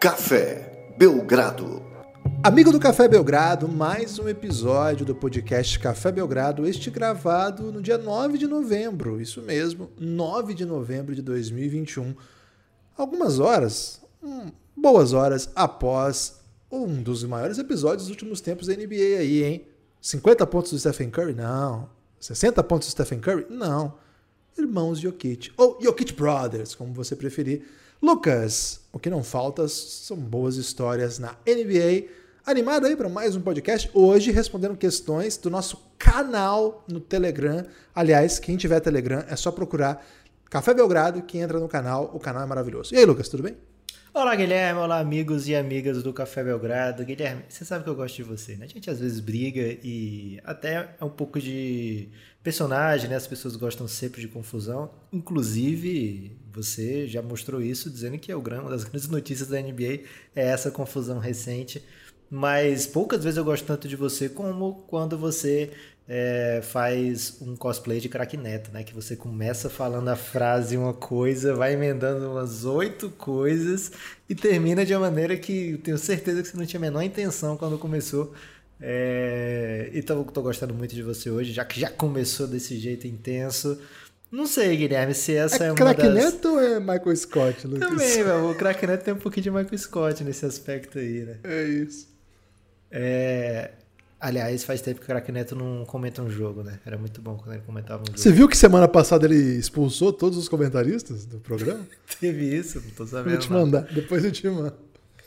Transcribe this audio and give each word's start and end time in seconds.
Café 0.00 0.94
Belgrado. 0.96 1.82
Amigo 2.42 2.72
do 2.72 2.80
Café 2.80 3.06
Belgrado, 3.06 3.68
mais 3.68 4.18
um 4.18 4.30
episódio 4.30 5.04
do 5.04 5.14
podcast 5.14 5.78
Café 5.78 6.10
Belgrado, 6.10 6.66
este 6.66 6.88
gravado 6.88 7.70
no 7.70 7.82
dia 7.82 7.98
9 7.98 8.38
de 8.38 8.46
novembro, 8.46 9.20
isso 9.20 9.42
mesmo, 9.42 9.90
9 9.98 10.54
de 10.54 10.64
novembro 10.64 11.14
de 11.14 11.20
2021. 11.20 12.14
Algumas 12.96 13.38
horas, 13.38 14.00
hum, 14.22 14.50
boas 14.74 15.12
horas 15.12 15.50
após 15.54 16.40
um 16.72 17.02
dos 17.02 17.22
maiores 17.24 17.58
episódios 17.58 18.04
dos 18.04 18.10
últimos 18.10 18.40
tempos 18.40 18.68
da 18.68 18.74
NBA 18.74 19.18
aí, 19.18 19.44
hein? 19.44 19.66
50 20.00 20.46
pontos 20.46 20.72
do 20.72 20.78
Stephen 20.78 21.10
Curry? 21.10 21.34
Não. 21.34 21.90
60 22.18 22.64
pontos 22.64 22.88
do 22.88 22.92
Stephen 22.92 23.20
Curry? 23.20 23.48
Não. 23.50 23.98
Irmãos 24.56 24.98
Jokic, 24.98 25.52
ou 25.58 25.78
Jokic 25.78 26.14
Brothers, 26.14 26.74
como 26.74 26.94
você 26.94 27.14
preferir. 27.14 27.79
Lucas, 28.02 28.80
o 28.94 28.98
que 28.98 29.10
não 29.10 29.22
falta 29.22 29.68
são 29.68 30.16
boas 30.16 30.56
histórias 30.56 31.18
na 31.18 31.36
NBA. 31.46 32.08
Animado 32.46 32.86
aí 32.86 32.96
para 32.96 33.10
mais 33.10 33.36
um 33.36 33.42
podcast, 33.42 33.90
hoje 33.92 34.30
respondendo 34.30 34.74
questões 34.74 35.36
do 35.36 35.50
nosso 35.50 35.76
canal 35.98 36.82
no 36.88 36.98
Telegram. 36.98 37.62
Aliás, 37.94 38.38
quem 38.38 38.56
tiver 38.56 38.80
Telegram 38.80 39.22
é 39.28 39.36
só 39.36 39.52
procurar 39.52 40.02
Café 40.48 40.72
Belgrado 40.72 41.20
que 41.20 41.36
entra 41.36 41.60
no 41.60 41.68
canal, 41.68 42.10
o 42.14 42.18
canal 42.18 42.42
é 42.42 42.46
maravilhoso. 42.46 42.94
E 42.94 42.96
aí, 42.96 43.04
Lucas, 43.04 43.28
tudo 43.28 43.42
bem? 43.42 43.54
Olá, 44.12 44.34
Guilherme. 44.34 44.80
Olá, 44.80 44.98
amigos 44.98 45.46
e 45.46 45.54
amigas 45.54 46.02
do 46.02 46.12
Café 46.12 46.42
Belgrado. 46.42 47.04
Guilherme, 47.04 47.44
você 47.48 47.64
sabe 47.64 47.84
que 47.84 47.90
eu 47.90 47.94
gosto 47.94 48.16
de 48.16 48.24
você, 48.24 48.56
né? 48.56 48.64
A 48.64 48.68
gente 48.68 48.90
às 48.90 48.98
vezes 48.98 49.20
briga 49.20 49.60
e 49.84 50.40
até 50.42 50.96
é 51.00 51.04
um 51.04 51.08
pouco 51.08 51.38
de 51.38 52.08
personagem, 52.42 53.08
né? 53.08 53.14
As 53.14 53.28
pessoas 53.28 53.54
gostam 53.54 53.86
sempre 53.86 54.20
de 54.20 54.26
confusão. 54.26 54.90
Inclusive, 55.12 56.36
você 56.52 57.06
já 57.06 57.22
mostrou 57.22 57.62
isso 57.62 57.88
dizendo 57.88 58.18
que 58.18 58.32
é 58.32 58.36
uma 58.36 58.68
das 58.68 58.82
grandes 58.82 59.08
notícias 59.08 59.48
da 59.48 59.62
NBA 59.62 60.00
é 60.34 60.48
essa 60.48 60.72
confusão 60.72 61.20
recente. 61.20 61.80
Mas 62.28 62.88
poucas 62.88 63.22
vezes 63.22 63.36
eu 63.36 63.44
gosto 63.44 63.64
tanto 63.64 63.86
de 63.86 63.94
você 63.94 64.28
como 64.28 64.84
quando 64.88 65.16
você 65.16 65.70
é, 66.12 66.60
faz 66.60 67.36
um 67.40 67.54
cosplay 67.54 68.00
de 68.00 68.08
craque 68.08 68.36
Neto, 68.36 68.72
né? 68.72 68.82
Que 68.82 68.92
você 68.92 69.14
começa 69.14 69.70
falando 69.70 70.08
a 70.08 70.16
frase 70.16 70.76
uma 70.76 70.92
coisa, 70.92 71.54
vai 71.54 71.74
emendando 71.74 72.32
umas 72.32 72.64
oito 72.64 73.10
coisas 73.10 73.92
e 74.28 74.34
termina 74.34 74.84
de 74.84 74.92
uma 74.92 75.08
maneira 75.08 75.36
que 75.36 75.78
tenho 75.84 75.96
certeza 75.96 76.42
que 76.42 76.48
você 76.48 76.56
não 76.56 76.66
tinha 76.66 76.80
a 76.80 76.82
menor 76.82 77.02
intenção 77.02 77.56
quando 77.56 77.78
começou. 77.78 78.34
É... 78.80 79.88
Então 79.94 80.24
tô 80.24 80.42
gostando 80.42 80.74
muito 80.74 80.96
de 80.96 81.02
você 81.04 81.30
hoje, 81.30 81.52
já 81.52 81.64
que 81.64 81.78
já 81.78 81.88
começou 81.88 82.48
desse 82.48 82.76
jeito 82.76 83.06
intenso. 83.06 83.80
Não 84.32 84.48
sei, 84.48 84.76
Guilherme, 84.76 85.14
se 85.14 85.36
essa 85.36 85.62
é, 85.62 85.68
é 85.68 85.72
uma 85.72 85.94
das... 85.94 86.12
Neto 86.12 86.48
ou 86.48 86.60
é 86.60 86.80
Michael 86.80 87.16
Scott, 87.16 87.68
Lucas? 87.68 87.88
Também, 87.88 88.24
meu, 88.24 88.50
o 88.50 88.54
craque 88.58 88.84
Neto 88.84 89.04
tem 89.04 89.14
um 89.14 89.18
pouquinho 89.18 89.44
de 89.44 89.50
Michael 89.52 89.78
Scott 89.78 90.24
nesse 90.24 90.44
aspecto 90.44 90.98
aí, 90.98 91.22
né? 91.22 91.38
É 91.44 91.62
isso. 91.62 92.08
É... 92.90 93.70
Aliás, 94.20 94.64
faz 94.64 94.82
tempo 94.82 95.00
que 95.00 95.04
o 95.04 95.06
Crack 95.06 95.32
Neto 95.32 95.56
não 95.56 95.86
comenta 95.86 96.20
um 96.20 96.28
jogo, 96.28 96.62
né? 96.62 96.78
Era 96.84 96.98
muito 96.98 97.22
bom 97.22 97.36
quando 97.38 97.54
ele 97.54 97.62
comentava 97.64 98.02
um 98.02 98.06
jogo. 98.06 98.18
Você 98.18 98.30
viu 98.30 98.46
que 98.46 98.56
semana 98.56 98.86
passada 98.86 99.24
ele 99.24 99.58
expulsou 99.58 100.12
todos 100.12 100.36
os 100.36 100.46
comentaristas 100.46 101.24
do 101.24 101.38
programa? 101.38 101.86
Teve 102.20 102.54
isso, 102.54 102.82
não 102.84 102.90
tô 102.90 103.06
sabendo. 103.06 103.30
Vou 103.30 103.40
te 103.40 103.50
mandar, 103.50 103.82
depois 103.84 104.22
eu 104.22 104.30
te 104.30 104.46
mando. 104.46 104.74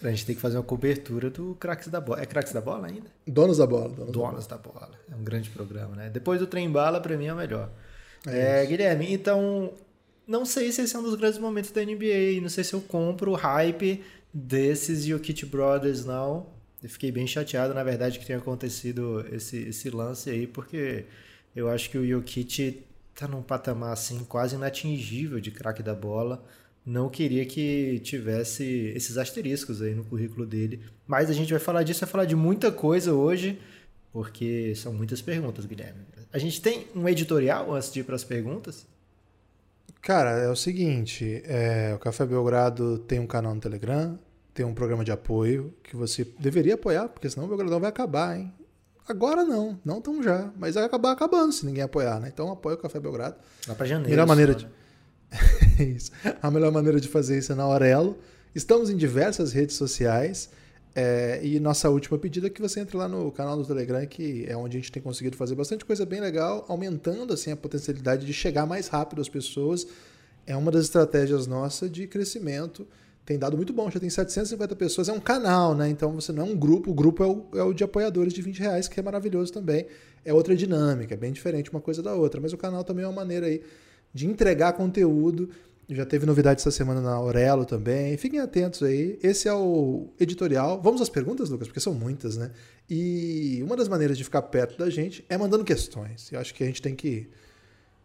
A 0.04 0.10
gente 0.10 0.26
tem 0.26 0.36
que 0.36 0.42
fazer 0.42 0.58
uma 0.58 0.64
cobertura 0.64 1.30
do 1.30 1.56
Cracks 1.56 1.88
da 1.88 2.00
Bola. 2.00 2.22
É 2.22 2.26
Cracks 2.26 2.54
da 2.54 2.62
Bola 2.62 2.88
ainda? 2.88 3.08
Donos 3.26 3.58
da 3.58 3.66
Bola. 3.66 3.90
Donos, 3.90 4.12
donos 4.12 4.48
da, 4.48 4.58
bola. 4.58 4.82
da, 4.82 4.86
bola. 4.88 5.00
É 5.12 5.16
um 5.16 5.24
grande 5.24 5.50
programa, 5.50 5.96
né? 5.96 6.10
Depois 6.10 6.40
do 6.40 6.46
Trem 6.46 6.70
Bala, 6.70 7.00
pra 7.00 7.18
mim 7.18 7.28
é 7.28 7.34
o 7.34 7.38
melhor. 7.38 7.72
É, 8.28 8.64
é 8.64 8.66
Guilherme, 8.66 9.12
então, 9.12 9.74
não 10.28 10.46
sei 10.46 10.72
se 10.72 10.82
esse 10.82 10.96
é 10.96 11.00
um 11.00 11.04
dos 11.04 11.16
grandes 11.16 11.40
momentos 11.40 11.72
da 11.72 11.82
NBA. 11.84 12.42
Não 12.42 12.50
sei 12.50 12.64
se 12.64 12.74
eu 12.74 12.82
compro 12.82 13.32
o 13.32 13.36
hype 13.36 14.04
desses 14.34 15.06
Jokic 15.06 15.46
Brothers, 15.46 16.06
não. 16.06 16.48
Eu 16.84 16.90
fiquei 16.90 17.12
bem 17.12 17.26
chateado, 17.26 17.74
na 17.74 17.84
verdade, 17.84 18.20
que 18.20 18.26
tenha 18.26 18.40
acontecido 18.40 19.26
esse, 19.32 19.70
esse 19.70 19.90
lance 19.90 20.30
aí, 20.30 20.46
porque 20.46 21.06
eu 21.56 21.70
acho 21.70 21.90
que 21.90 21.98
o 21.98 22.06
Jokic 22.06 22.84
tá 23.16 23.26
num 23.26 23.42
patamar 23.42 23.94
assim 23.94 24.24
quase 24.26 24.56
inatingível 24.56 25.40
de 25.40 25.50
craque 25.50 25.82
da 25.82 25.96
bola. 25.96 26.44
Não 26.86 27.10
queria 27.10 27.46
que 27.46 28.02
tivesse 28.04 28.92
esses 28.96 29.18
asteriscos 29.18 29.82
aí 29.82 29.96
no 29.96 30.04
currículo 30.04 30.46
dele. 30.46 30.82
Mas 31.08 31.30
a 31.30 31.34
gente 31.34 31.52
vai 31.52 31.60
falar 31.60 31.84
disso, 31.84 32.02
vai 32.02 32.10
falar 32.10 32.26
de 32.26 32.36
muita 32.36 32.70
coisa 32.70 33.14
hoje, 33.14 33.58
porque 34.12 34.76
são 34.76 34.94
muitas 34.94 35.22
perguntas, 35.22 35.66
Guilherme. 35.66 36.02
A 36.34 36.38
gente 36.38 36.62
tem 36.62 36.88
um 36.94 37.08
editorial 37.08 37.74
antes 37.74 37.94
de 37.94 38.02
ir 38.02 38.04
para 38.04 38.16
as 38.16 38.26
perguntas? 38.26 38.86
Cara, 40.02 40.32
é 40.32 40.50
o 40.50 40.56
seguinte: 40.56 41.42
é, 41.46 41.94
o 41.96 42.00
Café 42.00 42.26
Belgrado 42.26 42.98
tem 42.98 43.20
um 43.20 43.28
canal 43.28 43.56
no 43.56 43.62
Telegram, 43.62 44.20
tem 44.54 44.66
um 44.66 44.74
programa 44.74 45.04
de 45.04 45.12
apoio 45.12 45.74
que 45.84 45.96
você 45.96 46.24
deveria 46.40 46.76
apoiar, 46.76 47.10
porque 47.10 47.30
senão 47.30 47.46
o 47.46 47.50
Belgradão 47.50 47.80
vai 47.80 47.90
acabar, 47.90 48.38
hein? 48.38 48.54
Agora 49.08 49.44
não, 49.44 49.80
não 49.84 50.00
tão 50.00 50.24
já, 50.24 50.52
mas 50.58 50.76
vai 50.76 50.84
acabar 50.86 51.12
acabando 51.12 51.52
se 51.52 51.66
ninguém 51.66 51.84
apoiar, 51.84 52.20
né? 52.20 52.30
Então 52.32 52.50
apoia 52.52 52.76
o 52.76 52.80
Café 52.80 53.00
Belgrado. 53.00 53.36
Lá 53.68 53.76
pra 53.76 53.86
janeiro. 53.86 54.10
Melhor 54.10 54.28
maneira 54.28 54.56
de... 54.56 54.68
isso. 55.96 56.12
A 56.42 56.50
melhor 56.50 56.72
maneira 56.72 57.02
de 57.02 57.10
fazer 57.10 57.38
isso 57.38 57.52
é 57.52 57.56
na 57.56 57.64
Aurelo. 57.64 58.18
Estamos 58.56 58.90
em 58.90 58.96
diversas 58.96 59.52
redes 59.52 59.76
sociais. 59.76 60.50
É, 60.96 61.40
e 61.44 61.60
nossa 61.60 61.90
última 61.90 62.20
pedida 62.20 62.48
é 62.48 62.50
que 62.52 62.62
você 62.62 62.80
entre 62.80 62.96
lá 62.96 63.08
no 63.08 63.32
canal 63.32 63.58
do 63.58 63.66
Telegram, 63.66 64.06
que 64.06 64.46
é 64.48 64.56
onde 64.56 64.78
a 64.78 64.80
gente 64.80 64.92
tem 64.92 65.02
conseguido 65.02 65.36
fazer 65.36 65.56
bastante 65.56 65.84
coisa 65.84 66.06
bem 66.06 66.22
legal, 66.22 66.64
aumentando 66.70 67.34
assim 67.34 67.52
a 67.52 67.58
potencialidade 67.58 68.26
de 68.28 68.32
chegar 68.32 68.68
mais 68.68 68.88
rápido 68.88 69.20
às 69.20 69.28
pessoas. 69.28 69.88
É 70.46 70.56
uma 70.56 70.72
das 70.72 70.86
estratégias 70.86 71.48
nossa 71.48 71.90
de 71.90 72.08
crescimento 72.08 72.88
tem 73.26 73.40
dado 73.40 73.56
muito 73.56 73.72
bom, 73.72 73.90
já 73.90 74.00
tem 74.00 74.10
750 74.10 74.76
pessoas, 74.76 75.08
é 75.08 75.14
um 75.14 75.20
canal, 75.20 75.74
né? 75.74 75.90
Então 75.90 76.12
você 76.12 76.32
não 76.32 76.46
é 76.46 76.50
um 76.50 76.56
grupo, 76.56 76.92
o 76.92 76.94
grupo 76.94 77.24
é 77.24 77.28
o, 77.28 77.46
é 77.60 77.64
o 77.64 77.74
de 77.74 77.84
apoiadores 77.84 78.34
de 78.34 78.42
20 78.42 78.60
reais, 78.60 78.88
que 78.88 79.00
é 79.00 79.04
maravilhoso 79.04 79.52
também. 79.52 79.86
É 80.26 80.34
outra 80.34 80.56
dinâmica, 80.56 81.14
é 81.14 81.18
bem 81.18 81.32
diferente 81.32 81.70
uma 81.70 81.82
coisa 81.82 82.02
da 82.04 82.14
outra. 82.14 82.42
Mas 82.42 82.52
o 82.52 82.58
canal 82.58 82.84
também 82.84 83.06
é 83.06 83.08
uma 83.08 83.16
maneira 83.16 83.48
aí 83.48 83.62
de 84.14 84.28
entregar 84.28 84.74
conteúdo. 84.74 85.50
Já 85.90 86.06
teve 86.06 86.26
novidade 86.26 86.62
essa 86.62 86.72
semana 86.72 87.02
na 87.02 87.14
Aurelo 87.14 87.66
também. 87.66 88.16
Fiquem 88.18 88.40
atentos 88.40 88.84
aí. 88.84 89.18
Esse 89.22 89.48
é 89.48 89.54
o 89.54 90.08
editorial. 90.20 90.82
Vamos 90.82 91.02
às 91.02 91.10
perguntas, 91.10 91.50
Lucas, 91.50 91.68
porque 91.68 91.80
são 91.80 91.94
muitas, 91.94 92.38
né? 92.38 92.52
E 92.90 93.62
uma 93.64 93.76
das 93.76 93.88
maneiras 93.88 94.18
de 94.18 94.24
ficar 94.24 94.42
perto 94.44 94.78
da 94.78 94.90
gente 94.90 95.26
é 95.30 95.38
mandando 95.38 95.64
questões. 95.64 96.32
Eu 96.32 96.40
acho 96.40 96.54
que 96.54 96.64
a 96.64 96.68
gente 96.68 96.82
tem 96.82 96.96
que, 96.96 97.30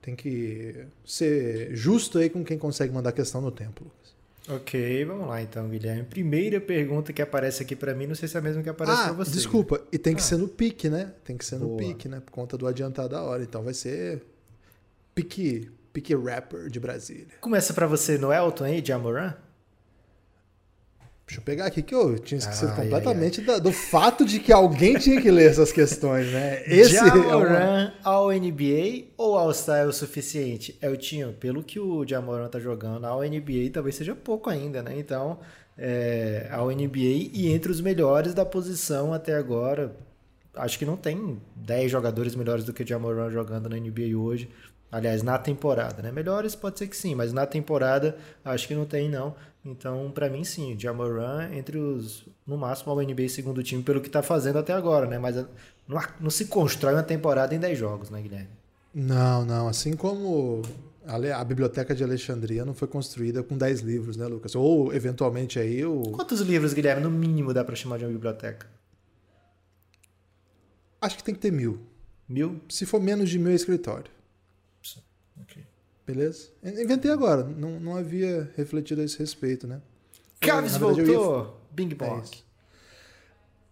tem 0.00 0.14
que 0.14 0.86
ser 1.04 1.74
justo 1.74 2.18
aí 2.18 2.28
com 2.28 2.44
quem 2.44 2.58
consegue 2.58 2.92
mandar 2.92 3.12
questão 3.12 3.40
no 3.40 3.50
tempo. 3.50 3.90
Ok, 4.48 5.04
vamos 5.04 5.28
lá 5.28 5.42
então, 5.42 5.68
Guilherme. 5.68 6.04
Primeira 6.04 6.60
pergunta 6.60 7.12
que 7.12 7.20
aparece 7.20 7.62
aqui 7.62 7.76
para 7.76 7.94
mim, 7.94 8.06
não 8.06 8.14
sei 8.14 8.28
se 8.28 8.36
é 8.36 8.40
a 8.40 8.42
mesma 8.42 8.62
que 8.62 8.68
aparece 8.68 9.00
ah, 9.00 9.04
para 9.04 9.12
você. 9.12 9.32
Desculpa, 9.32 9.80
e 9.92 9.98
tem 9.98 10.14
que 10.14 10.22
ah. 10.22 10.24
ser 10.24 10.36
no 10.38 10.48
pique, 10.48 10.88
né? 10.88 11.12
Tem 11.24 11.36
que 11.36 11.44
ser 11.44 11.58
no 11.58 11.66
Boa. 11.66 11.78
pique, 11.78 12.08
né? 12.08 12.20
Por 12.20 12.30
conta 12.30 12.56
do 12.56 12.66
adiantar 12.66 13.08
da 13.08 13.22
hora. 13.22 13.42
Então 13.42 13.62
vai 13.62 13.74
ser 13.74 14.22
pique, 15.14 15.70
pique 15.92 16.14
rapper 16.14 16.70
de 16.70 16.80
Brasília. 16.80 17.34
Começa 17.40 17.74
para 17.74 17.86
você 17.86 18.16
no 18.16 18.32
Elton 18.32 18.64
aí, 18.64 18.80
de 18.80 18.90
Amoran? 18.90 19.34
Deixa 21.28 21.42
eu 21.42 21.44
pegar 21.44 21.66
aqui 21.66 21.82
que 21.82 21.94
eu 21.94 22.18
tinha 22.18 22.38
esquecido 22.38 22.70
ai, 22.70 22.84
completamente 22.84 23.44
ai. 23.46 23.60
do 23.60 23.70
fato 23.70 24.24
de 24.24 24.40
que 24.40 24.50
alguém 24.50 24.94
tinha 24.94 25.20
que 25.20 25.30
ler 25.30 25.50
essas 25.50 25.70
questões, 25.70 26.32
né? 26.32 26.62
Esse 26.66 26.94
Jamoran 26.94 27.54
é 27.54 27.82
uma... 27.82 27.94
ao 28.02 28.32
NBA 28.32 29.08
ou 29.14 29.36
ao 29.36 29.52
Star 29.52 29.80
é 29.80 29.86
o 29.86 29.92
suficiente? 29.92 30.78
É 30.80 30.88
o 30.88 30.96
tinha, 30.96 31.28
pelo 31.28 31.62
que 31.62 31.78
o 31.78 32.02
Jamoran 32.08 32.48
tá 32.48 32.58
jogando, 32.58 33.04
ao 33.04 33.20
NBA 33.20 33.68
talvez 33.70 33.96
seja 33.96 34.14
pouco 34.14 34.48
ainda, 34.48 34.82
né? 34.82 34.94
Então, 34.96 35.38
é, 35.76 36.48
ao 36.50 36.70
NBA 36.70 37.28
e 37.34 37.52
entre 37.52 37.70
os 37.70 37.82
melhores 37.82 38.32
da 38.32 38.46
posição 38.46 39.12
até 39.12 39.34
agora, 39.34 39.94
acho 40.54 40.78
que 40.78 40.86
não 40.86 40.96
tem 40.96 41.38
10 41.54 41.92
jogadores 41.92 42.34
melhores 42.34 42.64
do 42.64 42.72
que 42.72 42.82
o 42.82 42.86
Jamoran 42.86 43.30
jogando 43.30 43.68
na 43.68 43.76
NBA 43.76 44.16
hoje. 44.16 44.48
Aliás, 44.90 45.22
na 45.22 45.38
temporada, 45.38 46.02
né? 46.02 46.10
Melhores 46.10 46.54
pode 46.54 46.78
ser 46.78 46.88
que 46.88 46.96
sim, 46.96 47.14
mas 47.14 47.32
na 47.32 47.46
temporada 47.46 48.16
acho 48.44 48.66
que 48.66 48.74
não 48.74 48.86
tem 48.86 49.08
não. 49.08 49.34
Então, 49.64 50.10
para 50.10 50.30
mim, 50.30 50.44
sim, 50.44 50.74
o 50.74 50.80
Jamoran 50.80 51.50
entre 51.52 51.76
os, 51.76 52.26
no 52.46 52.56
máximo, 52.56 52.92
ao 52.92 53.00
NBA 53.00 53.28
segundo 53.28 53.62
time 53.62 53.82
pelo 53.82 54.00
que 54.00 54.06
está 54.06 54.22
fazendo 54.22 54.58
até 54.58 54.72
agora, 54.72 55.06
né? 55.06 55.18
Mas 55.18 55.36
não, 55.86 56.00
não, 56.18 56.30
se 56.30 56.46
constrói 56.46 56.94
uma 56.94 57.02
temporada 57.02 57.54
em 57.54 57.58
10 57.58 57.78
jogos, 57.78 58.10
né, 58.10 58.22
Guilherme? 58.22 58.48
Não, 58.94 59.44
não. 59.44 59.68
Assim 59.68 59.94
como 59.94 60.62
a, 61.06 61.40
a 61.40 61.44
biblioteca 61.44 61.94
de 61.94 62.02
Alexandria 62.02 62.64
não 62.64 62.72
foi 62.72 62.88
construída 62.88 63.42
com 63.42 63.58
10 63.58 63.80
livros, 63.80 64.16
né, 64.16 64.26
Lucas? 64.26 64.54
Ou, 64.54 64.94
eventualmente, 64.94 65.58
aí 65.58 65.84
o... 65.84 66.00
Quantos 66.12 66.40
livros, 66.40 66.72
Guilherme, 66.72 67.02
no 67.02 67.10
mínimo 67.10 67.52
dá 67.52 67.62
para 67.62 67.76
chamar 67.76 67.98
de 67.98 68.06
uma 68.06 68.12
biblioteca? 68.12 68.66
Acho 70.98 71.16
que 71.18 71.22
tem 71.22 71.34
que 71.34 71.40
ter 71.40 71.52
mil. 71.52 71.78
Mil? 72.26 72.60
Se 72.70 72.86
for 72.86 73.00
menos 73.00 73.28
de 73.28 73.38
mil, 73.38 73.52
é 73.52 73.54
escritório. 73.54 74.17
Beleza? 76.08 76.48
Inventei 76.64 77.10
agora, 77.10 77.44
não, 77.44 77.78
não 77.78 77.94
havia 77.94 78.50
refletido 78.56 79.02
a 79.02 79.04
esse 79.04 79.18
respeito, 79.18 79.66
né? 79.66 79.82
Cavs 80.40 80.78
voltou! 80.78 81.42
Ia... 81.42 81.50
Bing 81.70 81.94
Bong. 81.94 82.22
É 82.22 82.38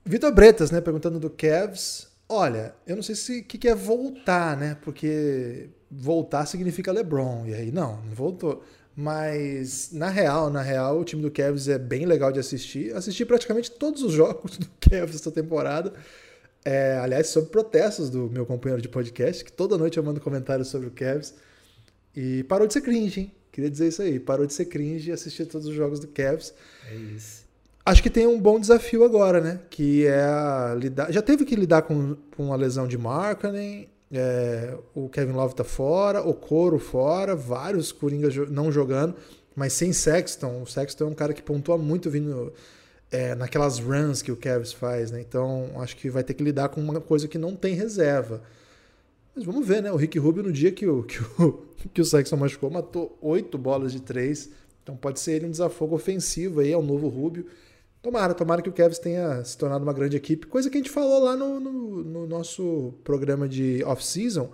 Vitor 0.05 0.35
Bretas, 0.35 0.71
né, 0.71 0.83
perguntando 0.83 1.19
do 1.19 1.31
Cavs. 1.31 2.09
Olha, 2.29 2.75
eu 2.87 2.95
não 2.95 3.03
sei 3.03 3.15
se 3.15 3.43
que, 3.43 3.57
que 3.57 3.67
é 3.67 3.75
voltar, 3.75 4.55
né? 4.55 4.77
Porque 4.83 5.71
voltar 5.91 6.45
significa 6.45 6.93
LeBron. 6.93 7.47
E 7.47 7.55
aí, 7.55 7.73
não, 7.73 8.03
não 8.03 8.13
voltou. 8.13 8.63
Mas 8.95 9.91
na 9.93 10.11
real, 10.11 10.51
na 10.51 10.61
real, 10.61 11.01
o 11.01 11.05
time 11.05 11.23
do 11.23 11.31
Cavs 11.31 11.69
é 11.69 11.79
bem 11.79 12.05
legal 12.05 12.31
de 12.31 12.39
assistir. 12.39 12.95
Assisti 12.95 13.25
praticamente 13.25 13.71
todos 13.71 14.03
os 14.03 14.13
jogos 14.15 14.59
do 14.59 14.69
Cavs 14.79 15.15
esta 15.15 15.31
temporada. 15.31 15.91
É, 16.63 16.99
aliás, 16.99 17.29
sob 17.29 17.49
protestos 17.49 18.11
do 18.11 18.29
meu 18.29 18.45
companheiro 18.45 18.83
de 18.83 18.91
podcast, 18.91 19.43
que 19.43 19.53
toda 19.53 19.79
noite 19.79 19.97
eu 19.97 20.05
mando 20.05 20.21
comentários 20.21 20.69
sobre 20.69 20.89
o 20.89 20.91
Cavs. 20.91 21.35
E 22.17 22.43
parou 22.45 22.67
de 22.67 22.73
ser 22.73 22.81
cringe, 22.81 23.21
hein? 23.21 23.33
Queria 23.53 23.71
dizer 23.71 23.89
isso 23.89 24.03
aí. 24.03 24.19
Parou 24.19 24.47
de 24.47 24.55
ser 24.55 24.65
cringe 24.65 25.11
e 25.11 25.13
assistir 25.13 25.47
todos 25.47 25.67
os 25.67 25.75
jogos 25.75 26.01
do 26.01 26.09
Cavs. 26.09 26.55
É 26.91 26.95
isso. 26.95 27.45
Acho 27.85 28.03
que 28.03 28.11
tem 28.11 28.27
um 28.27 28.41
bom 28.41 28.59
desafio 28.59 29.05
agora, 29.05 29.41
né? 29.41 29.61
Que 29.71 30.07
é 30.07 30.75
lidar. 30.77 31.13
Já 31.13 31.23
teve 31.23 31.45
que 31.45 31.55
lidar 31.55 31.83
com, 31.83 32.17
com 32.37 32.53
a 32.53 32.57
lesão 32.57 32.89
de 32.89 32.99
Markkanen, 32.99 33.89
é, 34.11 34.77
o 34.95 35.09
Kevin 35.09 35.33
Love 35.33 35.55
tá 35.55 35.65
fora, 35.65 36.23
o 36.23 36.35
Coro 36.35 36.79
fora, 36.79 37.35
vários 37.35 37.93
Coringas 37.93 38.35
não 38.51 38.71
jogando, 38.71 39.15
mas 39.55 39.73
sem 39.73 39.93
Sexton. 39.93 40.63
O 40.63 40.67
Sexton 40.67 41.05
é 41.05 41.07
um 41.09 41.15
cara 41.15 41.33
que 41.33 41.43
pontua 41.43 41.77
muito 41.79 42.11
vindo 42.11 42.53
é, 43.11 43.35
naquelas 43.35 43.79
runs 43.79 44.23
que 44.23 44.33
o 44.33 44.37
Cavs 44.37 44.73
faz, 44.73 45.11
né? 45.11 45.21
Então 45.21 45.71
acho 45.77 45.97
que 45.97 46.11
vai 46.11 46.25
ter 46.25 46.35
que 46.35 46.43
lidar 46.43 46.69
com 46.69 46.81
uma 46.81 47.01
coisa 47.01 47.29
que 47.29 47.39
não 47.39 47.55
tem 47.55 47.75
reserva. 47.75 48.43
Mas 49.37 49.45
vamos 49.45 49.69
ver, 49.69 49.83
né? 49.83 49.93
O 49.93 49.97
Rick 49.97 50.19
Rubio, 50.19 50.43
no 50.43 50.51
dia 50.51 50.73
que 50.73 50.87
o, 50.87 51.03
que 51.03 51.23
o, 51.23 51.63
que 51.93 52.01
o 52.01 52.05
Sexton 52.05 52.39
machucou, 52.39 52.71
matou 52.71 53.19
oito 53.21 53.59
bolas 53.59 53.93
de 53.93 54.01
três. 54.01 54.49
Então 54.83 54.97
pode 54.97 55.21
ser 55.21 55.33
ele 55.33 55.47
um 55.47 55.51
desafogo 55.51 55.95
ofensivo 55.95 56.61
aí 56.61 56.73
ao 56.73 56.83
novo 56.83 57.09
Rubio. 57.09 57.47
Tomara, 58.03 58.33
tomara 58.33 58.63
que 58.63 58.69
o 58.71 58.73
Cavs 58.73 58.99
tenha 58.99 59.45
se 59.45 59.59
tornado 59.59 59.83
uma 59.83 59.93
grande 59.93 60.17
equipe, 60.17 60.47
coisa 60.47 60.71
que 60.71 60.77
a 60.77 60.81
gente 60.81 60.91
falou 60.91 61.25
lá 61.25 61.37
no, 61.37 61.59
no, 61.59 62.05
no 62.05 62.27
nosso 62.27 62.95
programa 63.03 63.49
de 63.49 63.83
off-season. 63.85 64.51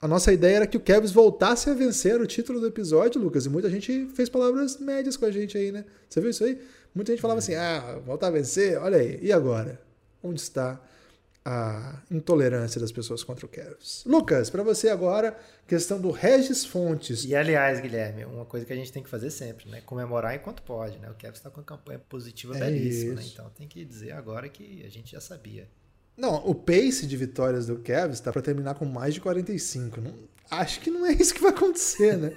A 0.00 0.08
nossa 0.08 0.32
ideia 0.32 0.56
era 0.56 0.66
que 0.66 0.76
o 0.76 0.80
Cavs 0.80 1.12
voltasse 1.12 1.68
a 1.68 1.74
vencer 1.74 2.20
o 2.20 2.26
título 2.26 2.60
do 2.60 2.66
episódio, 2.66 3.20
Lucas, 3.20 3.46
e 3.46 3.50
muita 3.50 3.68
gente 3.68 4.06
fez 4.14 4.28
palavras 4.28 4.78
médias 4.78 5.16
com 5.16 5.26
a 5.26 5.30
gente 5.30 5.58
aí, 5.58 5.70
né? 5.70 5.84
Você 6.08 6.20
viu 6.20 6.30
isso 6.30 6.42
aí? 6.42 6.58
Muita 6.94 7.12
gente 7.12 7.20
falava 7.20 7.38
assim: 7.38 7.54
ah, 7.54 8.00
voltar 8.06 8.28
a 8.28 8.30
vencer, 8.30 8.78
olha 8.78 8.98
aí, 8.98 9.18
e 9.20 9.32
agora? 9.32 9.80
Onde 10.22 10.40
está 10.40 10.80
a 11.50 12.02
intolerância 12.10 12.78
das 12.78 12.92
pessoas 12.92 13.24
contra 13.24 13.46
o 13.46 13.48
Cavs. 13.48 14.04
Lucas, 14.04 14.50
para 14.50 14.62
você 14.62 14.90
agora, 14.90 15.34
questão 15.66 15.98
do 15.98 16.10
Regis 16.10 16.62
Fontes. 16.66 17.24
E 17.24 17.34
aliás, 17.34 17.80
Guilherme, 17.80 18.26
uma 18.26 18.44
coisa 18.44 18.66
que 18.66 18.72
a 18.74 18.76
gente 18.76 18.92
tem 18.92 19.02
que 19.02 19.08
fazer 19.08 19.30
sempre, 19.30 19.66
né? 19.66 19.80
Comemorar 19.80 20.34
enquanto 20.34 20.62
pode, 20.62 20.98
né? 20.98 21.08
O 21.10 21.14
Cavs 21.14 21.38
está 21.38 21.48
com 21.48 21.60
uma 21.60 21.66
campanha 21.66 21.98
positiva 22.06 22.54
é 22.54 22.60
belíssima, 22.60 23.14
né? 23.14 23.22
Então 23.32 23.48
tem 23.56 23.66
que 23.66 23.82
dizer 23.82 24.12
agora 24.12 24.46
que 24.46 24.84
a 24.84 24.90
gente 24.90 25.12
já 25.12 25.22
sabia. 25.22 25.66
Não, 26.14 26.46
o 26.46 26.54
pace 26.54 27.06
de 27.06 27.16
vitórias 27.16 27.66
do 27.66 27.78
Cavs 27.78 28.18
está 28.18 28.30
para 28.30 28.42
terminar 28.42 28.74
com 28.74 28.84
mais 28.84 29.14
de 29.14 29.20
45. 29.22 30.02
Não, 30.02 30.14
acho 30.50 30.80
que 30.80 30.90
não 30.90 31.06
é 31.06 31.12
isso 31.18 31.32
que 31.32 31.40
vai 31.40 31.52
acontecer, 31.52 32.18
né? 32.18 32.32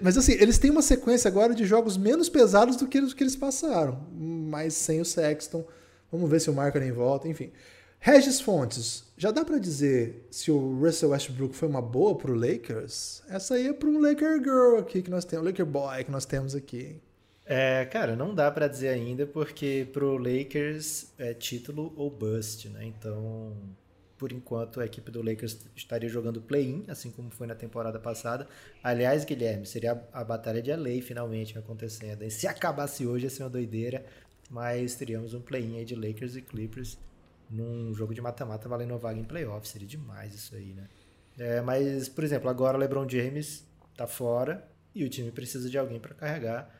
Mas 0.00 0.16
assim, 0.16 0.34
eles 0.34 0.58
têm 0.58 0.70
uma 0.70 0.82
sequência 0.82 1.26
agora 1.26 1.52
de 1.52 1.64
jogos 1.64 1.96
menos 1.96 2.28
pesados 2.28 2.76
do 2.76 2.86
que 2.86 3.00
os 3.00 3.12
que 3.12 3.24
eles 3.24 3.34
passaram, 3.34 4.06
mas 4.12 4.74
sem 4.74 5.00
o 5.00 5.04
Sexton. 5.04 5.66
Vamos 6.12 6.30
ver 6.30 6.40
se 6.40 6.48
o 6.48 6.54
Markkinen 6.54 6.92
volta, 6.92 7.26
enfim. 7.26 7.50
Regis 7.98 8.40
Fontes, 8.40 9.04
já 9.16 9.30
dá 9.30 9.44
para 9.44 9.58
dizer 9.58 10.26
se 10.30 10.50
o 10.50 10.78
Russell 10.78 11.10
Westbrook 11.10 11.56
foi 11.56 11.68
uma 11.68 11.82
boa 11.82 12.16
pro 12.16 12.34
Lakers? 12.34 13.22
Essa 13.28 13.54
aí 13.54 13.68
é 13.68 13.72
para 13.72 13.88
um 13.88 13.98
Laker 14.00 14.38
Girl 14.38 14.78
aqui 14.78 15.02
que 15.02 15.10
nós 15.10 15.24
temos, 15.24 15.46
Laker 15.46 15.66
Boy 15.66 16.04
que 16.04 16.10
nós 16.10 16.24
temos 16.24 16.54
aqui. 16.54 17.00
É, 17.44 17.84
cara, 17.84 18.16
não 18.16 18.34
dá 18.34 18.50
para 18.50 18.68
dizer 18.68 18.88
ainda 18.88 19.26
porque 19.26 19.88
pro 19.92 20.16
Lakers 20.18 21.12
é 21.16 21.32
título 21.32 21.92
ou 21.96 22.10
bust, 22.10 22.68
né? 22.68 22.84
Então, 22.84 23.52
por 24.18 24.32
enquanto 24.32 24.80
a 24.80 24.84
equipe 24.84 25.10
do 25.10 25.22
Lakers 25.22 25.58
estaria 25.74 26.08
jogando 26.08 26.40
play-in, 26.40 26.84
assim 26.88 27.10
como 27.10 27.30
foi 27.30 27.46
na 27.46 27.54
temporada 27.54 27.98
passada. 27.98 28.48
Aliás, 28.82 29.24
Guilherme, 29.24 29.64
seria 29.64 29.92
a, 30.12 30.20
a 30.20 30.24
batalha 30.24 30.60
de 30.60 30.74
LA 30.74 31.02
finalmente 31.02 31.58
acontecendo. 31.58 32.22
E 32.22 32.30
se 32.30 32.46
acabasse 32.46 33.06
hoje 33.06 33.26
ia 33.26 33.30
ser 33.30 33.44
uma 33.44 33.50
doideira, 33.50 34.04
mas 34.50 34.94
teríamos 34.96 35.34
um 35.34 35.40
play-in 35.40 35.78
aí 35.78 35.84
de 35.84 35.94
Lakers 35.94 36.36
e 36.36 36.42
Clippers 36.42 36.98
num 37.50 37.94
jogo 37.94 38.14
de 38.14 38.20
mata-mata 38.20 38.68
valendo 38.68 38.90
uma 38.90 38.98
vaga 38.98 39.18
em 39.18 39.24
playoff. 39.24 39.68
Seria 39.68 39.86
demais 39.86 40.34
isso 40.34 40.54
aí, 40.54 40.74
né? 40.74 40.88
É, 41.38 41.60
mas, 41.60 42.08
por 42.08 42.24
exemplo, 42.24 42.48
agora 42.48 42.76
o 42.76 42.80
LeBron 42.80 43.08
James 43.08 43.66
tá 43.96 44.06
fora 44.06 44.66
e 44.94 45.04
o 45.04 45.08
time 45.08 45.30
precisa 45.30 45.68
de 45.68 45.76
alguém 45.78 46.00
para 46.00 46.14
carregar. 46.14 46.74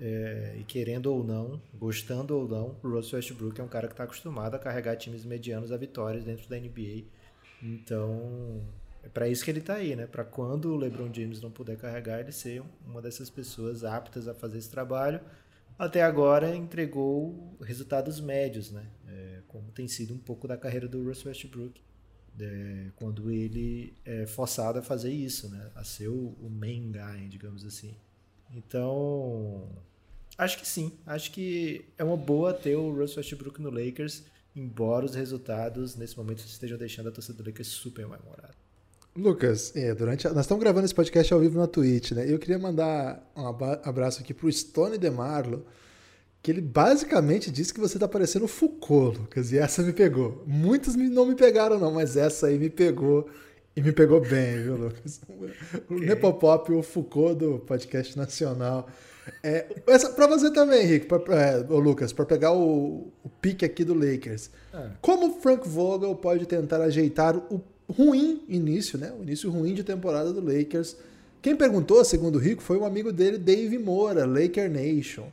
É, 0.00 0.54
e 0.58 0.64
querendo 0.64 1.06
ou 1.06 1.24
não, 1.24 1.60
gostando 1.74 2.36
ou 2.36 2.48
não, 2.48 2.76
o 2.82 2.88
Russell 2.88 3.16
Westbrook 3.16 3.60
é 3.60 3.64
um 3.64 3.68
cara 3.68 3.88
que 3.88 3.94
está 3.94 4.04
acostumado 4.04 4.54
a 4.54 4.58
carregar 4.58 4.96
times 4.96 5.24
medianos 5.24 5.72
a 5.72 5.76
vitórias 5.76 6.24
dentro 6.24 6.48
da 6.48 6.56
NBA. 6.56 7.04
Então, 7.60 8.62
é 9.02 9.08
para 9.08 9.28
isso 9.28 9.44
que 9.44 9.50
ele 9.50 9.58
está 9.58 9.74
aí, 9.74 9.96
né? 9.96 10.06
Para 10.06 10.24
quando 10.24 10.66
o 10.72 10.76
LeBron 10.76 11.12
James 11.12 11.40
não 11.40 11.50
puder 11.50 11.76
carregar, 11.76 12.20
ele 12.20 12.32
ser 12.32 12.62
uma 12.86 13.02
dessas 13.02 13.28
pessoas 13.28 13.84
aptas 13.84 14.28
a 14.28 14.34
fazer 14.34 14.58
esse 14.58 14.70
trabalho. 14.70 15.20
Até 15.78 16.02
agora 16.02 16.54
entregou 16.54 17.56
resultados 17.60 18.20
médios, 18.20 18.70
né? 18.70 18.86
Como 19.58 19.72
tem 19.72 19.88
sido 19.88 20.14
um 20.14 20.18
pouco 20.18 20.46
da 20.46 20.56
carreira 20.56 20.86
do 20.86 21.02
Russell 21.02 21.28
Westbrook, 21.28 21.80
é, 22.40 22.86
quando 22.94 23.30
ele 23.30 23.92
é 24.04 24.24
forçado 24.24 24.78
a 24.78 24.82
fazer 24.82 25.10
isso, 25.10 25.48
né? 25.48 25.70
A 25.74 25.82
ser 25.82 26.08
o, 26.08 26.36
o 26.40 26.48
main 26.48 26.92
guy, 26.92 27.28
digamos 27.28 27.64
assim. 27.64 27.94
Então, 28.54 29.68
acho 30.36 30.58
que 30.58 30.66
sim. 30.66 30.92
Acho 31.04 31.32
que 31.32 31.84
é 31.98 32.04
uma 32.04 32.16
boa 32.16 32.54
ter 32.54 32.76
o 32.76 32.90
Russell 32.90 33.18
Westbrook 33.18 33.60
no 33.60 33.70
Lakers, 33.70 34.22
embora 34.54 35.04
os 35.04 35.16
resultados 35.16 35.96
nesse 35.96 36.16
momento 36.16 36.38
estejam 36.38 36.78
deixando 36.78 37.08
a 37.08 37.12
torcida 37.12 37.42
do 37.42 37.46
Lakers 37.46 37.68
super 37.68 38.06
mal-humorada. 38.06 38.54
Lucas, 39.16 39.74
é, 39.74 39.92
durante 39.92 40.28
a... 40.28 40.32
nós 40.32 40.44
estamos 40.44 40.62
gravando 40.62 40.84
esse 40.84 40.94
podcast 40.94 41.34
ao 41.34 41.40
vivo 41.40 41.58
na 41.58 41.66
Twitch, 41.66 42.12
né? 42.12 42.32
Eu 42.32 42.38
queria 42.38 42.58
mandar 42.58 43.28
um 43.34 43.46
abraço 43.48 44.20
aqui 44.20 44.32
pro 44.32 44.50
Stone 44.50 44.96
DeMarlo, 44.96 45.66
que 46.42 46.50
ele 46.50 46.60
basicamente 46.60 47.50
disse 47.50 47.74
que 47.74 47.80
você 47.80 47.98
tá 47.98 48.06
parecendo 48.06 48.46
Foucault, 48.46 49.18
Lucas, 49.18 49.52
e 49.52 49.58
essa 49.58 49.82
me 49.82 49.92
pegou. 49.92 50.42
Muitos 50.46 50.94
não 50.94 51.26
me 51.26 51.34
pegaram, 51.34 51.78
não, 51.78 51.92
mas 51.92 52.16
essa 52.16 52.46
aí 52.46 52.58
me 52.58 52.70
pegou 52.70 53.28
e 53.78 53.80
me 53.80 53.92
pegou 53.92 54.20
bem, 54.20 54.60
viu, 54.60 54.76
Lucas? 54.76 55.20
O 55.88 55.94
okay. 55.94 56.08
Nepopop, 56.08 56.72
o 56.72 56.82
Foucault 56.82 57.38
do 57.38 57.58
podcast 57.60 58.16
nacional. 58.18 58.88
É, 59.40 59.66
essa, 59.86 60.10
pra 60.10 60.26
você 60.26 60.52
também, 60.52 60.82
Henrique, 60.82 61.06
pra, 61.06 61.20
é, 61.36 61.58
Lucas, 61.58 62.12
para 62.12 62.24
pegar 62.24 62.52
o, 62.52 63.12
o 63.22 63.28
pique 63.40 63.64
aqui 63.64 63.84
do 63.84 63.94
Lakers. 63.94 64.50
Ah. 64.72 64.90
Como 65.00 65.28
o 65.28 65.40
Frank 65.40 65.68
Vogel 65.68 66.12
pode 66.16 66.44
tentar 66.46 66.80
ajeitar 66.80 67.36
o 67.36 67.62
ruim 67.88 68.42
início, 68.48 68.98
né? 68.98 69.12
O 69.16 69.22
início 69.22 69.48
ruim 69.48 69.74
de 69.74 69.84
temporada 69.84 70.32
do 70.32 70.40
Lakers. 70.40 70.96
Quem 71.40 71.54
perguntou, 71.54 72.04
segundo 72.04 72.34
o 72.34 72.40
Rico, 72.40 72.62
foi 72.62 72.78
um 72.78 72.84
amigo 72.84 73.12
dele, 73.12 73.38
Dave 73.38 73.78
Moura, 73.78 74.26
Laker 74.26 74.68
Nation. 74.68 75.30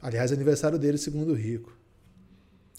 Aliás, 0.00 0.32
aniversário 0.32 0.78
dele, 0.78 0.98
segundo 0.98 1.32
o 1.32 1.34
Rico. 1.34 1.76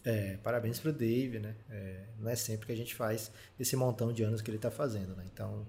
É, 0.05 0.37
parabéns 0.37 0.79
pro 0.79 0.93
Dave, 0.93 1.39
né? 1.39 1.55
É, 1.69 2.03
não 2.17 2.29
é 2.29 2.35
sempre 2.35 2.67
que 2.67 2.71
a 2.71 2.75
gente 2.75 2.95
faz 2.95 3.31
esse 3.59 3.75
montão 3.75 4.13
de 4.13 4.23
anos 4.23 4.41
que 4.41 4.49
ele 4.49 4.57
está 4.57 4.71
fazendo, 4.71 5.15
né? 5.15 5.25
Então, 5.31 5.67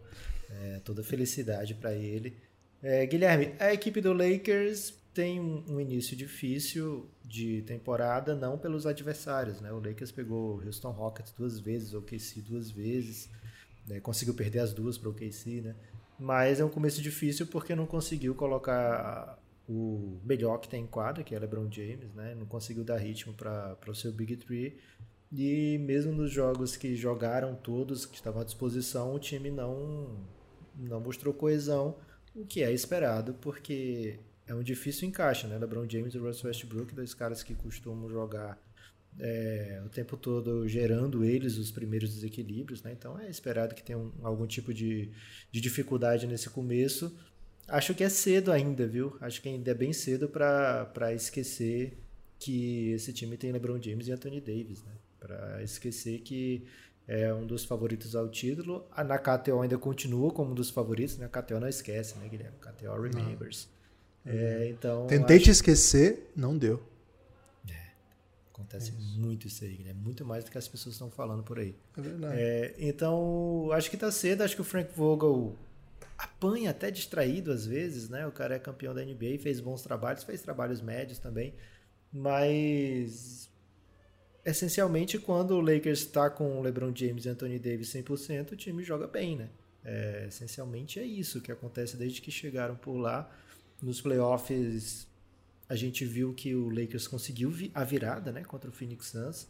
é, 0.49 0.81
toda 0.85 1.03
felicidade 1.03 1.75
para 1.75 1.93
ele. 1.93 2.37
É, 2.83 3.05
Guilherme, 3.07 3.53
a 3.59 3.73
equipe 3.73 4.01
do 4.01 4.13
Lakers 4.13 4.95
tem 5.13 5.41
um, 5.41 5.65
um, 5.69 5.81
início 5.81 6.17
difícil 6.17 7.11
de 7.25 7.63
temporada, 7.63 8.35
não 8.35 8.57
pelos 8.57 8.87
adversários, 8.87 9.61
né? 9.61 9.73
O 9.73 9.81
Lakers 9.81 10.13
pegou 10.13 10.57
o 10.57 10.65
Houston 10.65 10.91
Rockets 10.91 11.33
duas 11.37 11.59
vezes, 11.59 11.93
o 11.93 11.99
OKC 11.99 12.41
duas 12.41 12.71
vezes, 12.71 13.29
né? 13.87 13.99
conseguiu 14.01 14.35
perder 14.35 14.61
as 14.61 14.73
duas 14.73 14.97
para 14.97 15.09
o 15.09 15.13
OKC, 15.13 15.61
né? 15.63 15.75
Mas 16.19 16.61
é 16.61 16.65
um 16.65 16.69
começo 16.69 17.03
difícil 17.03 17.47
porque 17.47 17.75
não 17.75 17.87
conseguiu 17.87 18.35
colocar 18.35 19.39
o 19.71 20.21
melhor 20.25 20.59
que 20.59 20.69
tem 20.69 20.83
em 20.83 20.87
quadra, 20.87 21.23
que 21.23 21.33
é 21.33 21.39
LeBron 21.39 21.71
James, 21.71 22.13
né? 22.13 22.35
Não 22.35 22.45
conseguiu 22.45 22.83
dar 22.83 22.97
ritmo 22.97 23.33
para 23.33 23.79
o 23.87 23.95
seu 23.95 24.11
Big 24.11 24.37
Three. 24.37 24.77
E 25.33 25.79
mesmo 25.79 26.13
nos 26.13 26.33
jogos 26.33 26.77
que 26.77 26.97
jogaram 26.97 27.55
todos, 27.55 28.05
que 28.05 28.17
estavam 28.17 28.43
à 28.43 28.45
disposição, 28.45 29.15
o 29.15 29.19
time 29.21 29.49
não, 29.49 30.27
não 30.77 31.01
mostrou 31.01 31.33
coesão, 31.33 31.97
o 32.35 32.45
que 32.45 32.65
é 32.65 32.73
esperado, 32.73 33.35
porque 33.35 34.19
é 34.45 34.53
um 34.53 34.63
difícil 34.63 35.09
encaixe, 35.09 35.47
né? 35.47 35.57
LeBron 35.57 35.89
James 35.89 36.15
e 36.15 36.19
Russell 36.19 36.49
Westbrook, 36.49 36.93
dois 36.93 37.15
caras 37.15 37.45
que 37.45 37.55
costumam 37.55 38.11
jogar 38.11 38.61
é, 39.21 39.81
o 39.87 39.89
tempo 39.89 40.17
todo 40.17 40.67
gerando 40.67 41.25
eles 41.25 41.59
os 41.59 41.71
primeiros 41.71 42.13
desequilíbrios, 42.13 42.83
né? 42.83 42.93
Então 42.93 43.17
é 43.17 43.31
esperado 43.31 43.73
que 43.73 43.85
tenha 43.85 43.99
um, 43.99 44.11
algum 44.23 44.49
tipo 44.49 44.75
de, 44.75 45.13
de 45.53 45.61
dificuldade 45.61 46.27
nesse 46.27 46.51
começo, 46.51 47.17
Acho 47.71 47.95
que 47.95 48.03
é 48.03 48.09
cedo 48.09 48.51
ainda, 48.51 48.87
viu? 48.87 49.17
Acho 49.21 49.41
que 49.41 49.49
ainda 49.49 49.71
é 49.71 49.75
bem 49.75 49.93
cedo 49.93 50.29
para 50.29 51.13
esquecer 51.15 51.97
que 52.39 52.91
esse 52.93 53.13
time 53.13 53.37
tem 53.37 53.53
LeBron 53.53 53.81
James 53.81 54.09
e 54.09 54.13
Anthony 54.13 54.41
Davis, 54.41 54.83
né? 54.83 54.93
Para 55.19 55.63
esquecer 55.63 56.21
que 56.21 56.65
é 57.07 57.33
um 57.33 57.47
dos 57.47 57.65
favoritos 57.65 58.17
ao 58.17 58.29
título. 58.29 58.87
A 58.91 59.05
na 59.05 59.19
KTO 59.19 59.61
ainda 59.61 59.79
continua 59.79 60.33
como 60.33 60.53
um 60.53 60.55
dos 60.55 60.71
favoritos, 60.71 61.19
né? 61.19 61.27
A 61.27 61.29
KTO 61.29 61.61
não 61.61 61.69
esquece, 61.69 62.19
né, 62.19 62.29
Guilherme? 62.29 62.57
A 62.61 62.73
KTO 62.73 63.01
remembers. 63.01 63.69
É, 64.25 64.69
então, 64.69 65.07
Tentei 65.07 65.37
acho... 65.37 65.45
te 65.45 65.51
esquecer, 65.51 66.31
não 66.35 66.57
deu. 66.57 66.83
É, 67.69 67.93
acontece 68.53 68.91
é 68.91 69.19
muito 69.19 69.47
isso 69.47 69.65
aí, 69.65 69.77
Guilherme. 69.77 70.01
Muito 70.01 70.25
mais 70.25 70.45
do 70.45 70.51
que 70.51 70.59
as 70.59 70.67
pessoas 70.67 70.95
estão 70.95 71.11
falando 71.11 71.43
por 71.43 71.59
aí. 71.59 71.77
É 71.97 72.01
verdade. 72.01 72.37
É, 72.37 72.75
então, 72.79 73.71
acho 73.73 73.91
que 73.91 73.97
tá 73.97 74.11
cedo. 74.11 74.43
Acho 74.43 74.55
que 74.55 74.63
o 74.63 74.65
Frank 74.65 74.93
Vogel 74.97 75.57
apanha 76.21 76.71
até 76.71 76.91
distraído 76.91 77.51
às 77.51 77.65
vezes, 77.67 78.09
né? 78.09 78.27
O 78.27 78.33
cara 78.33 78.55
é 78.55 78.59
campeão 78.59 78.95
da 78.95 79.03
NBA, 79.03 79.39
fez 79.41 79.59
bons 79.59 79.83
trabalhos, 79.83 80.23
fez 80.23 80.43
trabalhos 80.43 80.81
médios 80.83 81.19
também, 81.19 81.55
mas 82.13 83.49
essencialmente 84.45 85.19
quando 85.19 85.53
o 85.53 85.61
Lakers 85.61 86.01
está 86.01 86.29
com 86.29 86.59
o 86.59 86.63
LeBron 86.63 86.95
James 86.95 87.25
e 87.25 87.29
Anthony 87.29 87.59
Davis 87.59 87.89
100%, 87.89 88.53
o 88.53 88.57
time 88.57 88.83
joga 88.83 89.07
bem, 89.07 89.37
né? 89.37 89.49
É, 89.83 90.27
essencialmente 90.29 91.01
é 91.01 91.05
isso 91.05 91.41
que 91.41 91.51
acontece 91.51 91.97
desde 91.97 92.21
que 92.21 92.31
chegaram 92.31 92.77
por 92.77 92.97
lá. 92.97 93.31
Nos 93.81 94.01
playoffs 94.01 95.09
a 95.69 95.75
gente 95.75 96.05
viu 96.05 96.35
que 96.35 96.55
o 96.55 96.69
Lakers 96.69 97.07
conseguiu 97.07 97.51
a 97.73 97.85
virada, 97.85 98.31
né, 98.31 98.45
contra 98.45 98.69
o 98.69 98.73
Phoenix 98.73 99.07
Suns. 99.07 99.49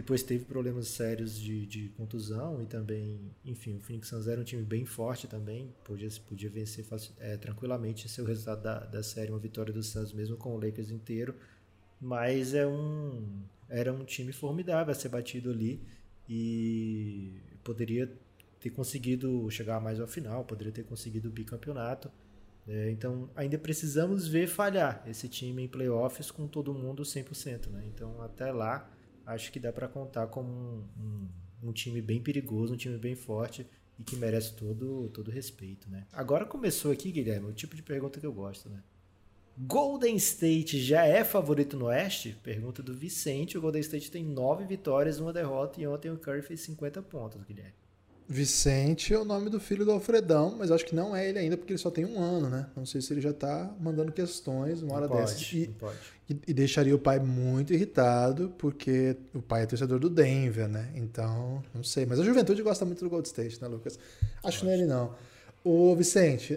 Depois 0.00 0.22
teve 0.22 0.46
problemas 0.46 0.88
sérios 0.88 1.38
de, 1.38 1.66
de 1.66 1.90
contusão 1.90 2.62
e 2.62 2.64
também, 2.64 3.20
enfim, 3.44 3.76
o 3.76 3.80
Phoenix 3.80 4.08
Suns 4.08 4.26
era 4.26 4.40
um 4.40 4.44
time 4.44 4.62
bem 4.62 4.86
forte 4.86 5.28
também, 5.28 5.74
podia, 5.84 6.08
podia 6.26 6.48
vencer 6.48 6.86
é, 7.18 7.36
tranquilamente 7.36 8.08
ser 8.08 8.22
o 8.22 8.24
resultado 8.24 8.62
da, 8.62 8.78
da 8.78 9.02
série, 9.02 9.30
uma 9.30 9.38
vitória 9.38 9.74
do 9.74 9.82
Suns 9.82 10.14
mesmo 10.14 10.38
com 10.38 10.54
o 10.54 10.58
Lakers 10.58 10.90
inteiro. 10.90 11.34
Mas 12.00 12.54
é 12.54 12.66
um, 12.66 13.42
era 13.68 13.92
um 13.92 14.02
time 14.02 14.32
formidável 14.32 14.90
a 14.90 14.94
ser 14.94 15.10
batido 15.10 15.50
ali 15.50 15.82
e 16.26 17.34
poderia 17.62 18.10
ter 18.58 18.70
conseguido 18.70 19.50
chegar 19.50 19.82
mais 19.82 20.00
ao 20.00 20.06
final, 20.06 20.46
poderia 20.46 20.72
ter 20.72 20.84
conseguido 20.84 21.28
o 21.28 21.30
bicampeonato. 21.30 22.10
É, 22.66 22.90
então 22.90 23.28
ainda 23.36 23.58
precisamos 23.58 24.26
ver 24.26 24.46
falhar 24.46 25.04
esse 25.06 25.28
time 25.28 25.64
em 25.64 25.68
playoffs 25.68 26.30
com 26.30 26.48
todo 26.48 26.72
mundo 26.72 27.02
100%. 27.02 27.66
Né? 27.66 27.84
Então 27.94 28.22
até 28.22 28.50
lá 28.50 28.90
acho 29.34 29.52
que 29.52 29.60
dá 29.60 29.72
para 29.72 29.88
contar 29.88 30.26
como 30.28 30.50
um, 30.50 30.84
um, 30.98 31.68
um, 31.68 31.72
time 31.72 32.00
bem 32.00 32.20
perigoso, 32.22 32.74
um 32.74 32.76
time 32.76 32.98
bem 32.98 33.14
forte 33.14 33.66
e 33.98 34.04
que 34.04 34.16
merece 34.16 34.54
todo 34.54 35.08
todo 35.10 35.30
respeito, 35.30 35.88
né? 35.90 36.06
Agora 36.12 36.44
começou 36.44 36.90
aqui, 36.90 37.10
Guilherme, 37.10 37.48
o 37.48 37.52
tipo 37.52 37.76
de 37.76 37.82
pergunta 37.82 38.18
que 38.18 38.26
eu 38.26 38.32
gosto, 38.32 38.68
né? 38.68 38.82
Golden 39.58 40.16
State 40.16 40.80
já 40.80 41.04
é 41.04 41.22
favorito 41.22 41.76
no 41.76 41.86
Oeste? 41.86 42.34
Pergunta 42.42 42.82
do 42.82 42.94
Vicente. 42.94 43.58
O 43.58 43.60
Golden 43.60 43.80
State 43.82 44.10
tem 44.10 44.24
nove 44.24 44.64
vitórias, 44.64 45.20
uma 45.20 45.34
derrota 45.34 45.80
e 45.80 45.86
ontem 45.86 46.10
o 46.10 46.16
Curry 46.16 46.40
fez 46.40 46.60
50 46.60 47.02
pontos, 47.02 47.42
Guilherme. 47.42 47.74
Vicente 48.32 49.12
é 49.12 49.18
o 49.18 49.24
nome 49.24 49.50
do 49.50 49.58
filho 49.58 49.84
do 49.84 49.90
Alfredão, 49.90 50.54
mas 50.56 50.70
acho 50.70 50.84
que 50.86 50.94
não 50.94 51.16
é 51.16 51.28
ele 51.28 51.40
ainda 51.40 51.56
porque 51.56 51.72
ele 51.72 51.80
só 51.80 51.90
tem 51.90 52.04
um 52.04 52.22
ano, 52.22 52.48
né? 52.48 52.70
Não 52.76 52.86
sei 52.86 53.00
se 53.00 53.12
ele 53.12 53.20
já 53.20 53.32
tá 53.32 53.74
mandando 53.80 54.12
questões 54.12 54.82
uma 54.82 54.94
hora 54.94 55.08
não 55.08 55.16
dessas. 55.16 55.42
Pode, 55.42 55.58
e, 55.58 55.66
pode. 55.66 55.98
E, 56.28 56.38
e, 56.46 56.54
deixaria 56.54 56.94
o 56.94 56.98
pai 56.98 57.18
muito 57.18 57.74
irritado 57.74 58.54
porque 58.56 59.16
o 59.34 59.42
pai 59.42 59.64
é 59.64 59.66
torcedor 59.66 59.98
do 59.98 60.08
Denver, 60.08 60.68
né? 60.68 60.92
Então, 60.94 61.60
não 61.74 61.82
sei. 61.82 62.06
Mas 62.06 62.20
a 62.20 62.22
juventude 62.22 62.62
gosta 62.62 62.84
muito 62.84 63.02
do 63.02 63.10
Gold 63.10 63.26
State, 63.26 63.60
né, 63.60 63.66
Lucas? 63.66 63.98
Acho 64.44 64.60
que 64.60 64.64
não 64.64 64.70
é 64.70 64.76
ele 64.76 64.86
não. 64.86 65.12
O 65.64 65.96
Vicente, 65.96 66.56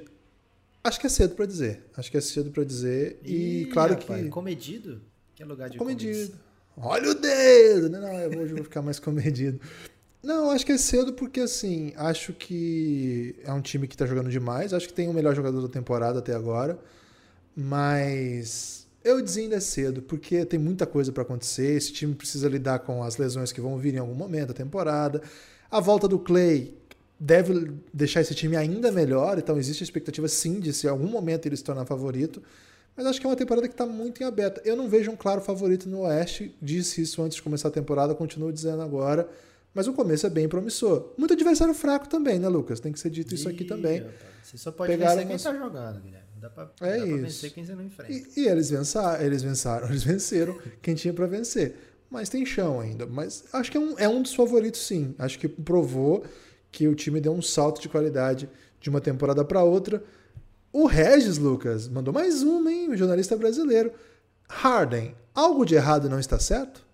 acho 0.84 1.00
que 1.00 1.08
é 1.08 1.10
cedo 1.10 1.34
para 1.34 1.48
dizer. 1.48 1.86
Acho 1.98 2.12
que 2.12 2.18
é 2.18 2.22
cedo 2.22 2.52
para 2.52 2.64
dizer. 2.64 3.20
E, 3.26 3.68
claro 3.74 3.96
rapaz, 3.96 4.22
que. 4.22 4.30
Comedido? 4.30 5.02
Que 5.34 5.42
é 5.42 5.46
lugar 5.48 5.72
de 5.72 5.80
comedido. 5.80 6.38
Olha 6.78 7.12
o 7.12 7.14
dedo! 7.16 7.90
Não, 7.90 8.02
não, 8.02 8.16
hoje 8.16 8.52
eu 8.52 8.58
vou 8.58 8.64
ficar 8.64 8.82
mais 8.84 8.98
comedido. 9.02 9.60
Não, 10.24 10.52
acho 10.52 10.66
que 10.66 10.72
é 10.72 10.78
cedo 10.78 11.12
porque, 11.14 11.42
assim, 11.42 11.92
acho 11.98 12.32
que 12.32 13.36
é 13.44 13.52
um 13.52 13.62
time 13.62 13.88
que 13.88 13.98
tá 13.98 14.06
jogando 14.06 14.30
demais. 14.30 14.74
Acho 14.74 14.88
que 14.88 14.94
tem 14.94 15.10
o 15.10 15.14
melhor 15.14 15.36
jogador 15.36 15.62
da 15.62 15.68
temporada 15.68 16.20
até 16.20 16.34
agora. 16.34 16.80
Mas 17.56 18.88
eu 19.04 19.22
dizia 19.22 19.44
ainda 19.44 19.58
é 19.58 19.60
cedo, 19.60 20.02
porque 20.02 20.46
tem 20.46 20.58
muita 20.58 20.86
coisa 20.86 21.12
para 21.12 21.24
acontecer. 21.24 21.76
Esse 21.76 21.92
time 21.92 22.16
precisa 22.16 22.48
lidar 22.48 22.80
com 22.80 23.04
as 23.04 23.18
lesões 23.18 23.52
que 23.52 23.60
vão 23.60 23.78
vir 23.78 23.96
em 23.96 23.98
algum 23.98 24.14
momento 24.14 24.48
da 24.48 24.54
temporada. 24.54 25.22
A 25.70 25.82
volta 25.82 26.08
do 26.08 26.18
Clay 26.18 26.74
deve 27.20 27.72
deixar 27.94 28.22
esse 28.22 28.34
time 28.34 28.56
ainda 28.56 28.94
melhor. 28.94 29.38
Então 29.38 29.58
existe 29.58 29.84
a 29.84 29.86
expectativa, 29.86 30.28
sim, 30.30 30.60
de 30.62 30.72
se 30.72 30.88
em 30.88 30.90
algum 30.90 31.08
momento 31.08 31.48
ele 31.48 31.58
se 31.58 31.64
tornar 31.66 31.86
favorito. 31.86 32.42
Mas 32.96 33.06
acho 33.08 33.20
que 33.20 33.26
é 33.26 33.30
uma 33.30 33.36
temporada 33.36 33.68
que 33.68 33.74
está 33.74 33.86
muito 33.86 34.24
em 34.24 34.26
aberta. 34.26 34.62
Eu 34.64 34.78
não 34.78 34.88
vejo 34.88 35.12
um 35.12 35.18
claro 35.18 35.42
favorito 35.42 35.90
no 35.90 36.02
Oeste. 36.02 36.56
Disse 36.62 37.02
isso 37.02 37.22
antes 37.22 37.36
de 37.36 37.42
começar 37.44 37.68
a 37.68 37.72
temporada, 37.72 38.16
continuo 38.16 38.54
dizendo 38.54 38.82
agora. 38.82 39.28
Mas 39.74 39.88
o 39.88 39.94
começo 39.94 40.28
é 40.28 40.30
bem 40.30 40.48
promissor. 40.48 41.14
Muito 41.18 41.34
adversário 41.34 41.74
fraco 41.74 42.08
também, 42.08 42.38
né, 42.38 42.48
Lucas? 42.48 42.80
Tem 42.80 42.92
que 42.92 43.00
ser 43.00 43.10
dito 43.10 43.34
isso 43.34 43.50
aqui 43.50 43.64
também. 43.64 44.06
Você 44.44 44.58
só 44.58 44.72
pode 44.72 44.92
Pegaram 44.92 45.16
vencer 45.16 45.28
quem 45.28 45.36
está 45.36 45.54
jogando, 45.56 46.00
Guilherme. 46.02 46.28
Dá 46.40 46.50
pra, 46.50 46.70
é 46.82 46.98
dá 46.98 47.08
isso. 47.08 47.18
vencer 47.18 47.54
quem 47.54 47.66
você 47.66 47.74
não 47.74 47.84
enfrenta. 47.84 48.12
E, 48.12 48.28
e 48.38 48.48
eles, 48.48 48.70
vençaram, 48.70 49.24
eles 49.26 49.42
vençaram, 49.42 49.88
eles 49.90 50.04
venceram 50.04 50.60
quem 50.82 50.94
tinha 50.94 51.14
para 51.14 51.26
vencer. 51.26 51.76
Mas 52.10 52.30
tem 52.30 52.46
chão 52.46 52.80
ainda. 52.80 53.08
Mas 53.08 53.46
acho 53.52 53.72
que 53.72 53.78
é 53.78 53.80
um, 53.80 53.98
é 53.98 54.08
um 54.08 54.22
dos 54.22 54.36
favoritos, 54.36 54.86
sim. 54.86 55.16
Acho 55.18 55.40
que 55.40 55.48
provou 55.48 56.24
que 56.72 56.88
o 56.88 56.94
time 56.94 57.20
deu 57.20 57.34
um 57.34 57.42
salto 57.42 57.82
de 57.82 57.90
qualidade 57.90 58.48
de 58.80 58.90
uma 58.90 59.02
temporada 59.02 59.44
para 59.44 59.64
outra. 59.64 60.04
O 60.72 60.86
Regis, 60.86 61.38
Lucas, 61.38 61.88
mandou 61.88 62.14
mais 62.14 62.44
uma, 62.44 62.72
hein? 62.72 62.90
O 62.90 62.98
jornalista 62.98 63.36
brasileiro. 63.36 63.92
Harden, 64.48 65.16
algo 65.34 65.66
de 65.66 65.76
errado 65.76 66.10
não 66.10 66.20
está 66.20 66.38
certo? 66.38 66.86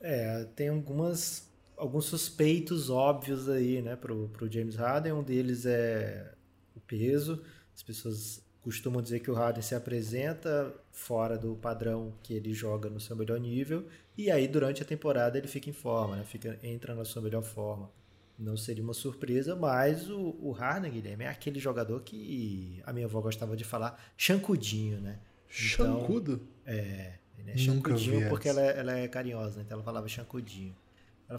É, 0.00 0.46
tem 0.56 0.68
algumas 0.68 1.42
alguns 1.76 2.06
suspeitos 2.06 2.90
óbvios 2.90 3.48
aí, 3.48 3.82
né, 3.82 3.96
pro, 3.96 4.28
pro 4.28 4.50
James 4.50 4.76
Harden. 4.76 5.12
Um 5.12 5.22
deles 5.22 5.66
é 5.66 6.32
o 6.74 6.80
peso. 6.80 7.42
As 7.74 7.82
pessoas 7.82 8.42
costumam 8.62 9.02
dizer 9.02 9.20
que 9.20 9.30
o 9.30 9.34
Harden 9.34 9.62
se 9.62 9.74
apresenta 9.74 10.72
fora 10.90 11.36
do 11.36 11.56
padrão 11.56 12.14
que 12.22 12.32
ele 12.32 12.54
joga 12.54 12.88
no 12.88 13.00
seu 13.00 13.16
melhor 13.16 13.40
nível 13.40 13.86
e 14.16 14.30
aí 14.30 14.46
durante 14.46 14.82
a 14.82 14.84
temporada 14.84 15.36
ele 15.36 15.48
fica 15.48 15.68
em 15.68 15.72
forma, 15.72 16.16
né? 16.16 16.24
Fica 16.24 16.58
entra 16.62 16.94
na 16.94 17.04
sua 17.04 17.20
melhor 17.20 17.42
forma. 17.42 17.90
Não 18.38 18.56
seria 18.56 18.82
uma 18.82 18.94
surpresa, 18.94 19.54
mas 19.54 20.08
o, 20.08 20.36
o 20.40 20.52
Harden, 20.52 20.90
Guilherme, 20.90 21.24
é 21.24 21.28
aquele 21.28 21.58
jogador 21.58 22.00
que 22.02 22.80
a 22.84 22.92
minha 22.92 23.06
avó 23.06 23.20
gostava 23.20 23.56
de 23.56 23.64
falar 23.64 24.00
chancudinho, 24.16 25.00
né? 25.00 25.18
Então, 25.48 26.00
Chancudo? 26.00 26.40
É, 26.64 27.14
ele 27.38 27.50
é 27.50 27.56
chancudinho 27.56 28.28
porque 28.28 28.48
ela, 28.48 28.60
é, 28.62 28.78
ela 28.78 28.98
é 28.98 29.08
carinhosa, 29.08 29.58
né? 29.58 29.64
então 29.66 29.76
ela 29.76 29.84
falava 29.84 30.08
chancudinho 30.08 30.74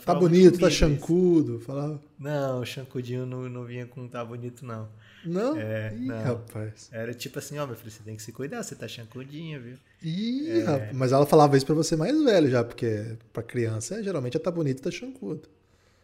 tá 0.06 0.16
bonito, 0.16 0.60
tá 0.60 0.70
chancudo. 0.70 1.60
Falava... 1.60 2.02
Não, 2.20 2.62
o 2.62 2.66
chancudinho 2.66 3.25
não, 3.25 3.48
não 3.50 3.66
vinha 3.66 3.86
com 3.86 4.08
tá 4.08 4.24
bonito, 4.24 4.66
não. 4.66 4.90
Não? 5.25 5.58
É, 5.58 5.94
Ih, 5.96 6.08
não. 6.08 6.24
rapaz. 6.24 6.90
Era 6.92 7.13
tipo 7.13 7.40
assim, 7.40 7.58
ó, 7.58 7.66
meu 7.66 7.75
filho, 7.75 7.92
você 7.92 8.04
tem 8.04 8.16
que 8.16 8.24
se 8.24 8.32
cuidar, 8.32 8.62
você 8.62 8.75
tá 8.75 8.88
chancudinho, 8.88 9.62
viu? 9.62 9.78
Ih, 10.02 10.50
é... 10.50 10.63
rapaz. 10.63 10.92
Mas 10.94 11.12
ela 11.12 11.25
falava 11.25 11.56
isso 11.56 11.66
pra 11.66 11.75
você 11.75 11.96
mais 11.96 12.22
velho 12.24 12.50
já, 12.50 12.63
porque 12.63 13.18
pra 13.32 13.42
criança 13.42 14.04
geralmente 14.04 14.38
é 14.38 14.40
tá 14.40 14.52
bonito 14.52 14.80
e 14.80 14.82
tá 14.82 14.92
chancudo. 14.92 15.48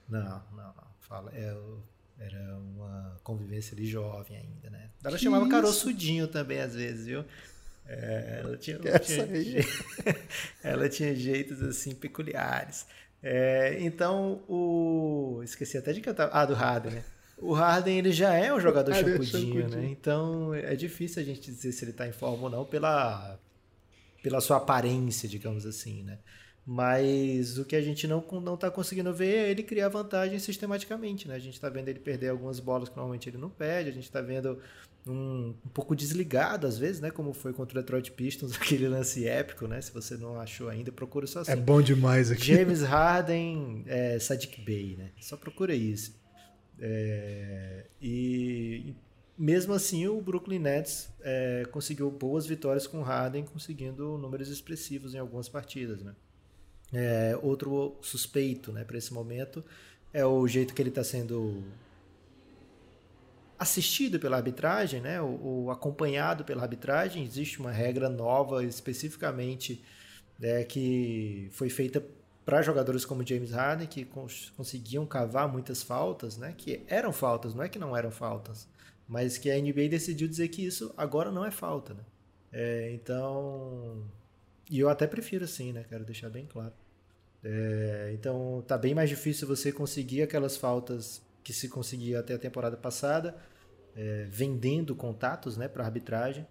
Não, 0.07 0.21
não, 0.51 0.63
não. 0.63 0.89
Fala, 1.01 1.31
é, 1.33 1.55
era 2.19 2.57
uma 2.57 3.17
convivência 3.23 3.75
ali 3.75 3.85
jovem 3.85 4.37
ainda, 4.37 4.69
né? 4.69 4.89
Ela 5.03 5.17
que 5.17 5.23
chamava 5.23 5.43
isso? 5.43 5.51
caroçudinho 5.51 6.27
também, 6.27 6.59
às 6.59 6.75
vezes, 6.75 7.05
viu? 7.05 7.25
É, 7.85 8.41
ela 8.43 8.55
tinha, 8.55 8.77
tinha 8.77 9.25
ela 10.63 10.87
tinha 10.87 11.15
jeitos 11.15 11.61
assim 11.63 11.95
peculiares. 11.95 12.85
É, 13.21 13.77
então, 13.81 14.41
o. 14.47 15.41
Esqueci 15.43 15.77
até 15.77 15.91
de 15.91 16.01
cantar. 16.01 16.29
Ah, 16.31 16.45
do 16.45 16.53
Harden, 16.53 16.93
né? 16.93 17.03
O 17.41 17.53
Harden 17.53 17.97
ele 17.97 18.11
já 18.11 18.33
é 18.33 18.53
um 18.53 18.59
jogador 18.59 18.91
é 18.91 18.95
chapudinho, 18.95 19.69
né? 19.69 19.85
Então 19.85 20.53
é 20.53 20.75
difícil 20.75 21.21
a 21.21 21.25
gente 21.25 21.51
dizer 21.51 21.71
se 21.71 21.83
ele 21.83 21.91
está 21.91 22.07
em 22.07 22.11
forma 22.11 22.43
ou 22.43 22.49
não 22.49 22.65
pela, 22.65 23.39
pela 24.21 24.41
sua 24.41 24.57
aparência, 24.57 25.27
digamos 25.27 25.65
assim, 25.65 26.03
né? 26.03 26.19
Mas 26.65 27.57
o 27.57 27.65
que 27.65 27.75
a 27.75 27.81
gente 27.81 28.05
não 28.07 28.23
não 28.43 28.55
está 28.55 28.69
conseguindo 28.69 29.13
ver 29.13 29.35
é 29.35 29.49
ele 29.51 29.63
criar 29.63 29.87
vantagem 29.87 30.37
sistematicamente, 30.37 31.27
né? 31.27 31.35
A 31.35 31.39
gente 31.39 31.53
está 31.53 31.69
vendo 31.69 31.87
ele 31.87 31.99
perder 31.99 32.29
algumas 32.29 32.59
bolas 32.59 32.89
que 32.89 32.95
normalmente 32.95 33.29
ele 33.29 33.37
não 33.37 33.49
perde, 33.49 33.89
a 33.89 33.93
gente 33.93 34.03
está 34.03 34.21
vendo 34.21 34.59
um, 35.07 35.55
um, 35.65 35.69
pouco 35.73 35.95
desligado 35.95 36.67
às 36.67 36.77
vezes, 36.77 37.01
né? 37.01 37.11
Como 37.11 37.33
foi 37.33 37.53
contra 37.53 37.77
o 37.77 37.81
Detroit 37.81 38.11
Pistons, 38.11 38.53
aquele 38.59 38.87
lance 38.87 39.27
épico, 39.27 39.67
né? 39.67 39.81
Se 39.81 39.91
você 39.91 40.17
não 40.17 40.39
achou 40.39 40.69
ainda, 40.69 40.91
procura 40.91 41.27
só 41.27 41.39
assim. 41.39 41.51
É 41.51 41.55
bom 41.55 41.81
demais 41.81 42.31
aqui. 42.31 42.55
James 42.55 42.81
Harden, 42.81 43.83
é, 43.87 44.19
Sadiq 44.19 44.61
Bey, 44.61 44.95
né? 44.97 45.11
Só 45.19 45.37
procura 45.37 45.73
isso. 45.73 46.17
É, 46.79 47.85
e 48.01 48.95
mesmo 49.37 49.73
assim, 49.73 50.07
o 50.07 50.21
Brooklyn 50.21 50.59
Nets 50.59 51.09
é, 51.21 51.65
conseguiu 51.71 52.09
boas 52.11 52.45
vitórias 52.45 52.85
com 52.85 53.01
Harden, 53.01 53.45
conseguindo 53.45 54.17
números 54.17 54.49
expressivos 54.49 55.13
em 55.13 55.17
algumas 55.17 55.47
partidas, 55.47 56.01
né? 56.01 56.13
É, 56.91 57.37
outro 57.41 57.97
suspeito, 58.01 58.71
né, 58.71 58.83
para 58.83 58.97
esse 58.97 59.13
momento 59.13 59.63
é 60.11 60.25
o 60.25 60.47
jeito 60.47 60.73
que 60.73 60.81
ele 60.81 60.89
está 60.89 61.03
sendo 61.03 61.63
assistido 63.59 64.19
pela 64.19 64.37
arbitragem, 64.37 65.01
né, 65.01 65.21
ou, 65.21 65.43
ou, 65.43 65.71
acompanhado 65.71 66.45
pela 66.45 66.63
arbitragem. 66.63 67.23
Existe 67.23 67.59
uma 67.59 67.71
regra 67.71 68.07
nova 68.07 68.63
especificamente 68.63 69.83
né, 70.39 70.63
que 70.63 71.49
foi 71.51 71.69
feita 71.69 72.01
para 72.45 72.61
jogadores 72.61 73.03
como 73.03 73.27
James 73.27 73.51
Harden, 73.51 73.85
que 73.85 74.05
cons 74.05 74.51
conseguiam 74.55 75.05
cavar 75.05 75.47
muitas 75.51 75.83
faltas, 75.83 76.37
né, 76.37 76.53
que 76.57 76.83
eram 76.87 77.11
faltas, 77.11 77.53
não 77.53 77.63
é 77.63 77.69
que 77.69 77.77
não 77.77 77.95
eram 77.95 78.09
faltas, 78.09 78.67
mas 79.07 79.37
que 79.37 79.51
a 79.51 79.59
NBA 79.59 79.89
decidiu 79.89 80.27
dizer 80.27 80.47
que 80.47 80.65
isso 80.65 80.93
agora 80.95 81.29
não 81.29 81.45
é 81.45 81.51
falta. 81.51 81.93
Né? 81.93 82.03
É, 82.53 82.91
então, 82.93 84.03
e 84.69 84.79
eu 84.79 84.89
até 84.89 85.05
prefiro 85.05 85.43
assim, 85.43 85.73
né, 85.73 85.85
quero 85.87 86.05
deixar 86.05 86.29
bem 86.29 86.45
claro. 86.45 86.73
É, 87.43 88.11
então 88.13 88.63
tá 88.67 88.77
bem 88.77 88.93
mais 88.93 89.09
difícil 89.09 89.47
você 89.47 89.71
conseguir 89.71 90.21
aquelas 90.23 90.57
faltas 90.57 91.21
que 91.43 91.53
se 91.53 91.69
conseguia 91.69 92.19
até 92.19 92.33
a 92.33 92.39
temporada 92.39 92.77
passada. 92.77 93.35
é, 93.95 94.25
vendendo 94.29 94.95
contatos 94.95 95.57
né, 95.57 95.67
para 95.67 95.83
arbitragem. 95.83 96.47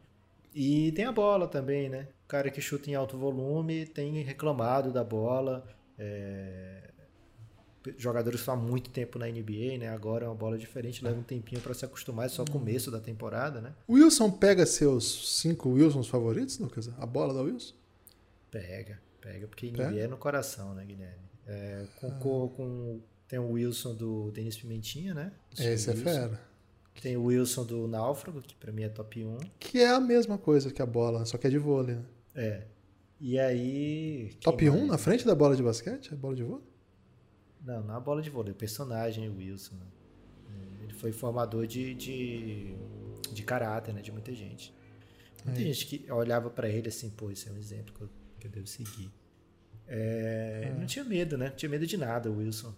E 0.54 0.92
tem 0.92 1.04
a 1.04 1.12
bola 1.12 1.46
também, 1.46 1.88
né? 1.88 2.08
O 2.24 2.28
cara 2.28 2.50
que 2.50 2.60
chuta 2.60 2.90
em 2.90 2.94
alto 2.94 3.16
volume 3.16 3.86
tem 3.86 4.22
reclamado 4.22 4.92
da 4.92 5.04
bola. 5.04 5.66
É... 5.98 6.90
Jogadores 7.96 8.40
estão 8.40 8.54
há 8.54 8.56
muito 8.56 8.90
tempo 8.90 9.18
na 9.18 9.26
NBA, 9.26 9.78
né? 9.78 9.88
Agora 9.88 10.26
é 10.26 10.28
uma 10.28 10.34
bola 10.34 10.58
diferente, 10.58 11.02
leva 11.02 11.18
um 11.18 11.22
tempinho 11.22 11.60
para 11.60 11.72
se 11.72 11.84
acostumar, 11.84 12.26
é 12.26 12.28
só 12.28 12.42
o 12.42 12.50
começo 12.50 12.90
da 12.90 13.00
temporada, 13.00 13.60
né? 13.60 13.72
O 13.86 13.94
Wilson 13.94 14.30
pega 14.30 14.66
seus 14.66 15.38
cinco 15.38 15.70
Wilsons 15.70 16.08
favoritos, 16.08 16.58
Lucas? 16.58 16.90
A 16.98 17.06
bola 17.06 17.32
da 17.32 17.40
Wilson? 17.40 17.74
Pega, 18.50 19.00
pega, 19.20 19.46
porque 19.46 19.70
NBA 19.70 19.84
pega? 19.84 20.00
é 20.00 20.06
no 20.06 20.18
coração, 20.18 20.74
né, 20.74 20.84
Guilherme? 20.84 21.28
É, 21.46 21.86
com, 21.96 22.08
ah. 22.08 22.10
com, 22.56 23.00
tem 23.28 23.38
o 23.38 23.50
Wilson 23.50 23.94
do 23.94 24.30
Denis 24.30 24.56
Pimentinha, 24.56 25.12
né? 25.12 25.32
Esse 25.52 25.90
é 25.90 25.92
é 25.92 25.96
fera. 25.96 26.40
Tem 27.00 27.16
o 27.16 27.24
Wilson 27.24 27.64
do 27.64 27.86
Náufrago, 27.86 28.40
que 28.40 28.56
pra 28.56 28.72
mim 28.72 28.82
é 28.82 28.88
top 28.88 29.22
1. 29.22 29.38
Que 29.60 29.78
é 29.78 29.90
a 29.90 30.00
mesma 30.00 30.38
coisa 30.38 30.72
que 30.72 30.80
a 30.80 30.86
bola, 30.86 31.24
só 31.26 31.36
que 31.36 31.46
é 31.46 31.50
de 31.50 31.58
vôlei, 31.58 31.94
né? 31.94 32.04
É. 32.34 32.62
E 33.20 33.38
aí. 33.38 34.32
Top 34.40 34.68
1 34.68 34.86
na 34.86 34.96
frente 34.96 35.26
da 35.26 35.34
bola 35.34 35.54
de 35.54 35.62
basquete? 35.62 36.12
A 36.12 36.16
bola 36.16 36.34
de 36.34 36.42
vôlei? 36.42 36.64
Não, 37.64 37.82
não 37.82 37.94
a 37.94 38.00
bola 38.00 38.22
de 38.22 38.30
vôlei, 38.30 38.52
o 38.52 38.56
personagem 38.56 39.28
Wilson. 39.28 39.74
Né? 39.74 39.86
Ele 40.82 40.94
foi 40.94 41.12
formador 41.12 41.66
de, 41.66 41.94
de, 41.94 42.74
de 43.30 43.42
caráter, 43.42 43.92
né? 43.92 44.00
De 44.00 44.10
muita 44.10 44.32
gente. 44.34 44.74
Muita 45.44 45.60
é. 45.60 45.64
gente 45.64 45.86
que 45.86 46.10
olhava 46.10 46.48
para 46.48 46.68
ele 46.68 46.88
assim, 46.88 47.10
pô, 47.10 47.30
esse 47.30 47.48
é 47.48 47.52
um 47.52 47.58
exemplo 47.58 47.94
que 47.94 48.00
eu, 48.00 48.08
que 48.40 48.46
eu 48.46 48.50
devo 48.50 48.66
seguir. 48.66 49.10
É, 49.86 50.70
é. 50.70 50.78
Não 50.78 50.86
tinha 50.86 51.04
medo, 51.04 51.36
né? 51.36 51.50
Não 51.50 51.56
tinha 51.56 51.68
medo 51.68 51.86
de 51.86 51.96
nada, 51.96 52.30
o 52.30 52.38
Wilson. 52.38 52.74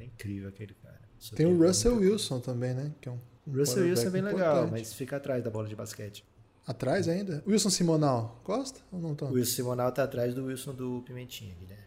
É 0.00 0.04
incrível 0.04 0.48
aquele 0.48 0.74
cara. 0.74 1.00
Só 1.18 1.36
Tem 1.36 1.46
o 1.46 1.58
Russell 1.58 1.96
Wilson 1.96 2.40
também, 2.40 2.74
né? 2.74 2.92
Que 3.00 3.08
é 3.08 3.12
um 3.12 3.20
Russell 3.46 3.84
Wilson 3.84 4.06
é 4.06 4.10
bem 4.10 4.22
legal, 4.22 4.68
mas 4.68 4.92
fica 4.92 5.16
atrás 5.16 5.42
da 5.42 5.50
bola 5.50 5.68
de 5.68 5.76
basquete. 5.76 6.24
Atrás 6.66 7.08
ainda? 7.08 7.42
Wilson 7.46 7.70
Simonal, 7.70 8.40
gosta 8.44 8.80
ou 8.92 9.00
não 9.00 9.14
tá? 9.14 9.26
O 9.26 9.32
Wilson 9.32 9.56
Simonal 9.56 9.90
tá 9.92 10.04
atrás 10.04 10.34
do 10.34 10.44
Wilson 10.44 10.74
do 10.74 11.02
Pimentinha, 11.02 11.54
Guilherme. 11.54 11.84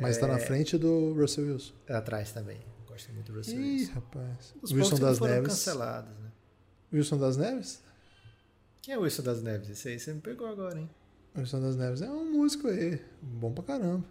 Mas 0.00 0.16
é... 0.16 0.20
tá 0.20 0.26
na 0.26 0.38
frente 0.38 0.76
do 0.76 1.14
Russell 1.14 1.46
Wilson. 1.46 1.74
É 1.86 1.94
atrás 1.94 2.32
também. 2.32 2.60
Gosto 2.86 3.12
muito 3.12 3.32
do 3.32 3.38
Russell 3.38 3.60
Ih, 3.60 3.80
Wilson. 3.80 3.92
rapaz. 3.92 4.54
Os 4.62 4.72
Wilson 4.72 4.98
das 4.98 5.20
Neves. 5.20 5.48
cancelados, 5.48 6.18
né? 6.18 6.32
Wilson 6.92 7.18
das 7.18 7.36
Neves? 7.36 7.82
Quem 8.82 8.94
é 8.94 8.98
o 8.98 9.02
Wilson 9.02 9.22
das 9.22 9.42
Neves? 9.42 9.68
Esse 9.70 9.88
aí 9.88 9.98
você 9.98 10.12
me 10.12 10.20
pegou 10.20 10.46
agora, 10.46 10.78
hein? 10.78 10.90
Wilson 11.36 11.60
das 11.60 11.76
Neves 11.76 12.02
é 12.02 12.10
um 12.10 12.32
músico 12.32 12.68
aí. 12.68 13.00
Bom 13.20 13.52
pra 13.52 13.64
caramba. 13.64 14.04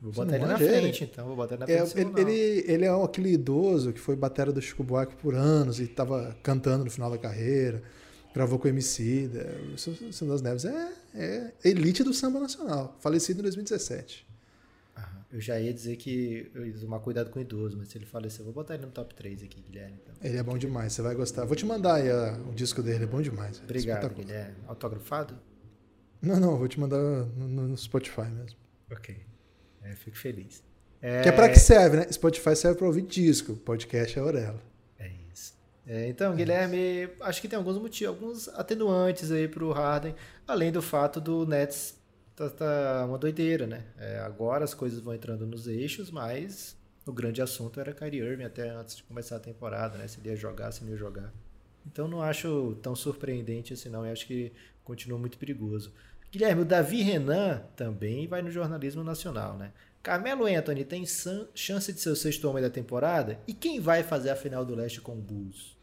Vou 0.00 0.12
botar 0.12 0.36
ele 0.36 0.46
na 0.46 0.56
frente, 0.56 1.04
então. 1.04 1.26
Vou 1.26 1.36
botar 1.36 1.54
ele 1.54 1.60
na 1.60 1.86
frente. 1.86 1.98
É, 1.98 2.20
ele, 2.20 2.20
ele, 2.20 2.72
ele, 2.72 2.84
é 2.84 3.04
aquele 3.04 3.32
idoso 3.32 3.92
que 3.92 3.98
foi 3.98 4.14
batera 4.14 4.52
do 4.52 4.62
Chico 4.62 4.84
Buarque 4.84 5.16
por 5.16 5.34
anos 5.34 5.80
e 5.80 5.84
estava 5.84 6.36
cantando 6.42 6.84
no 6.84 6.90
final 6.90 7.10
da 7.10 7.18
carreira. 7.18 7.82
Gravou 8.32 8.58
com 8.58 8.66
o 8.66 8.70
MC. 8.70 9.28
O 9.74 9.78
Silvio 9.78 10.28
das 10.28 10.42
Neves 10.42 10.64
é, 10.64 10.92
é 11.14 11.52
elite 11.64 12.04
do 12.04 12.14
samba 12.14 12.38
nacional. 12.38 12.96
Falecido 13.00 13.40
em 13.40 13.42
2017. 13.42 14.28
Eu 15.30 15.40
já 15.40 15.60
ia 15.60 15.74
dizer 15.74 15.96
que 15.96 16.50
eu 16.54 16.66
ia 16.66 16.72
tomar 16.78 17.00
cuidado 17.00 17.28
com 17.28 17.38
o 17.38 17.42
idoso, 17.42 17.76
mas 17.76 17.88
se 17.88 17.98
ele 17.98 18.06
falecer, 18.06 18.40
eu 18.40 18.46
vou 18.46 18.54
botar 18.54 18.74
ele 18.74 18.86
no 18.86 18.92
top 18.92 19.14
3 19.14 19.42
aqui, 19.42 19.60
Guilherme. 19.60 19.98
Então. 20.02 20.14
Ele 20.22 20.38
é 20.38 20.42
bom 20.42 20.56
demais, 20.56 20.94
você 20.94 21.02
vai 21.02 21.14
gostar. 21.14 21.44
Vou 21.44 21.54
te 21.54 21.66
mandar 21.66 21.96
aí 21.96 22.10
a, 22.10 22.40
o 22.48 22.54
disco 22.54 22.82
dele, 22.82 23.04
é 23.04 23.06
bom 23.06 23.20
demais. 23.20 23.60
Obrigado, 23.62 24.14
Guilherme. 24.14 24.56
Autografado? 24.66 25.38
Não, 26.22 26.40
não, 26.40 26.56
vou 26.56 26.66
te 26.66 26.80
mandar 26.80 26.98
no, 26.98 27.68
no 27.68 27.76
Spotify 27.76 28.22
mesmo. 28.22 28.58
Ok. 28.90 29.16
É, 29.82 29.94
fico 29.94 30.16
feliz. 30.16 30.62
É... 31.00 31.22
Que 31.22 31.28
é 31.28 31.32
para 31.32 31.48
que 31.48 31.58
serve, 31.58 31.96
né? 31.98 32.06
Spotify 32.10 32.56
serve 32.56 32.78
para 32.78 32.86
ouvir 32.86 33.02
disco, 33.02 33.54
podcast 33.56 34.18
é 34.18 34.22
orelha. 34.22 34.60
É 34.98 35.10
isso. 35.32 35.54
É, 35.86 36.08
então, 36.08 36.34
Guilherme, 36.34 37.08
acho 37.20 37.40
que 37.40 37.48
tem 37.48 37.56
alguns 37.56 37.78
motivos, 37.78 38.14
alguns 38.14 38.48
atenuantes 38.48 39.30
aí 39.30 39.46
para 39.46 39.64
o 39.64 39.72
Harden, 39.72 40.14
além 40.46 40.72
do 40.72 40.82
fato 40.82 41.20
do 41.20 41.46
Nets 41.46 41.96
tá, 42.34 42.50
tá 42.50 43.04
uma 43.06 43.18
doideira, 43.18 43.66
né? 43.66 43.84
É, 43.98 44.18
agora 44.20 44.64
as 44.64 44.74
coisas 44.74 45.00
vão 45.00 45.14
entrando 45.14 45.46
nos 45.46 45.66
eixos, 45.66 46.10
mas 46.10 46.76
o 47.06 47.12
grande 47.12 47.42
assunto 47.42 47.80
era 47.80 47.92
Kyrie 47.92 48.20
Irving 48.20 48.44
até 48.44 48.68
antes 48.68 48.96
de 48.96 49.02
começar 49.02 49.36
a 49.36 49.40
temporada, 49.40 49.98
né? 49.98 50.06
Se 50.06 50.20
ele 50.20 50.28
ia 50.28 50.36
jogar, 50.36 50.70
se 50.72 50.84
não 50.84 50.90
ia 50.90 50.96
jogar. 50.96 51.32
Então 51.86 52.06
não 52.06 52.22
acho 52.22 52.76
tão 52.82 52.94
surpreendente 52.94 53.72
assim 53.72 53.88
não, 53.88 54.04
eu 54.04 54.12
acho 54.12 54.26
que 54.26 54.52
continua 54.84 55.18
muito 55.18 55.38
perigoso. 55.38 55.92
Guilherme, 56.30 56.62
o 56.62 56.64
Davi 56.64 57.02
Renan 57.02 57.62
também 57.74 58.26
vai 58.26 58.42
no 58.42 58.50
jornalismo 58.50 59.02
nacional, 59.02 59.56
né? 59.56 59.72
Carmelo 60.02 60.46
Anthony 60.46 60.84
tem 60.84 61.04
chance 61.54 61.92
de 61.92 62.00
ser 62.00 62.10
o 62.10 62.16
sexto 62.16 62.48
homem 62.48 62.62
da 62.62 62.70
temporada? 62.70 63.38
E 63.46 63.52
quem 63.52 63.80
vai 63.80 64.02
fazer 64.02 64.30
a 64.30 64.36
final 64.36 64.64
do 64.64 64.74
leste 64.74 65.00
com 65.00 65.12
o 65.12 65.20
Bulls? 65.20 65.76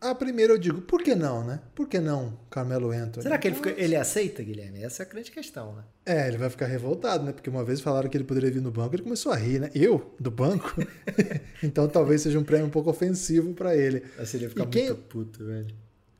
Ah, 0.00 0.14
primeiro 0.14 0.52
eu 0.52 0.58
digo, 0.58 0.82
por 0.82 1.02
que 1.02 1.14
não, 1.14 1.42
né? 1.42 1.60
Por 1.74 1.88
que 1.88 1.98
não 1.98 2.38
Carmelo 2.50 2.90
Anthony? 2.90 3.22
Será 3.22 3.38
que 3.38 3.48
ele, 3.48 3.56
fica, 3.56 3.70
ele 3.70 3.96
aceita, 3.96 4.42
Guilherme? 4.42 4.82
Essa 4.82 5.02
é 5.02 5.06
a 5.06 5.08
grande 5.08 5.30
questão, 5.30 5.74
né? 5.74 5.84
É, 6.04 6.28
ele 6.28 6.36
vai 6.36 6.50
ficar 6.50 6.66
revoltado, 6.66 7.24
né? 7.24 7.32
Porque 7.32 7.48
uma 7.48 7.64
vez 7.64 7.80
falaram 7.80 8.08
que 8.08 8.16
ele 8.16 8.24
poderia 8.24 8.50
vir 8.50 8.60
no 8.60 8.70
banco, 8.70 8.94
ele 8.94 9.02
começou 9.02 9.32
a 9.32 9.36
rir, 9.36 9.58
né? 9.58 9.70
Eu, 9.74 10.14
do 10.20 10.30
banco? 10.30 10.74
então 11.62 11.88
talvez 11.88 12.20
seja 12.20 12.38
um 12.38 12.44
prêmio 12.44 12.66
um 12.66 12.70
pouco 12.70 12.90
ofensivo 12.90 13.54
para 13.54 13.74
ele. 13.74 14.02
Mas 14.18 14.34
ele 14.34 14.44
ia 14.44 14.50
ficar 14.50 14.62
e 14.62 14.66
muito 14.66 14.78
quem... 14.78 14.94
puto, 14.94 15.44
velho. 15.44 15.74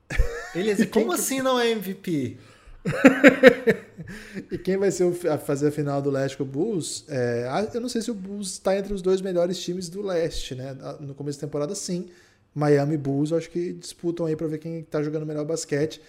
Ele 0.54 0.68
ia 0.68 0.74
dizer, 0.74 0.86
como 0.86 1.12
assim 1.12 1.42
não 1.42 1.60
é 1.60 1.70
MVP? 1.70 2.38
e 4.50 4.58
quem 4.58 4.76
vai 4.76 4.90
ser 4.90 5.04
o, 5.04 5.16
a 5.30 5.38
fazer 5.38 5.68
a 5.68 5.70
final 5.72 6.00
do 6.00 6.10
leste 6.10 6.36
com 6.36 6.44
o 6.44 6.46
Bulls? 6.46 7.04
É, 7.08 7.48
eu 7.74 7.80
não 7.80 7.88
sei 7.88 8.02
se 8.02 8.10
o 8.10 8.14
Bulls 8.14 8.52
está 8.52 8.76
entre 8.76 8.92
os 8.92 9.02
dois 9.02 9.20
melhores 9.20 9.58
times 9.58 9.88
do 9.88 10.02
leste, 10.02 10.54
né? 10.54 10.76
No 11.00 11.14
começo 11.14 11.40
da 11.40 11.46
temporada, 11.46 11.74
sim. 11.74 12.08
Miami 12.54 12.94
e 12.94 12.98
Bulls, 12.98 13.30
eu 13.30 13.36
acho 13.36 13.50
que 13.50 13.72
disputam 13.72 14.26
aí 14.26 14.34
para 14.34 14.46
ver 14.46 14.58
quem 14.58 14.80
está 14.80 15.02
jogando 15.02 15.26
melhor 15.26 15.44
basquete. 15.44 16.00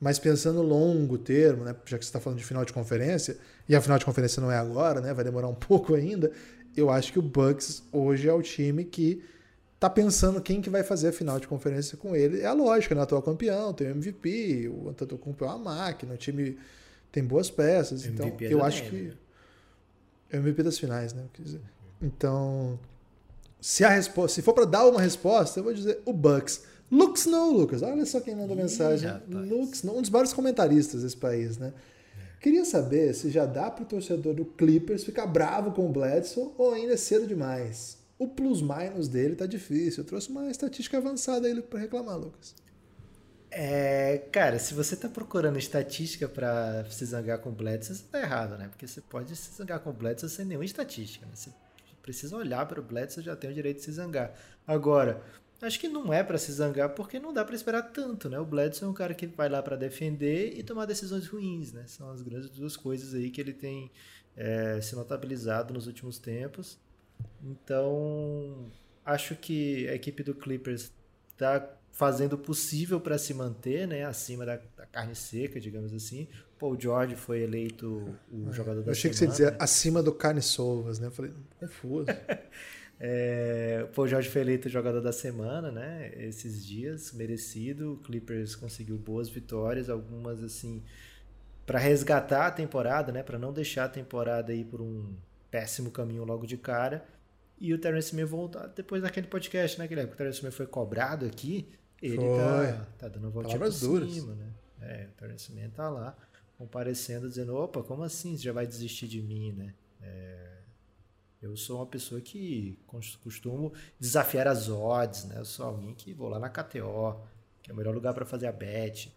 Mas 0.00 0.18
pensando 0.18 0.62
longo 0.62 1.16
termo, 1.16 1.64
né? 1.64 1.76
Já 1.86 1.96
que 1.96 2.04
você 2.04 2.08
está 2.08 2.18
falando 2.18 2.38
de 2.38 2.44
final 2.44 2.64
de 2.64 2.72
conferência, 2.72 3.36
e 3.68 3.76
a 3.76 3.80
final 3.80 3.98
de 3.98 4.04
conferência 4.04 4.40
não 4.40 4.50
é 4.50 4.56
agora, 4.56 5.00
né? 5.00 5.14
Vai 5.14 5.24
demorar 5.24 5.48
um 5.48 5.54
pouco 5.54 5.94
ainda. 5.94 6.32
Eu 6.76 6.90
acho 6.90 7.12
que 7.12 7.18
o 7.18 7.22
Bucks 7.22 7.84
hoje 7.92 8.28
é 8.28 8.32
o 8.32 8.42
time 8.42 8.84
que 8.84 9.22
tá 9.82 9.90
pensando 9.90 10.40
quem 10.40 10.60
que 10.60 10.70
vai 10.70 10.84
fazer 10.84 11.08
a 11.08 11.12
final 11.12 11.40
de 11.40 11.48
conferência 11.48 11.98
com 11.98 12.14
ele. 12.14 12.40
É 12.40 12.46
a 12.46 12.52
lógica, 12.52 12.94
né? 12.94 13.00
O 13.00 13.04
atual 13.04 13.20
campeão, 13.20 13.74
tem 13.74 13.88
o 13.88 13.90
MVP, 13.90 14.68
o 14.68 14.88
Antetokounmpo 14.88 15.44
é 15.44 15.48
uma 15.48 15.58
máquina, 15.58 16.14
o 16.14 16.16
time 16.16 16.56
tem 17.10 17.24
boas 17.24 17.50
peças. 17.50 18.04
MVP 18.04 18.28
então, 18.28 18.48
é 18.48 18.52
eu 18.52 18.62
acho 18.62 18.84
que 18.84 19.12
é 20.30 20.36
o 20.36 20.38
MVP 20.38 20.62
das 20.62 20.78
finais, 20.78 21.12
né? 21.12 21.24
Então, 22.00 22.78
se 23.60 23.84
a 23.84 23.88
resposta, 23.88 24.36
se 24.36 24.42
for 24.42 24.54
para 24.54 24.66
dar 24.66 24.86
uma 24.86 25.00
resposta, 25.00 25.58
eu 25.58 25.64
vou 25.64 25.74
dizer 25.74 26.00
o 26.04 26.12
Bucks. 26.12 26.62
Lux 26.88 27.26
não, 27.26 27.50
Lucas. 27.50 27.82
Olha 27.82 28.06
só 28.06 28.20
quem 28.20 28.36
mandou 28.36 28.56
Ih, 28.56 28.62
mensagem. 28.62 29.08
Rapaz. 29.08 29.48
Lux 29.48 29.82
não, 29.82 29.98
um 29.98 30.00
dos 30.00 30.10
vários 30.10 30.32
comentaristas 30.32 31.02
desse 31.02 31.16
país, 31.16 31.58
né? 31.58 31.72
Queria 32.40 32.64
saber 32.64 33.12
se 33.16 33.30
já 33.30 33.46
dá 33.46 33.68
para 33.68 33.82
o 33.82 33.86
torcedor 33.86 34.32
do 34.32 34.44
Clippers 34.44 35.02
ficar 35.02 35.26
bravo 35.26 35.72
com 35.72 35.86
o 35.86 35.88
Bledsoe 35.88 36.52
ou 36.56 36.72
ainda 36.72 36.92
é 36.92 36.96
cedo 36.96 37.26
demais. 37.26 38.01
O 38.22 38.28
plus-minus 38.28 39.08
dele 39.08 39.34
tá 39.34 39.46
difícil. 39.46 40.04
Eu 40.04 40.06
trouxe 40.06 40.30
uma 40.30 40.48
estatística 40.48 40.96
avançada 40.96 41.48
aí 41.48 41.60
para 41.60 41.80
reclamar, 41.80 42.16
Lucas. 42.16 42.54
É, 43.50 44.18
cara, 44.30 44.60
se 44.60 44.74
você 44.74 44.94
tá 44.94 45.08
procurando 45.08 45.58
estatística 45.58 46.28
para 46.28 46.86
se 46.88 47.04
zangar 47.04 47.40
com 47.40 47.50
Bledsoe, 47.50 47.96
você 47.96 48.04
tá 48.04 48.20
errado, 48.20 48.56
né? 48.56 48.68
Porque 48.68 48.86
você 48.86 49.00
pode 49.00 49.34
se 49.34 49.56
zangar 49.56 49.80
com 49.80 49.90
Bledsoe 49.90 50.30
sem 50.30 50.44
nenhuma 50.44 50.64
estatística, 50.64 51.26
né? 51.26 51.32
Você 51.34 51.50
precisa 52.00 52.36
olhar 52.36 52.64
para 52.66 52.78
o 52.78 52.82
Bledsoe, 52.84 53.24
já 53.24 53.34
tem 53.34 53.50
o 53.50 53.54
direito 53.54 53.78
de 53.78 53.86
se 53.86 53.90
zangar. 53.90 54.32
Agora, 54.64 55.20
acho 55.60 55.80
que 55.80 55.88
não 55.88 56.12
é 56.12 56.22
para 56.22 56.38
se 56.38 56.52
zangar 56.52 56.90
porque 56.90 57.18
não 57.18 57.32
dá 57.32 57.44
para 57.44 57.56
esperar 57.56 57.82
tanto, 57.90 58.28
né? 58.28 58.38
O 58.38 58.46
Bledsoe 58.46 58.86
é 58.86 58.88
um 58.88 58.94
cara 58.94 59.14
que 59.14 59.26
vai 59.26 59.48
lá 59.48 59.60
para 59.60 59.74
defender 59.74 60.56
e 60.56 60.62
tomar 60.62 60.86
decisões 60.86 61.26
ruins, 61.26 61.72
né? 61.72 61.86
São 61.88 62.08
as 62.08 62.22
grandes 62.22 62.50
duas 62.50 62.76
coisas 62.76 63.14
aí 63.14 63.30
que 63.30 63.40
ele 63.40 63.52
tem 63.52 63.90
é, 64.36 64.80
se 64.80 64.94
notabilizado 64.94 65.74
nos 65.74 65.88
últimos 65.88 66.20
tempos. 66.20 66.78
Então, 67.42 68.70
acho 69.04 69.34
que 69.34 69.88
a 69.88 69.94
equipe 69.94 70.22
do 70.22 70.34
Clippers 70.34 70.92
está 71.32 71.68
fazendo 71.92 72.34
o 72.34 72.38
possível 72.38 73.00
para 73.00 73.18
se 73.18 73.34
manter 73.34 73.86
né, 73.86 74.04
acima 74.04 74.46
da, 74.46 74.58
da, 74.76 74.86
carne 74.86 75.14
seca, 75.14 75.60
digamos 75.60 75.92
assim. 75.92 76.26
Paul 76.58 76.78
George 76.80 77.16
foi 77.16 77.42
eleito 77.42 78.16
o 78.30 78.48
é, 78.48 78.52
jogador 78.52 78.82
da 78.82 78.84
semana. 78.84 78.86
Eu 78.86 78.92
achei 78.92 79.10
que 79.10 79.16
você 79.16 79.26
dizia 79.26 79.50
né? 79.50 79.56
acima 79.60 80.02
do 80.02 80.12
carne 80.12 80.40
sovas, 80.40 80.98
né? 80.98 81.08
Eu 81.08 81.10
falei, 81.10 81.32
confuso. 81.60 82.06
é, 82.98 83.86
Paul 83.94 84.08
George 84.08 84.30
foi 84.30 84.40
eleito 84.40 84.68
o 84.68 84.70
jogador 84.70 85.00
da 85.00 85.12
semana, 85.12 85.70
né? 85.70 86.12
Esses 86.16 86.64
dias, 86.64 87.12
merecido. 87.12 87.94
O 87.94 87.96
Clippers 87.98 88.54
conseguiu 88.54 88.96
boas 88.96 89.28
vitórias, 89.28 89.90
algumas 89.90 90.42
assim 90.42 90.82
para 91.66 91.78
resgatar 91.78 92.46
a 92.46 92.50
temporada, 92.50 93.12
né? 93.12 93.22
Para 93.22 93.38
não 93.38 93.52
deixar 93.52 93.84
a 93.84 93.88
temporada 93.88 94.52
aí 94.52 94.64
por 94.64 94.80
um 94.80 95.14
péssimo 95.52 95.90
caminho 95.90 96.24
logo 96.24 96.46
de 96.46 96.56
cara. 96.56 97.06
E 97.60 97.72
o 97.72 97.78
Terence 97.78 98.08
Smith 98.08 98.26
voltar 98.26 98.66
depois 98.68 99.02
daquele 99.02 99.28
podcast, 99.28 99.78
né, 99.78 99.86
Guilherme? 99.86 100.10
Que 100.10 100.14
o 100.14 100.18
Terence 100.18 100.38
Smith 100.38 100.54
foi 100.54 100.66
cobrado 100.66 101.26
aqui. 101.26 101.68
Ele 102.00 102.16
tá, 102.16 102.86
tá, 102.98 103.08
dando 103.08 103.24
uma 103.24 103.30
voltinha 103.30 103.58
por 103.60 103.70
cima, 103.70 104.34
né? 104.34 104.52
É, 104.80 105.08
o 105.12 105.12
Terence 105.12 105.52
Smith 105.52 105.72
tá 105.72 105.88
lá 105.88 106.16
comparecendo, 106.58 107.28
dizendo, 107.28 107.54
opa, 107.54 107.82
como 107.82 108.02
assim? 108.02 108.36
Você 108.36 108.44
já 108.44 108.52
vai 108.52 108.66
desistir 108.66 109.06
de 109.06 109.22
mim, 109.22 109.52
né? 109.52 109.74
É... 110.00 110.48
Eu 111.40 111.56
sou 111.56 111.78
uma 111.78 111.86
pessoa 111.86 112.20
que 112.20 112.78
costumo 113.20 113.72
desafiar 113.98 114.46
as 114.46 114.68
odds, 114.68 115.24
né? 115.24 115.38
Eu 115.38 115.44
sou 115.44 115.66
alguém 115.66 115.92
que 115.92 116.12
vou 116.14 116.28
lá 116.28 116.38
na 116.38 116.48
KTO, 116.48 117.20
que 117.60 117.70
é 117.70 117.74
o 117.74 117.76
melhor 117.76 117.92
lugar 117.92 118.14
para 118.14 118.24
fazer 118.24 118.46
a 118.46 118.52
bet. 118.52 119.12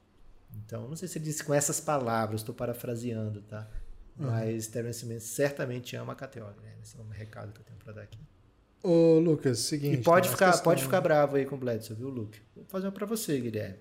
Então, 0.55 0.87
não 0.87 0.95
sei 0.95 1.07
se 1.07 1.19
ele 1.19 1.25
disse 1.25 1.43
com 1.43 1.53
essas 1.53 1.79
palavras, 1.79 2.41
estou 2.41 2.55
parafraseando, 2.55 3.41
tá? 3.43 3.69
Uhum. 4.17 4.28
Mas 4.28 4.67
Terence 4.67 5.06
Mann 5.06 5.19
certamente 5.19 5.95
ama 5.95 6.13
a 6.13 6.15
KTO, 6.15 6.45
né? 6.62 6.73
Esse 6.82 6.97
é 6.97 7.01
um 7.01 7.10
recado 7.10 7.51
que 7.54 7.60
eu 7.60 7.65
tenho 7.65 7.80
para 7.80 7.93
dar 7.93 8.01
aqui. 8.04 8.19
Ô, 8.82 9.19
Lucas, 9.19 9.60
seguinte. 9.60 9.99
E 9.99 10.04
pode, 10.04 10.30
ficar, 10.30 10.51
questão... 10.51 10.63
pode 10.63 10.84
ficar 10.84 11.01
bravo 11.01 11.36
aí 11.36 11.45
com 11.45 11.56
o 11.56 11.58
Bledsoe, 11.58 11.95
viu, 11.95 12.10
Luke? 12.10 12.39
Vou 12.56 12.65
fazer 12.65 12.86
uma 12.86 12.91
para 12.91 13.06
você, 13.06 13.39
Guilherme. 13.39 13.80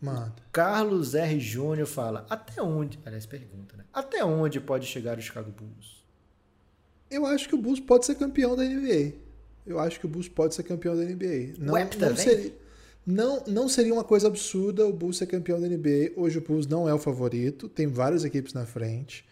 Manda. 0.00 0.34
Carlos 0.50 1.14
R. 1.14 1.38
Júnior 1.38 1.86
fala: 1.86 2.26
até 2.28 2.60
onde. 2.60 2.98
Aliás, 3.04 3.24
pergunta, 3.24 3.76
né? 3.76 3.84
Até 3.92 4.24
onde 4.24 4.60
pode 4.60 4.86
chegar 4.86 5.16
o 5.16 5.22
Chicago 5.22 5.50
Bulls? 5.50 6.04
Eu 7.10 7.24
acho 7.24 7.48
que 7.48 7.54
o 7.54 7.58
Bulls 7.58 7.80
pode 7.80 8.04
ser 8.04 8.16
campeão 8.16 8.56
da 8.56 8.64
NBA. 8.64 9.12
Eu 9.66 9.78
acho 9.78 10.00
que 10.00 10.06
o 10.06 10.08
Bulls 10.08 10.28
pode 10.28 10.54
ser 10.54 10.64
campeão 10.64 10.96
da 10.96 11.04
NBA. 11.04 11.54
Não, 11.58 11.74
não 11.74 12.16
seria, 12.16 12.52
não, 13.06 13.44
não 13.46 13.68
seria 13.68 13.92
uma 13.92 14.02
coisa 14.02 14.26
absurda 14.26 14.86
o 14.86 14.92
Bulls 14.92 15.18
ser 15.18 15.26
campeão 15.26 15.60
da 15.60 15.68
NBA. 15.68 16.12
Hoje 16.16 16.38
o 16.38 16.40
Bulls 16.40 16.66
não 16.66 16.88
é 16.88 16.94
o 16.94 16.98
favorito, 16.98 17.68
tem 17.68 17.86
várias 17.86 18.24
equipes 18.24 18.52
na 18.52 18.66
frente. 18.66 19.24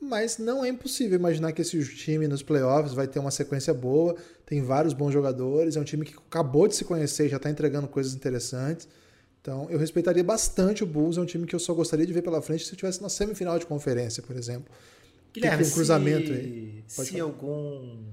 Mas 0.00 0.38
não 0.38 0.64
é 0.64 0.68
impossível 0.68 1.18
imaginar 1.18 1.52
que 1.52 1.62
esse 1.62 1.82
time 1.96 2.28
nos 2.28 2.42
playoffs 2.42 2.92
vai 2.92 3.08
ter 3.08 3.18
uma 3.18 3.30
sequência 3.30 3.72
boa, 3.72 4.14
tem 4.44 4.62
vários 4.62 4.92
bons 4.92 5.12
jogadores, 5.12 5.76
é 5.76 5.80
um 5.80 5.84
time 5.84 6.04
que 6.04 6.14
acabou 6.14 6.68
de 6.68 6.76
se 6.76 6.84
conhecer, 6.84 7.28
já 7.28 7.38
está 7.38 7.50
entregando 7.50 7.88
coisas 7.88 8.14
interessantes. 8.14 8.86
Então, 9.40 9.70
eu 9.70 9.78
respeitaria 9.78 10.24
bastante 10.24 10.82
o 10.82 10.86
Bulls, 10.86 11.16
é 11.16 11.20
um 11.20 11.24
time 11.24 11.46
que 11.46 11.54
eu 11.54 11.58
só 11.60 11.72
gostaria 11.72 12.04
de 12.04 12.12
ver 12.12 12.22
pela 12.22 12.42
frente 12.42 12.64
se 12.64 12.72
eu 12.72 12.76
tivesse 12.76 13.00
na 13.00 13.08
semifinal 13.08 13.58
de 13.58 13.64
conferência, 13.64 14.22
por 14.22 14.36
exemplo. 14.36 14.72
Guilherme, 15.32 15.62
tem 15.62 15.70
um 15.70 15.74
cruzamento 15.74 16.26
se, 16.26 16.32
aí. 16.32 16.84
Pode 16.94 17.08
se 17.08 17.12
falar. 17.12 17.24
algum. 17.24 18.04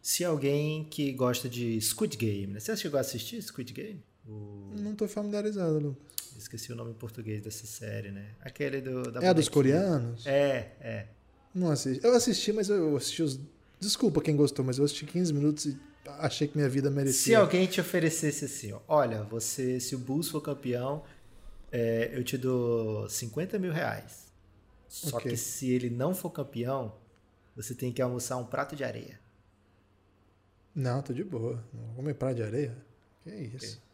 Se 0.00 0.24
alguém 0.24 0.84
que 0.84 1.12
gosta 1.12 1.48
de 1.48 1.78
Squid 1.80 2.16
Game, 2.16 2.54
né? 2.54 2.60
Você 2.60 2.74
chegou 2.76 2.96
a 2.96 3.00
assistir 3.02 3.42
Squid 3.42 3.72
Game? 3.72 4.02
O... 4.26 4.70
Não 4.78 4.92
estou 4.92 5.06
familiarizado, 5.06 5.78
Lucas. 5.78 6.09
Esqueci 6.40 6.72
o 6.72 6.76
nome 6.76 6.90
em 6.90 6.94
português 6.94 7.42
dessa 7.42 7.66
série, 7.66 8.10
né? 8.10 8.30
Aquele 8.40 8.80
do. 8.80 9.10
Da 9.10 9.20
é 9.20 9.28
a 9.28 9.32
dos 9.32 9.48
coreanos? 9.48 10.26
É, 10.26 10.72
é. 10.80 11.06
Não 11.54 11.70
assisti. 11.70 12.04
Eu 12.04 12.14
assisti, 12.14 12.52
mas 12.52 12.68
eu 12.68 12.96
assisti 12.96 13.22
os. 13.22 13.40
Desculpa 13.78 14.20
quem 14.20 14.36
gostou, 14.36 14.64
mas 14.64 14.78
eu 14.78 14.84
assisti 14.84 15.06
15 15.06 15.32
minutos 15.32 15.66
e 15.66 15.78
achei 16.18 16.46
que 16.46 16.56
minha 16.56 16.68
vida 16.68 16.90
merecia. 16.90 17.22
Se 17.22 17.34
alguém 17.34 17.66
te 17.66 17.80
oferecesse 17.80 18.44
assim, 18.44 18.72
ó, 18.72 18.80
olha, 18.86 19.22
você, 19.22 19.80
se 19.80 19.94
o 19.94 19.98
Bulls 19.98 20.28
for 20.28 20.40
campeão, 20.40 21.02
é, 21.72 22.10
eu 22.12 22.22
te 22.22 22.36
dou 22.36 23.08
50 23.08 23.58
mil 23.58 23.72
reais. 23.72 24.30
Só 24.88 25.16
okay. 25.16 25.30
que 25.32 25.36
se 25.36 25.70
ele 25.70 25.88
não 25.88 26.14
for 26.14 26.30
campeão, 26.30 26.94
você 27.54 27.74
tem 27.74 27.92
que 27.92 28.02
almoçar 28.02 28.36
um 28.36 28.44
prato 28.44 28.74
de 28.74 28.84
areia. 28.84 29.20
Não, 30.74 31.00
tô 31.02 31.12
de 31.12 31.24
boa. 31.24 31.64
Não 31.72 31.86
vou 31.86 31.96
comer 31.96 32.14
prato 32.14 32.36
de 32.36 32.42
areia? 32.42 32.76
Que 33.22 33.30
isso. 33.30 33.76
Okay. 33.76 33.89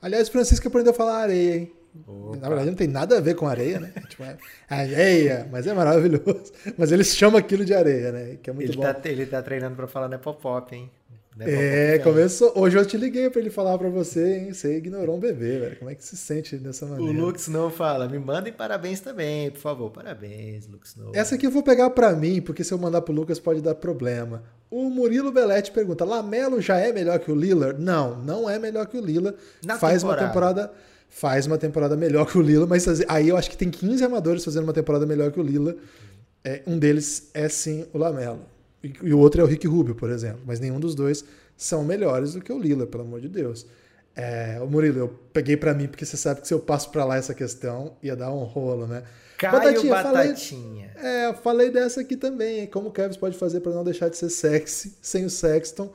Aliás, 0.00 0.28
Francisco 0.28 0.68
aprendeu 0.68 0.92
a 0.92 0.94
falar 0.94 1.18
areia, 1.18 1.56
hein? 1.56 1.72
Opa. 2.06 2.36
Na 2.36 2.48
verdade, 2.48 2.70
não 2.70 2.76
tem 2.76 2.86
nada 2.86 3.18
a 3.18 3.20
ver 3.20 3.34
com 3.34 3.46
areia, 3.46 3.80
né? 3.80 3.92
tipo, 4.08 4.22
é 4.22 4.36
areia, 4.68 5.48
mas 5.50 5.66
é 5.66 5.74
maravilhoso. 5.74 6.52
Mas 6.78 6.92
eles 6.92 7.16
chamam 7.16 7.38
aquilo 7.38 7.64
de 7.64 7.74
areia, 7.74 8.12
né? 8.12 8.38
Que 8.42 8.50
é 8.50 8.52
muito 8.52 8.70
ele 8.70 8.76
bom. 8.76 8.82
Tá, 8.82 9.00
ele 9.04 9.26
tá 9.26 9.42
treinando 9.42 9.76
para 9.76 9.88
falar 9.88 10.08
Nepopop, 10.08 10.74
hein? 10.74 10.90
É, 11.38 11.98
começou. 12.00 12.52
Hoje 12.56 12.76
eu 12.76 12.84
te 12.84 12.96
liguei 12.96 13.30
para 13.30 13.40
ele 13.40 13.50
falar 13.50 13.78
para 13.78 13.88
você, 13.88 14.38
hein? 14.38 14.52
Você 14.52 14.76
ignorou 14.76 15.16
um 15.16 15.20
bebê, 15.20 15.58
velho. 15.58 15.78
Como 15.78 15.90
é 15.90 15.94
que 15.94 16.04
se 16.04 16.16
sente 16.16 16.56
dessa 16.56 16.84
maneira? 16.86 17.12
O 17.12 17.24
Lux 17.26 17.48
não 17.48 17.70
fala. 17.70 18.08
Me 18.08 18.18
mandem 18.18 18.52
parabéns 18.52 19.00
também, 19.00 19.50
por 19.50 19.60
favor. 19.60 19.90
Parabéns, 19.90 20.66
Lux 20.66 20.90
Snow. 20.90 21.12
Essa 21.14 21.36
aqui 21.36 21.46
eu 21.46 21.50
vou 21.50 21.62
pegar 21.62 21.88
para 21.90 22.12
mim, 22.12 22.42
porque 22.42 22.62
se 22.62 22.74
eu 22.74 22.78
mandar 22.78 23.00
pro 23.02 23.14
Lucas 23.14 23.38
pode 23.38 23.62
dar 23.62 23.74
problema. 23.74 24.42
O 24.70 24.88
Murilo 24.88 25.32
Belletti 25.32 25.72
pergunta: 25.72 26.04
Lamelo 26.04 26.60
já 26.60 26.78
é 26.78 26.92
melhor 26.92 27.18
que 27.18 27.30
o 27.30 27.34
Lillard? 27.34 27.82
Não, 27.82 28.16
não 28.22 28.48
é 28.48 28.58
melhor 28.58 28.86
que 28.86 28.96
o 28.96 29.00
Lillard. 29.00 29.36
Na 29.64 29.78
faz 29.78 30.02
temporada. 30.02 30.22
uma 30.22 30.28
temporada. 30.28 30.72
Faz 31.12 31.44
uma 31.44 31.58
temporada 31.58 31.96
melhor 31.96 32.24
que 32.24 32.38
o 32.38 32.40
Lila, 32.40 32.68
mas 32.68 32.86
aí 33.08 33.28
eu 33.28 33.36
acho 33.36 33.50
que 33.50 33.56
tem 33.56 33.68
15 33.68 34.04
armadores 34.04 34.44
fazendo 34.44 34.62
uma 34.62 34.72
temporada 34.72 35.04
melhor 35.04 35.32
que 35.32 35.40
o 35.40 35.42
Lila. 35.42 35.74
É, 36.44 36.62
um 36.66 36.78
deles 36.78 37.30
é 37.34 37.48
sim 37.48 37.84
o 37.92 37.98
Lamelo. 37.98 38.40
E, 38.82 39.12
o 39.12 39.18
outro 39.18 39.40
é 39.40 39.44
o 39.44 39.46
Rick 39.46 39.66
Rubio, 39.66 39.96
por 39.96 40.08
exemplo. 40.08 40.40
Mas 40.46 40.60
nenhum 40.60 40.78
dos 40.78 40.94
dois 40.94 41.24
são 41.56 41.84
melhores 41.84 42.34
do 42.34 42.40
que 42.40 42.52
o 42.52 42.58
Lila, 42.58 42.86
pelo 42.86 43.02
amor 43.02 43.20
de 43.20 43.28
Deus. 43.28 43.66
É, 44.14 44.60
o 44.62 44.66
Murilo, 44.66 44.98
eu 44.98 45.08
peguei 45.32 45.56
para 45.56 45.74
mim 45.74 45.88
porque 45.88 46.06
você 46.06 46.16
sabe 46.16 46.42
que 46.42 46.48
se 46.48 46.54
eu 46.54 46.60
passo 46.60 46.90
para 46.90 47.04
lá 47.04 47.16
essa 47.16 47.34
questão 47.34 47.96
ia 48.02 48.14
dar 48.14 48.32
um 48.32 48.44
rolo, 48.44 48.86
né? 48.86 49.02
Caio 49.40 49.54
Batatinha, 49.54 49.90
Batatinha. 49.94 50.90
Falei, 50.94 51.10
é, 51.10 51.32
falei 51.32 51.70
dessa 51.70 52.02
aqui 52.02 52.14
também, 52.14 52.66
como 52.66 52.90
o 52.90 52.92
Kevin 52.92 53.18
pode 53.18 53.38
fazer 53.38 53.60
para 53.60 53.72
não 53.72 53.82
deixar 53.82 54.10
de 54.10 54.18
ser 54.18 54.28
sexy 54.28 54.94
sem 55.00 55.24
o 55.24 55.30
Sexton. 55.30 55.90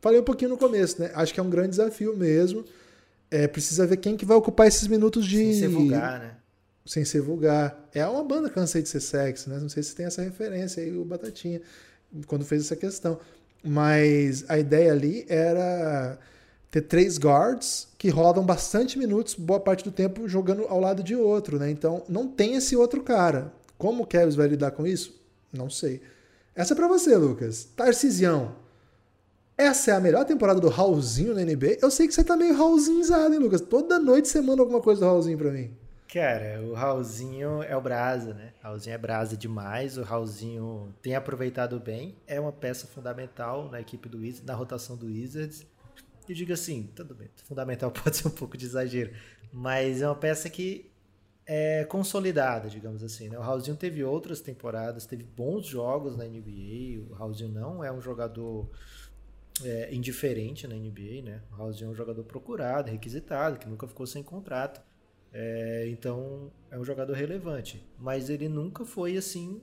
Falei 0.00 0.18
um 0.18 0.24
pouquinho 0.24 0.50
no 0.50 0.58
começo, 0.58 1.00
né? 1.00 1.12
Acho 1.14 1.32
que 1.32 1.38
é 1.38 1.42
um 1.42 1.48
grande 1.48 1.70
desafio 1.70 2.16
mesmo. 2.16 2.64
É, 3.30 3.46
precisa 3.46 3.86
ver 3.86 3.98
quem 3.98 4.16
que 4.16 4.24
vai 4.24 4.36
ocupar 4.36 4.66
esses 4.66 4.88
minutos 4.88 5.24
de. 5.24 5.36
Sem 5.36 5.54
ser 5.54 5.68
vulgar, 5.68 6.18
né? 6.18 6.34
Sem 6.84 7.04
ser 7.04 7.20
vulgar. 7.20 7.88
É 7.94 8.04
uma 8.04 8.24
banda 8.24 8.50
cansei 8.50 8.82
de 8.82 8.88
ser 8.88 9.00
sexy, 9.00 9.48
né? 9.48 9.60
Não 9.60 9.68
sei 9.68 9.84
se 9.84 9.94
tem 9.94 10.06
essa 10.06 10.22
referência 10.22 10.82
aí, 10.82 10.90
o 10.96 11.04
Batatinha 11.04 11.62
quando 12.26 12.44
fez 12.44 12.62
essa 12.62 12.74
questão. 12.74 13.20
Mas 13.62 14.44
a 14.48 14.58
ideia 14.58 14.90
ali 14.90 15.24
era 15.28 16.18
ter 16.70 16.82
três 16.82 17.18
guards 17.18 17.88
que 17.98 18.08
rodam 18.08 18.44
bastante 18.44 18.98
minutos, 18.98 19.34
boa 19.34 19.58
parte 19.58 19.82
do 19.82 19.90
tempo 19.90 20.28
jogando 20.28 20.66
ao 20.68 20.80
lado 20.80 21.02
de 21.02 21.16
outro, 21.16 21.58
né? 21.58 21.70
Então 21.70 22.04
não 22.08 22.28
tem 22.28 22.54
esse 22.54 22.76
outro 22.76 23.02
cara. 23.02 23.52
Como 23.76 24.04
o 24.04 24.06
Kevs 24.06 24.36
vai 24.36 24.46
lidar 24.46 24.70
com 24.70 24.86
isso? 24.86 25.20
Não 25.52 25.68
sei. 25.68 26.00
Essa 26.54 26.74
é 26.74 26.76
para 26.76 26.86
você, 26.86 27.16
Lucas. 27.16 27.64
Tarcisião. 27.76 28.54
Essa 29.56 29.90
é 29.90 29.94
a 29.94 30.00
melhor 30.00 30.24
temporada 30.24 30.60
do 30.60 30.68
Raulzinho 30.68 31.34
na 31.34 31.42
NBA. 31.42 31.78
Eu 31.82 31.90
sei 31.90 32.06
que 32.06 32.14
você 32.14 32.24
tá 32.24 32.36
meio 32.36 32.56
Raulzinhozado, 32.56 33.34
hein, 33.34 33.40
Lucas? 33.40 33.60
Toda 33.60 33.98
noite 33.98 34.28
você 34.28 34.40
manda 34.40 34.62
alguma 34.62 34.80
coisa 34.80 35.00
do 35.00 35.06
Raulzinho 35.06 35.36
pra 35.36 35.50
mim. 35.50 35.70
Cara, 36.12 36.60
o 36.62 36.72
Raulzinho 36.74 37.62
é 37.62 37.76
o 37.76 37.80
brasa, 37.80 38.34
né? 38.34 38.52
O 38.60 38.66
Raulzinho 38.66 38.94
é 38.94 38.98
brasa 38.98 39.36
demais, 39.36 39.96
o 39.96 40.02
Raulzinho 40.02 40.92
tem 41.00 41.14
aproveitado 41.14 41.78
bem, 41.78 42.16
é 42.26 42.40
uma 42.40 42.50
peça 42.50 42.86
fundamental 42.86 43.68
na 43.70 43.80
equipe 43.80 44.08
do 44.08 44.18
Wizards, 44.18 44.44
na 44.44 44.54
rotação 44.54 44.96
do 44.96 45.06
Wizards. 45.06 45.64
E 46.28 46.34
digo 46.34 46.52
assim, 46.52 46.90
tudo 46.94 47.14
bem, 47.14 47.28
fundamental 47.44 47.90
pode 47.92 48.16
ser 48.16 48.28
um 48.28 48.32
pouco 48.32 48.56
de 48.56 48.66
exagero, 48.66 49.12
mas 49.52 50.02
é 50.02 50.06
uma 50.06 50.14
peça 50.14 50.48
que 50.48 50.90
é 51.46 51.84
consolidada, 51.84 52.68
digamos 52.68 53.02
assim. 53.02 53.28
Né? 53.28 53.38
O 53.38 53.42
Raulzinho 53.42 53.76
teve 53.76 54.04
outras 54.04 54.40
temporadas, 54.40 55.06
teve 55.06 55.24
bons 55.24 55.66
jogos 55.66 56.16
na 56.16 56.24
NBA, 56.24 57.02
o 57.10 57.14
Raulzinho 57.14 57.50
não 57.50 57.82
é 57.82 57.90
um 57.90 58.00
jogador 58.00 58.70
é, 59.64 59.92
indiferente 59.92 60.66
na 60.66 60.74
NBA, 60.74 61.22
né? 61.22 61.42
O 61.52 61.56
Raulzinho 61.56 61.88
é 61.88 61.90
um 61.90 61.94
jogador 61.94 62.22
procurado, 62.24 62.90
requisitado, 62.90 63.58
que 63.58 63.68
nunca 63.68 63.86
ficou 63.86 64.06
sem 64.06 64.22
contrato. 64.22 64.80
É, 65.32 65.88
então 65.88 66.50
é 66.70 66.78
um 66.78 66.84
jogador 66.84 67.14
relevante, 67.14 67.84
mas 67.98 68.28
ele 68.28 68.48
nunca 68.48 68.84
foi 68.84 69.16
assim 69.16 69.62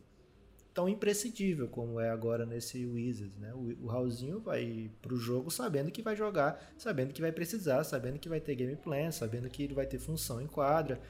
tão 0.78 0.88
imprescindível 0.88 1.68
como 1.68 2.00
é 2.00 2.12
agora 2.12 2.46
nesse 2.46 2.86
Wizards, 2.86 3.36
né? 3.40 3.52
O, 3.52 3.86
o 3.86 3.88
Raulzinho 3.88 4.40
vai 4.40 4.92
pro 5.02 5.18
jogo 5.18 5.50
sabendo 5.50 5.90
que 5.90 6.04
vai 6.04 6.16
jogar, 6.16 6.63
sabendo 6.78 7.12
que 7.12 7.20
vai 7.20 7.32
precisar, 7.32 7.84
sabendo 7.84 8.20
que 8.20 8.30
vai 8.30 8.40
ter 8.40 8.54
game 8.54 8.76
plan, 8.76 9.10
sabendo 9.10 9.50
que 9.50 9.63
ele 9.63 9.74
vai 9.74 9.88
ter 9.88 9.98
função 9.98 10.40
em 10.40 10.46
quadra. 10.46 11.02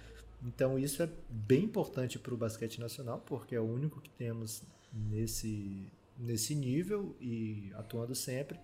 Então 0.41 0.80
isso 0.80 1.03
é 1.03 1.10
bem 1.30 1.65
importante 1.65 2.17
para 2.17 2.34
o 2.34 2.38
basquete 2.38 2.80
nacional, 2.80 3.21
porque 3.25 3.56
é 3.56 3.60
o 3.60 3.65
único 3.65 3.99
que 3.99 4.10
temos 4.10 4.63
nesse 4.93 5.91
nesse 6.17 6.56
nível 6.56 7.13
e 7.19 7.69
atuando 7.75 8.15
sempre. 8.15 8.58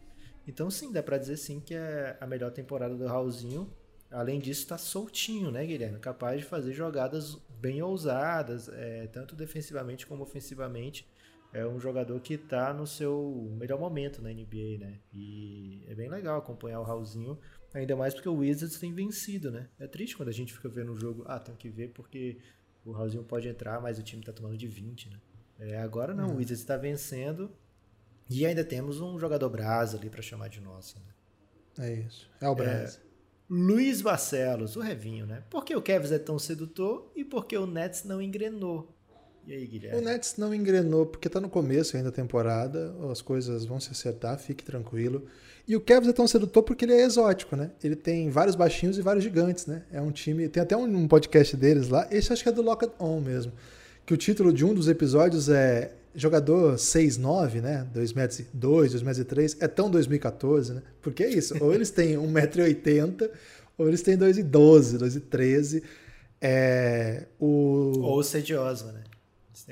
Então 0.47 0.71
sim, 0.71 0.89
dá 0.89 1.03
para 1.03 1.17
dizer 1.17 1.35
sim 1.35 1.59
que 1.59 1.75
é 1.75 2.15
a 2.21 2.25
melhor 2.25 2.51
temporada 2.51 2.95
do 2.95 3.05
Raulzinho 3.07 3.69
Além 4.13 4.39
disso, 4.39 4.61
está 4.61 4.77
soltinho, 4.77 5.49
né, 5.49 5.65
Guilherme? 5.65 5.97
Capaz 5.97 6.39
de 6.39 6.45
fazer 6.45 6.71
jogadas 6.71 7.35
bem 7.63 7.81
ousadas, 7.81 8.67
é, 8.67 9.07
tanto 9.07 9.37
defensivamente 9.37 10.05
como 10.05 10.21
ofensivamente. 10.21 11.07
É 11.53 11.65
um 11.65 11.79
jogador 11.79 12.19
que 12.19 12.33
está 12.33 12.73
no 12.73 12.85
seu 12.85 13.55
melhor 13.57 13.79
momento 13.79 14.21
na 14.21 14.29
NBA, 14.29 14.79
né? 14.79 14.99
E 15.13 15.85
é 15.87 15.95
bem 15.95 16.09
legal 16.09 16.37
acompanhar 16.37 16.81
o 16.81 16.83
Raulzinho, 16.83 17.39
ainda 17.73 17.95
mais 17.95 18.13
porque 18.13 18.27
o 18.27 18.37
Wizards 18.37 18.77
tem 18.79 18.91
vencido, 18.91 19.49
né? 19.49 19.69
É 19.79 19.87
triste 19.87 20.17
quando 20.17 20.29
a 20.29 20.33
gente 20.33 20.51
fica 20.51 20.67
vendo 20.67 20.91
o 20.91 20.97
jogo, 20.97 21.23
ah, 21.27 21.39
tem 21.39 21.55
que 21.55 21.69
ver 21.69 21.89
porque 21.93 22.39
o 22.83 22.91
Raulzinho 22.91 23.23
pode 23.23 23.47
entrar, 23.47 23.79
mas 23.79 23.97
o 23.97 24.03
time 24.03 24.21
está 24.21 24.33
tomando 24.33 24.57
de 24.57 24.67
20, 24.67 25.09
né? 25.09 25.21
É, 25.59 25.77
agora 25.77 26.13
não, 26.13 26.31
o 26.33 26.37
Wizards 26.37 26.59
está 26.59 26.75
vencendo 26.75 27.49
e 28.29 28.45
ainda 28.45 28.65
temos 28.65 28.99
um 28.99 29.17
jogador 29.19 29.47
brasa 29.49 29.97
ali 29.97 30.09
para 30.09 30.23
chamar 30.23 30.49
de 30.49 30.59
nosso, 30.59 30.99
né? 30.99 31.85
É 31.85 31.93
isso, 31.93 32.29
é 32.41 32.49
o 32.49 32.55
brasa. 32.55 32.99
É, 32.99 33.12
Luiz 33.55 34.01
Barcelos, 34.01 34.75
o 34.75 34.79
Revinho, 34.79 35.27
né? 35.27 35.43
Por 35.47 35.63
que 35.63 35.75
o 35.75 35.81
Kevs 35.81 36.11
é 36.11 36.17
tão 36.17 36.39
sedutor 36.39 37.11
e 37.15 37.23
por 37.23 37.45
que 37.45 37.55
o 37.55 37.67
Nets 37.67 38.03
não 38.03 38.19
engrenou? 38.19 38.91
E 39.45 39.53
aí, 39.53 39.67
Guilherme? 39.67 39.99
O 39.99 40.03
Nets 40.03 40.37
não 40.37 40.55
engrenou 40.55 41.05
porque 41.05 41.29
tá 41.29 41.39
no 41.39 41.47
começo 41.47 41.95
ainda 41.95 42.09
da 42.09 42.15
temporada, 42.15 42.95
as 43.11 43.21
coisas 43.21 43.63
vão 43.63 43.79
se 43.79 43.91
acertar, 43.91 44.39
fique 44.39 44.63
tranquilo. 44.63 45.27
E 45.67 45.75
o 45.75 45.81
Kevs 45.81 46.09
é 46.09 46.13
tão 46.13 46.27
sedutor 46.27 46.63
porque 46.63 46.83
ele 46.83 46.93
é 46.93 47.03
exótico, 47.03 47.55
né? 47.55 47.69
Ele 47.83 47.95
tem 47.95 48.27
vários 48.31 48.55
baixinhos 48.55 48.97
e 48.97 49.03
vários 49.03 49.23
gigantes, 49.23 49.67
né? 49.67 49.83
É 49.91 50.01
um 50.01 50.09
time. 50.09 50.49
Tem 50.49 50.63
até 50.63 50.75
um 50.75 51.07
podcast 51.07 51.55
deles 51.55 51.89
lá, 51.89 52.07
esse 52.09 52.33
acho 52.33 52.41
que 52.41 52.49
é 52.49 52.51
do 52.51 52.63
Locked 52.63 52.91
On 52.99 53.21
mesmo. 53.21 53.51
Que 54.03 54.15
o 54.15 54.17
título 54.17 54.51
de 54.51 54.65
um 54.65 54.73
dos 54.73 54.87
episódios 54.87 55.47
é 55.47 55.91
jogador 56.15 56.75
6'9, 56.75 57.61
né? 57.61 57.87
2 57.93 58.13
metros, 58.13 58.45
2, 58.53 58.91
2 58.91 59.03
metros 59.03 59.19
e 59.19 59.25
3, 59.25 59.57
é 59.59 59.67
tão 59.67 59.89
2014, 59.89 60.73
né? 60.73 60.81
Porque 61.01 61.23
é 61.23 61.29
isso, 61.29 61.55
ou 61.61 61.73
eles 61.73 61.89
têm 61.89 62.15
1,80m, 62.15 63.29
ou 63.77 63.87
eles 63.87 64.01
têm 64.01 64.17
2,12, 64.17 64.97
2,13. 64.97 65.83
É, 66.41 67.25
o... 67.39 67.93
Ou 67.99 68.19
o 68.19 68.23
Cedi 68.23 68.53
Osman, 68.53 68.91
né? 68.93 69.03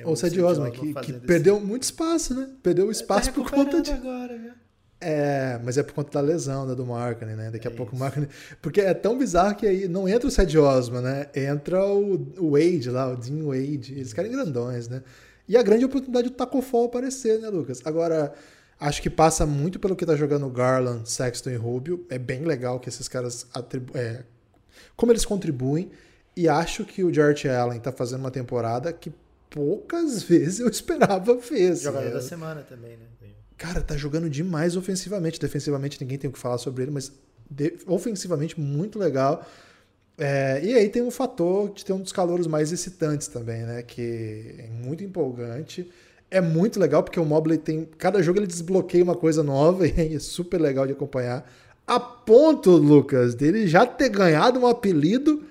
Ou 0.06 0.14
o 0.14 0.16
Cedi 0.16 0.42
Osman, 0.42 0.72
que, 0.72 0.94
que 0.94 1.14
perdeu 1.14 1.60
muito 1.60 1.84
espaço, 1.84 2.34
né? 2.34 2.50
Perdeu 2.64 2.88
o 2.88 2.92
espaço 2.92 3.30
tá 3.30 3.34
por 3.34 3.52
conta 3.52 3.82
de... 3.82 3.92
agora, 3.92 4.38
viu? 4.38 4.52
É, 5.04 5.60
mas 5.64 5.80
é 5.80 5.84
por 5.84 5.94
conta 5.94 6.12
da 6.12 6.22
lesão 6.22 6.68
né, 6.68 6.76
do 6.76 6.86
Markkinen, 6.86 7.36
né? 7.36 7.52
Daqui 7.52 7.68
é 7.68 7.72
a 7.72 7.74
pouco 7.74 7.94
isso. 7.94 7.96
o 7.96 8.00
Markkinen... 8.00 8.30
Porque 8.62 8.80
é 8.80 8.94
tão 8.94 9.18
bizarro 9.18 9.56
que 9.56 9.66
aí 9.66 9.88
não 9.88 10.08
entra 10.08 10.28
o 10.28 10.32
Cedi 10.32 10.60
Osman, 10.60 11.02
né? 11.02 11.28
Entra 11.36 11.84
o, 11.84 12.14
o 12.38 12.52
Wade 12.52 12.90
lá, 12.90 13.12
o 13.12 13.18
Dean 13.18 13.44
Wade. 13.44 13.94
Eles 13.94 14.14
querem 14.14 14.32
grandões, 14.32 14.88
né? 14.88 15.02
E 15.52 15.58
a 15.58 15.62
grande 15.62 15.84
oportunidade 15.84 16.30
do 16.30 16.34
Taco 16.34 16.62
Fall 16.62 16.86
aparecer, 16.86 17.38
né, 17.42 17.50
Lucas? 17.50 17.82
Agora, 17.84 18.34
acho 18.80 19.02
que 19.02 19.10
passa 19.10 19.46
muito 19.46 19.82
pelo 19.82 19.98
que 19.98 20.06
tá 20.06 20.16
jogando 20.16 20.50
Garland, 20.50 21.10
Sexton 21.10 21.50
e 21.50 21.58
Rubio. 21.58 22.06
É 22.10 22.18
bem 22.18 22.46
legal 22.46 22.80
que 22.80 22.88
esses 22.88 23.06
caras 23.10 23.46
é, 23.94 24.24
como 24.96 25.12
eles 25.12 25.26
contribuem. 25.26 25.92
E 26.38 26.48
acho 26.48 26.86
que 26.86 27.04
o 27.04 27.14
Jarrett 27.14 27.50
Allen 27.50 27.82
tá 27.82 27.92
fazendo 27.92 28.22
uma 28.22 28.32
temporada 28.32 28.94
que 28.94 29.12
poucas 29.50 30.24
vezes 30.24 30.62
eu 30.62 30.70
esperava 30.70 31.36
ver. 31.36 31.74
Assim, 31.74 31.84
Jogador 31.84 32.08
é... 32.08 32.12
da 32.12 32.22
semana 32.22 32.62
também, 32.62 32.96
né? 32.96 33.08
Cara, 33.58 33.82
tá 33.82 33.98
jogando 33.98 34.30
demais 34.30 34.78
ofensivamente. 34.78 35.38
Defensivamente 35.38 36.00
ninguém 36.00 36.18
tem 36.18 36.30
o 36.30 36.34
que 36.34 36.40
falar 36.40 36.60
sobre 36.60 36.84
ele, 36.84 36.92
mas 36.92 37.12
ofensivamente 37.86 38.58
muito 38.58 38.98
legal. 38.98 39.46
É, 40.24 40.64
e 40.64 40.76
aí 40.76 40.88
tem 40.88 41.02
o 41.02 41.10
fator 41.10 41.72
de 41.74 41.84
ter 41.84 41.94
um 41.94 42.00
dos 42.00 42.12
calores 42.12 42.46
mais 42.46 42.72
excitantes 42.72 43.28
também, 43.28 43.64
né? 43.64 43.82
Que 43.82 44.54
é 44.60 44.68
muito 44.68 45.04
empolgante. 45.04 45.92
É 46.30 46.40
muito 46.40 46.80
legal 46.80 47.02
porque 47.02 47.20
o 47.20 47.26
Mobley 47.26 47.58
tem. 47.58 47.90
Cada 47.98 48.22
jogo 48.22 48.38
ele 48.38 48.46
desbloqueia 48.46 49.04
uma 49.04 49.16
coisa 49.16 49.42
nova 49.42 49.88
e 49.90 50.16
é 50.16 50.20
super 50.20 50.62
legal 50.62 50.86
de 50.86 50.94
acompanhar. 50.94 51.52
A 51.88 52.00
ponto, 52.00 52.70
Lucas, 52.70 53.34
dele 53.34 53.66
já 53.66 53.84
ter 53.84 54.10
ganhado 54.10 54.60
um 54.60 54.68
apelido 54.68 55.44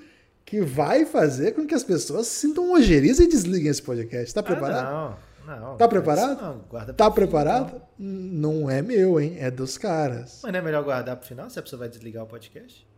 que 0.44 0.60
vai 0.60 1.04
fazer 1.04 1.50
com 1.50 1.66
que 1.66 1.74
as 1.74 1.82
pessoas 1.82 2.28
se 2.28 2.46
sintam 2.46 2.70
ojeriza 2.70 3.24
e 3.24 3.26
desliguem 3.26 3.72
esse 3.72 3.82
podcast. 3.82 4.32
Tá 4.32 4.40
preparado? 4.40 4.86
Ah, 4.86 5.18
não, 5.48 5.60
não. 5.60 5.76
Tá 5.76 5.88
preparado? 5.88 6.40
Não, 6.40 6.60
guarda 6.70 6.94
tá 6.94 7.10
preparado? 7.10 7.82
Não 7.98 8.70
é 8.70 8.80
meu, 8.80 9.20
hein? 9.20 9.34
É 9.40 9.50
dos 9.50 9.76
caras. 9.76 10.38
Mas 10.44 10.52
não 10.52 10.60
é 10.60 10.62
melhor 10.62 10.84
guardar 10.84 11.16
pro 11.16 11.26
final 11.26 11.50
se 11.50 11.58
a 11.58 11.62
pessoa 11.62 11.80
vai 11.80 11.88
desligar 11.88 12.22
o 12.22 12.26
podcast? 12.28 12.88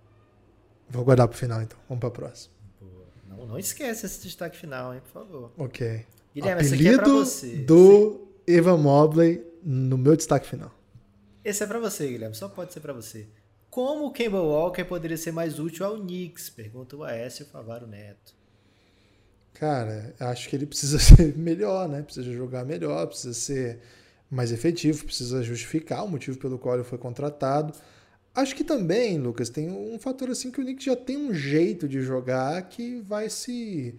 Vou 0.92 1.04
guardar 1.04 1.26
pro 1.26 1.36
final 1.36 1.62
então. 1.62 1.78
Vamos 1.88 2.00
pra 2.00 2.10
próxima. 2.10 2.54
Não, 3.26 3.46
não 3.46 3.58
esquece 3.58 4.04
esse 4.04 4.22
destaque 4.22 4.56
final, 4.56 4.94
hein, 4.94 5.00
por 5.00 5.10
favor. 5.10 5.52
Ok. 5.56 6.04
Guilherme, 6.34 6.66
Apelido 6.66 7.22
esse 7.22 7.46
aqui 7.46 7.62
é 7.62 7.64
do 7.64 8.28
Evan 8.46 8.76
Mobley 8.76 9.44
no 9.62 9.96
meu 9.96 10.14
destaque 10.14 10.46
final. 10.46 10.70
Esse 11.44 11.64
é 11.64 11.66
para 11.66 11.78
você, 11.78 12.08
Guilherme. 12.08 12.34
Só 12.34 12.48
pode 12.48 12.72
ser 12.72 12.80
para 12.80 12.92
você. 12.92 13.26
Como 13.70 14.06
o 14.06 14.12
Campbell 14.12 14.44
Walker 14.44 14.84
poderia 14.84 15.16
ser 15.16 15.32
mais 15.32 15.58
útil 15.58 15.86
ao 15.86 15.96
Knicks? 15.96 16.50
Pergunta 16.50 16.94
o 16.94 17.02
Aécio 17.04 17.46
Favaro 17.46 17.86
Neto. 17.86 18.34
Cara, 19.54 20.14
acho 20.20 20.48
que 20.48 20.56
ele 20.56 20.66
precisa 20.66 20.98
ser 21.00 21.34
melhor, 21.36 21.88
né? 21.88 22.02
Precisa 22.02 22.30
jogar 22.32 22.64
melhor, 22.64 23.06
precisa 23.06 23.32
ser 23.32 23.80
mais 24.30 24.52
efetivo, 24.52 25.04
precisa 25.04 25.42
justificar 25.42 26.04
o 26.04 26.08
motivo 26.08 26.38
pelo 26.38 26.58
qual 26.58 26.74
ele 26.74 26.84
foi 26.84 26.98
contratado. 26.98 27.72
Acho 28.34 28.56
que 28.56 28.64
também, 28.64 29.18
Lucas, 29.18 29.50
tem 29.50 29.70
um 29.70 29.98
fator 29.98 30.30
assim 30.30 30.50
que 30.50 30.60
o 30.60 30.64
Knicks 30.64 30.84
já 30.84 30.96
tem 30.96 31.16
um 31.16 31.34
jeito 31.34 31.86
de 31.86 32.00
jogar 32.00 32.62
que 32.68 33.00
vai 33.00 33.28
se 33.28 33.94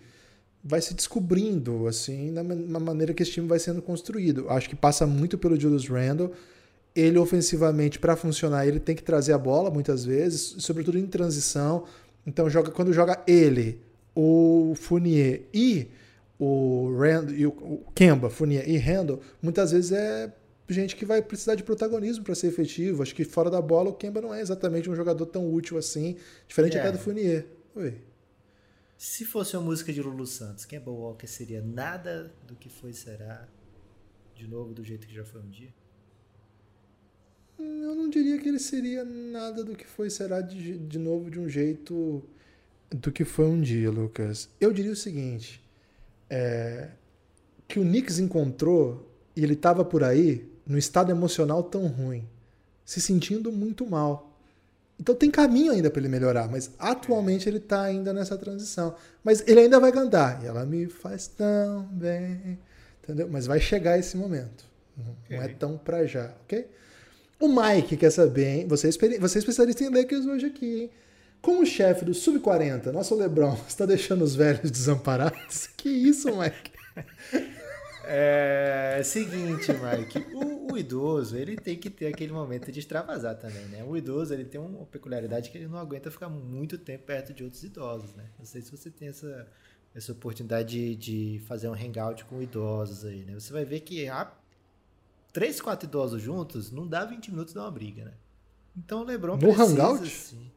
vai 0.63 0.81
se 0.81 0.93
descobrindo 0.93 1.87
assim 1.87 2.31
na, 2.31 2.41
na 2.41 2.79
maneira 2.79 3.13
que 3.13 3.21
esse 3.21 3.33
time 3.33 3.47
vai 3.47 3.59
sendo 3.59 3.81
construído. 3.81 4.49
Acho 4.49 4.69
que 4.69 4.75
passa 4.75 5.05
muito 5.05 5.37
pelo 5.37 5.59
Julius 5.59 5.87
Randle 5.87 6.31
ele 6.95 7.17
ofensivamente 7.17 7.97
para 7.97 8.15
funcionar 8.15 8.67
ele 8.67 8.79
tem 8.79 8.95
que 8.95 9.03
trazer 9.03 9.33
a 9.33 9.37
bola 9.37 9.69
muitas 9.69 10.05
vezes, 10.05 10.55
sobretudo 10.59 10.97
em 10.97 11.07
transição. 11.07 11.85
Então 12.25 12.49
joga 12.49 12.71
quando 12.71 12.93
joga 12.93 13.21
ele, 13.27 13.81
o 14.15 14.73
Fournier 14.75 15.41
e 15.53 15.87
o 16.39 16.95
Randall 16.97 17.35
e 17.35 17.45
o 17.45 17.83
Kemba, 17.95 18.29
Fournier 18.29 18.67
e 18.69 18.77
Randall, 18.77 19.19
muitas 19.41 19.71
vezes 19.71 19.91
é 19.91 20.31
gente 20.67 20.95
que 20.95 21.05
vai 21.05 21.21
precisar 21.21 21.55
de 21.55 21.63
protagonismo 21.63 22.23
para 22.23 22.35
ser 22.35 22.47
efetivo. 22.47 23.03
Acho 23.03 23.13
que 23.13 23.25
fora 23.25 23.49
da 23.49 23.61
bola 23.61 23.89
o 23.89 23.93
Kemba 23.93 24.21
não 24.21 24.33
é 24.33 24.41
exatamente 24.41 24.89
um 24.89 24.95
jogador 24.95 25.25
tão 25.25 25.51
útil 25.51 25.77
assim, 25.77 26.17
diferente 26.47 26.77
até 26.77 26.91
do 26.91 26.97
Fournier. 26.97 27.45
Oi. 27.75 28.01
Se 28.97 29.25
fosse 29.25 29.57
uma 29.57 29.63
música 29.63 29.91
de 29.91 30.01
Lulu 30.01 30.25
Santos, 30.25 30.65
Kemba 30.65 30.89
Walker 30.89 31.27
seria 31.27 31.61
nada 31.61 32.31
do 32.47 32.55
que 32.55 32.69
foi 32.69 32.93
será 32.93 33.47
de 34.35 34.47
novo 34.47 34.73
do 34.73 34.83
jeito 34.83 35.07
que 35.07 35.13
já 35.13 35.25
foi 35.25 35.41
um 35.41 35.49
dia? 35.49 35.73
Eu 37.59 37.95
não 37.95 38.09
diria 38.09 38.37
que 38.39 38.47
ele 38.47 38.59
seria 38.59 39.03
nada 39.03 39.63
do 39.63 39.75
que 39.75 39.85
foi 39.85 40.09
será 40.09 40.41
de, 40.41 40.77
de 40.77 40.97
novo 40.97 41.29
de 41.29 41.39
um 41.39 41.47
jeito 41.47 42.23
do 42.89 43.11
que 43.11 43.23
foi 43.23 43.45
um 43.45 43.61
dia, 43.61 43.91
Lucas. 43.91 44.49
Eu 44.59 44.71
diria 44.71 44.91
o 44.91 44.95
seguinte: 44.95 45.63
é, 46.29 46.91
que 47.67 47.79
o 47.79 47.83
Knicks 47.83 48.19
encontrou 48.19 49.11
e 49.35 49.43
ele 49.43 49.53
estava 49.53 49.83
por 49.83 50.03
aí 50.03 50.52
no 50.65 50.77
estado 50.77 51.11
emocional 51.11 51.63
tão 51.63 51.87
ruim, 51.87 52.27
se 52.85 53.01
sentindo 53.01 53.51
muito 53.51 53.85
mal. 53.85 54.33
Então 54.99 55.15
tem 55.15 55.29
caminho 55.29 55.71
ainda 55.71 55.89
para 55.89 55.99
ele 55.99 56.07
melhorar, 56.07 56.47
mas 56.49 56.71
atualmente 56.77 57.49
ele 57.49 57.57
está 57.57 57.81
ainda 57.81 58.13
nessa 58.13 58.37
transição. 58.37 58.95
Mas 59.23 59.43
ele 59.47 59.61
ainda 59.61 59.79
vai 59.79 59.91
cantar. 59.91 60.43
E 60.43 60.47
ela 60.47 60.65
me 60.65 60.87
faz 60.87 61.27
tão 61.27 61.83
bem, 61.91 62.59
entendeu? 63.03 63.27
Mas 63.29 63.45
vai 63.45 63.59
chegar 63.59 63.97
esse 63.97 64.15
momento. 64.15 64.65
Não, 64.95 65.11
okay. 65.25 65.37
não 65.37 65.43
é 65.43 65.47
tão 65.47 65.77
para 65.77 66.05
já, 66.05 66.31
ok? 66.43 66.67
O 67.39 67.47
Mike 67.49 67.97
quer 67.97 68.11
saber, 68.11 68.45
hein? 68.45 68.67
Você 68.67 68.87
é, 68.87 69.19
você 69.19 69.37
é 69.37 69.39
especialista 69.39 69.83
em 69.83 69.89
Lakers 69.89 70.25
hoje 70.25 70.45
aqui, 70.45 70.81
hein? 70.83 70.89
Como 71.41 71.65
chefe 71.65 72.05
do 72.05 72.13
Sub-40, 72.13 72.85
nosso 72.93 73.13
Lebron 73.15 73.57
está 73.67 73.85
deixando 73.85 74.23
os 74.23 74.33
velhos 74.33 74.71
desamparados? 74.71 75.67
Que 75.75 75.89
isso, 75.89 76.29
Mike? 76.37 76.71
É 78.05 79.01
seguinte, 79.03 79.71
Mike, 79.71 80.35
o, 80.35 80.73
o, 80.73 80.77
idoso 80.77 81.37
ele 81.37 81.55
tem 81.55 81.77
que 81.77 81.89
ter 81.89 82.07
aquele 82.07 82.33
momento 82.33 82.71
de 82.71 82.79
extravasar 82.79 83.37
também, 83.37 83.65
né? 83.67 83.83
O 83.83 83.95
idoso 83.95 84.33
ele 84.33 84.43
tem 84.43 84.59
uma 84.59 84.85
peculiaridade 84.85 85.49
que 85.49 85.57
ele 85.57 85.67
não 85.67 85.77
aguenta 85.77 86.11
ficar 86.11 86.29
muito 86.29 86.77
tempo 86.77 87.05
perto 87.05 87.33
de 87.33 87.43
outros 87.43 87.63
idosos, 87.63 88.13
né? 88.15 88.25
Não 88.37 88.45
sei 88.45 88.61
se 88.61 88.71
você 88.71 88.89
tem 88.91 89.07
essa, 89.07 89.47
essa 89.95 90.11
oportunidade 90.11 90.69
de, 90.69 90.95
de 90.95 91.45
fazer 91.45 91.69
um 91.69 91.73
hangout 91.73 92.25
com 92.25 92.41
idosos 92.41 93.05
aí, 93.05 93.23
né? 93.23 93.33
Você 93.33 93.53
vai 93.53 93.63
ver 93.63 93.79
que 93.81 94.07
a 94.07 94.31
três, 95.31 95.61
quatro 95.61 95.87
idosos 95.87 96.21
juntos, 96.21 96.71
não 96.71 96.87
dá 96.87 97.05
20 97.05 97.31
minutos, 97.31 97.53
dá 97.53 97.61
uma 97.61 97.71
briga, 97.71 98.05
né? 98.05 98.13
Então 98.77 99.01
o 99.01 99.03
Lebron 99.03 99.33
no 99.33 99.39
precisa... 99.39 99.63
Hangout? 99.63 100.03
Assim, 100.03 100.51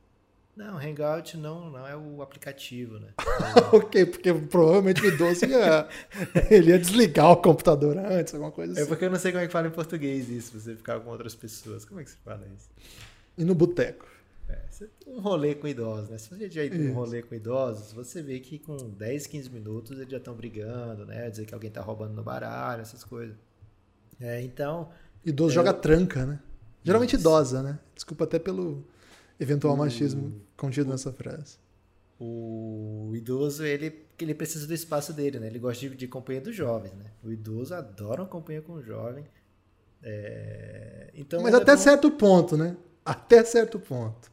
não, 0.57 0.79
Hangout 0.79 1.37
não, 1.37 1.71
não 1.71 1.87
é 1.87 1.95
o 1.95 2.23
aplicativo, 2.23 2.99
né? 2.99 3.09
ok, 3.73 4.07
porque 4.07 4.33
provavelmente 4.33 5.03
o 5.03 5.07
idoso 5.07 5.45
ia, 5.45 5.87
ele 6.51 6.71
ia 6.71 6.79
desligar 6.79 7.31
o 7.31 7.37
computador 7.37 7.99
antes, 7.99 8.33
alguma 8.33 8.51
coisa 8.51 8.73
é 8.73 8.75
assim. 8.75 8.83
É 8.83 8.87
porque 8.87 9.05
eu 9.05 9.11
não 9.11 9.19
sei 9.19 9.33
como 9.33 9.45
é 9.45 9.47
que 9.47 9.53
fala 9.53 9.69
em 9.69 9.71
português 9.71 10.31
isso, 10.31 10.59
você 10.59 10.75
ficar 10.75 10.99
com 11.01 11.11
outras 11.11 11.35
pessoas. 11.35 11.85
Como 11.85 12.01
é 12.01 12.05
que 12.05 12.11
se 12.11 12.17
fala 12.25 12.41
isso? 12.57 12.71
E 13.37 13.45
no 13.45 13.55
boteco. 13.55 14.07
É, 14.49 14.59
um 15.07 15.21
rolê 15.21 15.55
com 15.55 15.69
idosos, 15.69 16.09
né? 16.09 16.17
Se 16.17 16.31
você 16.31 16.49
já 16.49 16.65
ir 16.65 16.73
um 16.91 16.95
rolê 16.95 17.21
com 17.21 17.35
idosos, 17.35 17.93
você 17.93 18.23
vê 18.23 18.41
que 18.41 18.59
com 18.59 18.77
10, 18.77 19.27
15 19.27 19.51
minutos 19.51 19.99
eles 19.99 20.11
já 20.11 20.17
estão 20.17 20.35
brigando, 20.35 21.05
né? 21.05 21.29
Dizer 21.29 21.45
que 21.45 21.53
alguém 21.53 21.71
tá 21.71 21.83
roubando 21.83 22.15
no 22.15 22.23
baralho, 22.23 22.81
essas 22.81 23.05
coisas. 23.05 23.37
É, 24.19 24.41
então. 24.41 24.89
Idoso 25.23 25.53
joga 25.53 25.75
tranca, 25.75 26.25
né? 26.25 26.39
Geralmente 26.83 27.17
idosa, 27.17 27.63
né? 27.63 27.79
Desculpa 27.95 28.25
até 28.25 28.39
pelo 28.39 28.87
eventual 29.39 29.75
o... 29.75 29.77
machismo 29.77 30.41
contido 30.57 30.89
o... 30.89 30.91
nessa 30.91 31.13
frase. 31.13 31.59
O 32.19 33.13
idoso, 33.15 33.65
ele, 33.65 34.07
ele 34.19 34.35
precisa 34.35 34.67
do 34.67 34.73
espaço 34.73 35.13
dele, 35.13 35.39
né? 35.39 35.49
Ele 35.49 35.59
gosta 35.59 35.89
de, 35.89 35.95
de 35.95 36.09
companhia 36.09 36.41
dos 36.41 36.57
jovens, 36.57 36.95
né? 36.95 37.11
O 37.23 37.31
idoso 37.31 37.75
adora 37.75 38.23
uma 38.23 38.29
companhia 38.29 38.63
com 38.63 38.73
o 38.73 38.83
jovem. 38.83 39.27
É... 40.03 41.11
Então, 41.15 41.43
Mas 41.43 41.55
até 41.55 41.73
é 41.73 41.77
bom... 41.77 41.83
certo 41.83 42.11
ponto, 42.11 42.57
né? 42.57 42.77
Até 43.05 43.45
certo 43.45 43.79
ponto. 43.79 44.31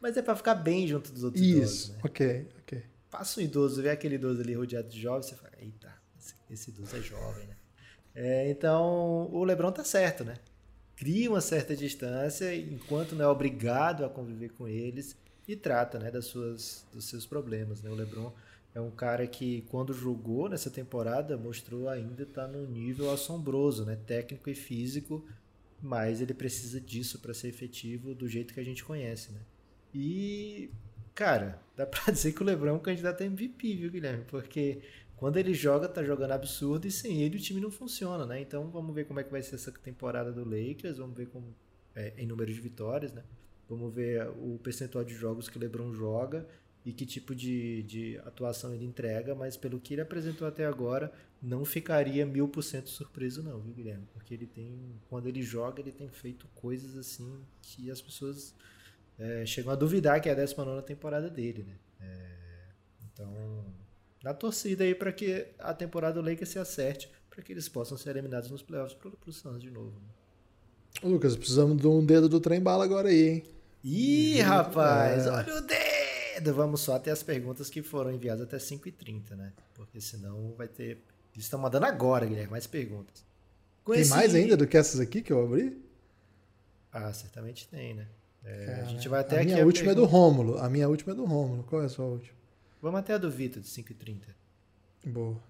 Mas 0.00 0.16
é 0.16 0.22
para 0.22 0.34
ficar 0.34 0.54
bem 0.54 0.86
junto 0.88 1.12
dos 1.12 1.22
outros 1.22 1.44
Isso, 1.44 1.56
idosos, 1.56 1.88
né? 1.90 2.00
ok, 2.02 2.48
ok. 2.62 2.82
Passa 3.10 3.40
um 3.40 3.42
idoso, 3.42 3.82
vê 3.82 3.90
aquele 3.90 4.14
idoso 4.14 4.40
ali 4.40 4.54
rodeado 4.54 4.88
de 4.88 5.00
jovens, 5.00 5.26
você 5.26 5.36
fala, 5.36 5.52
eita, 5.58 5.92
esse, 6.18 6.34
esse 6.50 6.70
idoso 6.70 6.96
é 6.96 7.00
jovem, 7.00 7.46
né? 7.46 7.56
É, 8.14 8.50
então, 8.50 9.28
o 9.32 9.44
LeBron 9.44 9.70
tá 9.70 9.84
certo, 9.84 10.24
né? 10.24 10.34
Cria 10.96 11.30
uma 11.30 11.40
certa 11.40 11.74
distância 11.74 12.54
enquanto 12.54 13.14
não 13.14 13.24
é 13.24 13.28
obrigado 13.28 14.04
a 14.04 14.08
conviver 14.08 14.50
com 14.50 14.68
eles 14.68 15.16
e 15.48 15.56
trata, 15.56 15.98
né, 15.98 16.10
das 16.10 16.26
suas, 16.26 16.86
dos 16.92 17.06
seus 17.06 17.26
problemas, 17.26 17.82
né? 17.82 17.90
O 17.90 17.94
LeBron 17.94 18.32
é 18.74 18.80
um 18.80 18.90
cara 18.90 19.26
que 19.26 19.62
quando 19.68 19.92
jogou 19.92 20.48
nessa 20.48 20.70
temporada 20.70 21.36
mostrou 21.36 21.88
ainda 21.88 22.22
estar 22.22 22.46
tá 22.46 22.48
num 22.48 22.66
nível 22.66 23.10
assombroso, 23.10 23.84
né, 23.84 23.96
técnico 24.06 24.48
e 24.48 24.54
físico, 24.54 25.26
mas 25.80 26.20
ele 26.20 26.32
precisa 26.32 26.80
disso 26.80 27.18
para 27.18 27.34
ser 27.34 27.48
efetivo 27.48 28.14
do 28.14 28.28
jeito 28.28 28.54
que 28.54 28.60
a 28.60 28.64
gente 28.64 28.84
conhece, 28.84 29.32
né? 29.32 29.40
E 29.94 30.70
cara, 31.14 31.60
dá 31.76 31.86
para 31.86 32.12
dizer 32.12 32.32
que 32.32 32.42
o 32.42 32.44
LeBron 32.44 32.70
é 32.70 32.72
um 32.72 32.78
candidato 32.78 33.22
a 33.22 33.26
MVP, 33.26 33.76
viu, 33.76 33.90
Guilherme? 33.90 34.24
Porque 34.28 34.80
quando 35.22 35.36
ele 35.36 35.54
joga, 35.54 35.88
tá 35.88 36.02
jogando 36.02 36.32
absurdo 36.32 36.84
e 36.84 36.90
sem 36.90 37.22
ele 37.22 37.36
o 37.36 37.40
time 37.40 37.60
não 37.60 37.70
funciona, 37.70 38.26
né? 38.26 38.40
Então 38.40 38.68
vamos 38.72 38.92
ver 38.92 39.04
como 39.04 39.20
é 39.20 39.22
que 39.22 39.30
vai 39.30 39.40
ser 39.40 39.54
essa 39.54 39.70
temporada 39.70 40.32
do 40.32 40.42
Lakers, 40.44 40.98
vamos 40.98 41.16
ver 41.16 41.28
como 41.28 41.54
é, 41.94 42.12
em 42.18 42.26
número 42.26 42.52
de 42.52 42.60
vitórias, 42.60 43.12
né? 43.12 43.22
Vamos 43.68 43.94
ver 43.94 44.28
o 44.30 44.58
percentual 44.60 45.04
de 45.04 45.14
jogos 45.14 45.48
que 45.48 45.56
o 45.56 45.60
LeBron 45.60 45.94
joga 45.94 46.44
e 46.84 46.92
que 46.92 47.06
tipo 47.06 47.36
de, 47.36 47.84
de 47.84 48.18
atuação 48.26 48.74
ele 48.74 48.84
entrega, 48.84 49.32
mas 49.32 49.56
pelo 49.56 49.78
que 49.78 49.94
ele 49.94 50.00
apresentou 50.00 50.44
até 50.44 50.66
agora, 50.66 51.12
não 51.40 51.64
ficaria 51.64 52.26
mil 52.26 52.48
por 52.48 52.64
cento 52.64 52.90
surpreso 52.90 53.44
não, 53.44 53.60
viu, 53.60 53.72
Guilherme? 53.72 54.08
Porque 54.12 54.34
ele 54.34 54.48
tem, 54.48 54.76
quando 55.08 55.28
ele 55.28 55.40
joga, 55.40 55.80
ele 55.80 55.92
tem 55.92 56.08
feito 56.08 56.48
coisas 56.52 56.96
assim 56.96 57.44
que 57.62 57.92
as 57.92 58.02
pessoas 58.02 58.56
é, 59.16 59.46
chegam 59.46 59.72
a 59.72 59.76
duvidar 59.76 60.20
que 60.20 60.28
é 60.28 60.32
a 60.32 60.34
19 60.34 60.82
temporada 60.82 61.30
dele, 61.30 61.62
né? 61.62 61.76
É, 62.00 62.72
então, 63.04 63.81
na 64.22 64.32
torcida 64.32 64.84
aí 64.84 64.94
para 64.94 65.12
que 65.12 65.46
a 65.58 65.74
temporada 65.74 66.20
do 66.20 66.28
Lakers 66.28 66.50
se 66.50 66.58
acerte, 66.58 67.10
para 67.28 67.42
que 67.42 67.52
eles 67.52 67.68
possam 67.68 67.96
ser 67.96 68.10
eliminados 68.10 68.50
nos 68.50 68.62
playoffs 68.62 68.94
para 68.94 69.10
o 69.26 69.32
Suns 69.32 69.60
de 69.60 69.70
novo. 69.70 69.92
Lucas, 71.02 71.36
precisamos 71.36 71.80
de 71.80 71.86
um 71.86 72.04
dedo 72.04 72.28
do 72.28 72.40
trem 72.40 72.60
bala 72.60 72.84
agora 72.84 73.08
aí, 73.08 73.28
hein? 73.28 73.42
Ih, 73.82 74.40
rapaz, 74.40 75.26
é. 75.26 75.30
olha 75.30 75.56
o 75.56 75.60
dedo! 75.60 76.54
Vamos 76.54 76.80
só 76.80 76.96
até 76.96 77.10
as 77.10 77.22
perguntas 77.22 77.68
que 77.68 77.82
foram 77.82 78.12
enviadas 78.12 78.42
até 78.42 78.56
5h30, 78.56 79.30
né? 79.30 79.52
Porque 79.74 80.00
senão 80.00 80.54
vai 80.56 80.68
ter. 80.68 81.02
Eles 81.34 81.44
estão 81.44 81.58
mandando 81.58 81.86
agora, 81.86 82.26
Guilherme, 82.26 82.50
mais 82.50 82.66
perguntas. 82.66 83.24
Com 83.82 83.92
tem 83.92 84.02
esse... 84.02 84.10
mais 84.10 84.34
ainda 84.34 84.56
do 84.56 84.66
que 84.66 84.76
essas 84.76 85.00
aqui 85.00 85.22
que 85.22 85.32
eu 85.32 85.44
abri? 85.44 85.82
Ah, 86.92 87.12
certamente 87.12 87.66
tem, 87.68 87.94
né? 87.94 88.06
É, 88.44 88.82
a 88.82 88.84
gente 88.84 89.08
vai 89.08 89.20
até 89.20 89.40
a 89.40 89.44
minha 89.44 89.56
aqui. 89.56 89.64
última 89.64 89.90
a 89.90 89.92
é 89.92 89.94
do 89.94 90.04
Rômulo. 90.04 90.58
A 90.58 90.68
minha 90.68 90.88
última 90.88 91.12
é 91.12 91.16
do 91.16 91.24
Rômulo. 91.24 91.64
Qual 91.64 91.82
é 91.82 91.86
a 91.86 91.88
sua 91.88 92.04
última? 92.04 92.36
Vamos 92.82 92.98
até 92.98 93.14
a 93.14 93.18
do 93.18 93.30
Vitor, 93.30 93.62
de 93.62 93.68
5h30. 93.68 94.22
Boa. 95.06 95.40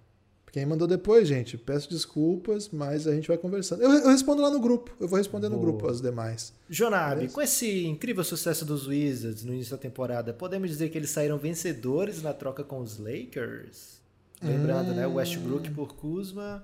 Quem 0.53 0.67
mandou 0.67 0.87
depois, 0.87 1.27
gente, 1.27 1.57
peço 1.57 1.89
desculpas, 1.89 2.69
mas 2.69 3.07
a 3.07 3.15
gente 3.15 3.27
vai 3.27 3.39
conversando. 3.39 3.83
Eu, 3.83 3.91
eu 3.91 4.09
respondo 4.11 4.43
lá 4.43 4.51
no 4.51 4.61
grupo. 4.61 4.95
Eu 5.01 5.09
vou 5.09 5.17
responder 5.17 5.49
Boa. 5.49 5.59
no 5.59 5.67
grupo 5.67 5.89
as 5.89 6.03
demais. 6.03 6.53
Jonabe, 6.69 7.29
com 7.29 7.41
esse 7.41 7.87
incrível 7.87 8.23
sucesso 8.23 8.67
dos 8.67 8.87
Wizards 8.87 9.45
no 9.45 9.55
início 9.55 9.75
da 9.75 9.81
temporada, 9.81 10.35
podemos 10.35 10.69
dizer 10.69 10.91
que 10.91 10.99
eles 10.99 11.09
saíram 11.09 11.39
vencedores 11.39 12.23
na 12.23 12.35
troca 12.35 12.63
com 12.63 12.81
os 12.81 12.99
Lakers? 12.99 14.03
Lembrando, 14.43 14.91
hum. 14.91 14.95
né? 14.95 15.07
Westbrook 15.07 15.71
por 15.71 15.95
Kuzma, 15.95 16.63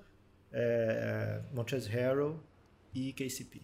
é, 0.52 1.40
Montrezl 1.54 1.88
Harrell 1.88 2.38
e 2.94 3.14
KCP. 3.14 3.62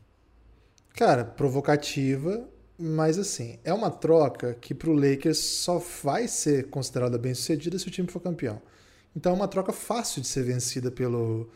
Cara, 0.94 1.22
provocativa, 1.22 2.48
mas 2.78 3.18
assim, 3.18 3.58
é 3.62 3.72
uma 3.72 3.90
troca 3.90 4.54
que 4.60 4.74
para 4.74 4.90
o 4.90 4.94
Lakers 4.94 5.38
só 5.38 5.78
vai 6.02 6.26
ser 6.26 6.68
considerada 6.68 7.16
bem 7.16 7.34
sucedida 7.34 7.78
se 7.78 7.86
o 7.86 7.90
time 7.90 8.08
for 8.08 8.20
campeão. 8.20 8.60
Então 9.16 9.32
é 9.32 9.34
uma 9.34 9.48
troca 9.48 9.72
fácil 9.72 10.20
de 10.20 10.26
ser 10.26 10.42
vencida 10.42 10.90
pelo, 10.90 11.48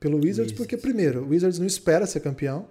pelo 0.00 0.16
Wizards, 0.16 0.38
Wizards. 0.38 0.52
porque, 0.56 0.76
primeiro, 0.76 1.22
o 1.22 1.28
Wizards 1.28 1.58
não 1.58 1.66
espera 1.66 2.06
ser 2.06 2.20
campeão. 2.20 2.66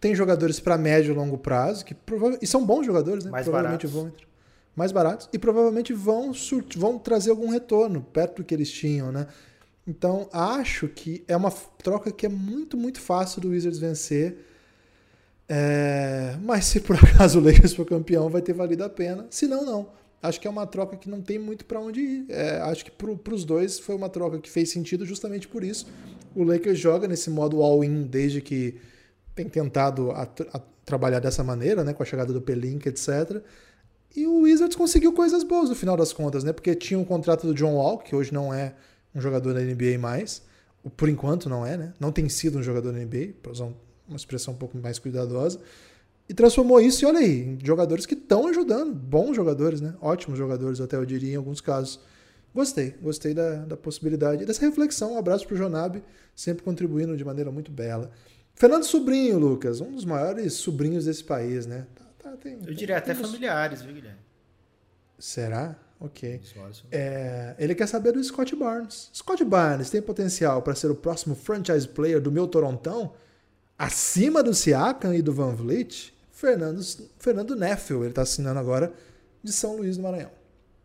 Tem 0.00 0.14
jogadores 0.14 0.60
para 0.60 0.76
médio 0.78 1.12
e 1.12 1.16
longo 1.16 1.38
prazo, 1.38 1.84
que 1.84 1.96
e 2.40 2.46
são 2.46 2.64
bons 2.64 2.86
jogadores, 2.86 3.24
né? 3.24 3.30
Mais 3.30 3.44
provavelmente 3.44 3.86
baratos. 3.86 4.02
vão 4.02 4.08
entrar. 4.08 4.28
Mais 4.76 4.92
baratos. 4.92 5.28
E 5.32 5.38
provavelmente 5.38 5.92
vão, 5.92 6.32
vão 6.76 6.98
trazer 6.98 7.30
algum 7.30 7.48
retorno, 7.48 8.02
perto 8.02 8.36
do 8.36 8.44
que 8.44 8.54
eles 8.54 8.70
tinham, 8.70 9.10
né? 9.10 9.26
Então, 9.86 10.28
acho 10.32 10.86
que 10.86 11.24
é 11.26 11.36
uma 11.36 11.50
troca 11.50 12.12
que 12.12 12.26
é 12.26 12.28
muito, 12.28 12.76
muito 12.76 13.00
fácil 13.00 13.40
do 13.40 13.48
Wizards 13.48 13.78
vencer 13.78 14.36
é, 15.48 16.36
mas 16.42 16.66
se 16.66 16.80
por 16.80 16.96
acaso 17.02 17.38
o 17.38 17.42
Lakers 17.42 17.72
for 17.72 17.86
campeão, 17.86 18.28
vai 18.28 18.42
ter 18.42 18.52
valido 18.52 18.84
a 18.84 18.88
pena. 18.88 19.26
Se 19.30 19.46
não, 19.46 19.64
não. 19.64 19.88
Acho 20.20 20.40
que 20.40 20.48
é 20.48 20.50
uma 20.50 20.66
troca 20.66 20.96
que 20.96 21.08
não 21.08 21.22
tem 21.22 21.38
muito 21.38 21.64
para 21.64 21.80
onde 21.80 22.00
ir. 22.00 22.26
É, 22.28 22.58
acho 22.62 22.84
que 22.84 22.90
para 22.90 23.34
os 23.34 23.44
dois 23.44 23.78
foi 23.78 23.94
uma 23.94 24.08
troca 24.08 24.38
que 24.38 24.50
fez 24.50 24.70
sentido 24.70 25.06
justamente 25.06 25.46
por 25.46 25.62
isso. 25.62 25.86
O 26.34 26.42
Lakers 26.42 26.78
joga 26.78 27.06
nesse 27.06 27.30
modo 27.30 27.62
all-in 27.62 28.02
desde 28.02 28.40
que 28.40 28.76
tem 29.34 29.48
tentado 29.48 30.10
a, 30.10 30.22
a 30.22 30.60
trabalhar 30.84 31.20
dessa 31.20 31.44
maneira, 31.44 31.84
né, 31.84 31.92
com 31.92 32.02
a 32.02 32.06
chegada 32.06 32.32
do 32.32 32.40
Pelinka, 32.40 32.88
etc. 32.88 33.42
E 34.16 34.26
o 34.26 34.40
Wizards 34.40 34.76
conseguiu 34.76 35.12
coisas 35.12 35.44
boas 35.44 35.68
no 35.68 35.76
final 35.76 35.96
das 35.96 36.12
contas, 36.12 36.42
né? 36.42 36.52
Porque 36.52 36.74
tinha 36.74 36.98
um 36.98 37.04
contrato 37.04 37.46
do 37.46 37.54
John 37.54 37.74
Wall, 37.74 37.98
que 37.98 38.16
hoje 38.16 38.34
não 38.34 38.52
é 38.52 38.74
um 39.14 39.20
jogador 39.20 39.54
da 39.54 39.60
NBA 39.60 39.98
mais. 40.00 40.42
Por 40.96 41.08
enquanto 41.08 41.48
não 41.48 41.64
é, 41.64 41.76
né? 41.76 41.92
Não 42.00 42.10
tem 42.10 42.28
sido 42.28 42.58
um 42.58 42.62
jogador 42.62 42.92
da 42.92 42.98
NBA, 42.98 43.34
para 43.42 43.52
usar 43.52 43.64
um 43.66 43.74
uma 44.08 44.16
expressão 44.16 44.54
um 44.54 44.56
pouco 44.56 44.76
mais 44.78 44.98
cuidadosa, 44.98 45.60
e 46.28 46.34
transformou 46.34 46.80
isso, 46.80 47.04
e 47.04 47.06
olha 47.06 47.20
aí, 47.20 47.40
em 47.40 47.58
jogadores 47.64 48.04
que 48.04 48.14
estão 48.14 48.46
ajudando, 48.48 48.94
bons 48.94 49.34
jogadores, 49.34 49.80
né? 49.80 49.94
Ótimos 50.00 50.38
jogadores, 50.38 50.80
até 50.80 50.96
eu 50.96 51.06
diria, 51.06 51.32
em 51.32 51.36
alguns 51.36 51.60
casos. 51.60 52.00
Gostei, 52.54 52.94
gostei 53.00 53.32
da, 53.32 53.64
da 53.64 53.76
possibilidade, 53.76 54.44
dessa 54.44 54.60
reflexão. 54.60 55.14
Um 55.14 55.18
abraço 55.18 55.46
para 55.46 55.54
o 55.54 55.56
Jonab, 55.56 56.02
sempre 56.34 56.62
contribuindo 56.62 57.16
de 57.16 57.24
maneira 57.24 57.50
muito 57.50 57.70
bela. 57.70 58.10
Fernando 58.54 58.84
Sobrinho, 58.84 59.38
Lucas, 59.38 59.80
um 59.80 59.92
dos 59.92 60.04
maiores 60.04 60.54
sobrinhos 60.54 61.04
desse 61.04 61.24
país, 61.24 61.64
né? 61.64 61.86
Tá, 61.94 62.04
tá, 62.18 62.36
tem, 62.36 62.58
eu 62.66 62.74
diria 62.74 62.98
até 62.98 63.14
familiares, 63.14 63.82
viu, 63.82 63.94
Guilherme? 63.94 64.18
Será? 65.18 65.76
Ok. 66.00 66.40
É, 66.92 67.54
ele 67.58 67.74
quer 67.74 67.86
saber 67.88 68.12
do 68.12 68.22
Scott 68.22 68.54
Barnes. 68.54 69.10
Scott 69.14 69.44
Barnes 69.44 69.90
tem 69.90 70.00
potencial 70.00 70.62
para 70.62 70.74
ser 70.74 70.90
o 70.90 70.94
próximo 70.94 71.34
franchise 71.34 71.88
player 71.88 72.20
do 72.20 72.30
meu 72.30 72.46
Torontão? 72.46 73.14
Acima 73.78 74.42
do 74.42 74.52
Siakam 74.52 75.14
e 75.14 75.22
do 75.22 75.32
Van 75.32 75.54
Vliet, 75.54 76.12
Fernando, 76.32 76.82
Fernando 77.18 77.54
Neffel, 77.54 78.00
ele 78.00 78.10
está 78.10 78.22
assinando 78.22 78.58
agora 78.58 78.92
de 79.42 79.52
São 79.52 79.76
Luís 79.76 79.96
do 79.96 80.02
Maranhão. 80.02 80.32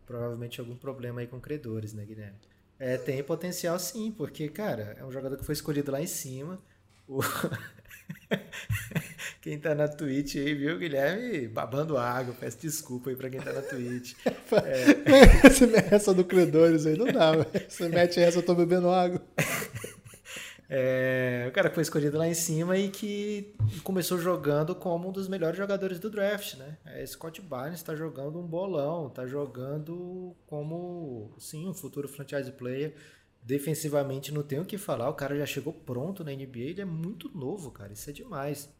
Provavelmente 0.06 0.60
algum 0.60 0.76
problema 0.76 1.20
aí 1.20 1.26
com 1.26 1.40
credores, 1.40 1.92
né, 1.92 2.04
Guilherme? 2.04 2.36
É, 2.78 2.96
tem 2.96 3.22
potencial 3.22 3.78
sim, 3.78 4.12
porque, 4.12 4.48
cara, 4.48 4.96
é 4.98 5.04
um 5.04 5.10
jogador 5.10 5.36
que 5.36 5.44
foi 5.44 5.54
escolhido 5.54 5.90
lá 5.90 6.00
em 6.00 6.06
cima. 6.06 6.60
O... 7.08 7.20
quem 9.40 9.58
tá 9.58 9.74
na 9.74 9.88
Twitch 9.88 10.36
aí, 10.36 10.54
viu, 10.54 10.78
Guilherme? 10.78 11.48
Babando 11.48 11.96
água, 11.96 12.34
peço 12.38 12.58
desculpa 12.58 13.10
aí 13.10 13.16
pra 13.16 13.30
quem 13.30 13.40
tá 13.40 13.52
na 13.52 13.62
Twitch. 13.62 14.14
É... 14.54 15.94
essa 15.94 16.14
do 16.14 16.24
credores 16.24 16.86
aí 16.86 16.96
não 16.96 17.06
dá, 17.06 17.32
Você 17.68 17.88
mete 17.88 18.20
essa, 18.20 18.38
eu 18.38 18.42
tô 18.42 18.54
bebendo 18.54 18.88
água. 18.88 19.20
É, 20.68 21.46
o 21.48 21.52
cara 21.52 21.68
que 21.68 21.74
foi 21.74 21.82
escolhido 21.82 22.16
lá 22.16 22.26
em 22.26 22.34
cima 22.34 22.76
e 22.76 22.88
que 22.88 23.54
começou 23.82 24.18
jogando 24.18 24.74
como 24.74 25.08
um 25.08 25.12
dos 25.12 25.28
melhores 25.28 25.56
jogadores 25.56 25.98
do 25.98 26.08
draft, 26.08 26.54
né? 26.54 26.78
É, 26.84 27.04
Scott 27.04 27.40
Barnes 27.42 27.80
está 27.80 27.94
jogando 27.94 28.38
um 28.38 28.46
bolão, 28.46 29.08
está 29.08 29.26
jogando 29.26 30.34
como, 30.46 31.34
sim, 31.38 31.68
um 31.68 31.74
futuro 31.74 32.08
franchise 32.08 32.50
player. 32.52 32.94
Defensivamente 33.42 34.32
não 34.32 34.42
tem 34.42 34.58
o 34.58 34.64
que 34.64 34.78
falar, 34.78 35.10
o 35.10 35.14
cara 35.14 35.36
já 35.36 35.44
chegou 35.44 35.72
pronto 35.72 36.24
na 36.24 36.32
NBA, 36.32 36.60
ele 36.60 36.80
é 36.80 36.86
muito 36.86 37.30
novo, 37.36 37.70
cara, 37.70 37.92
isso 37.92 38.08
é 38.08 38.12
demais. 38.12 38.70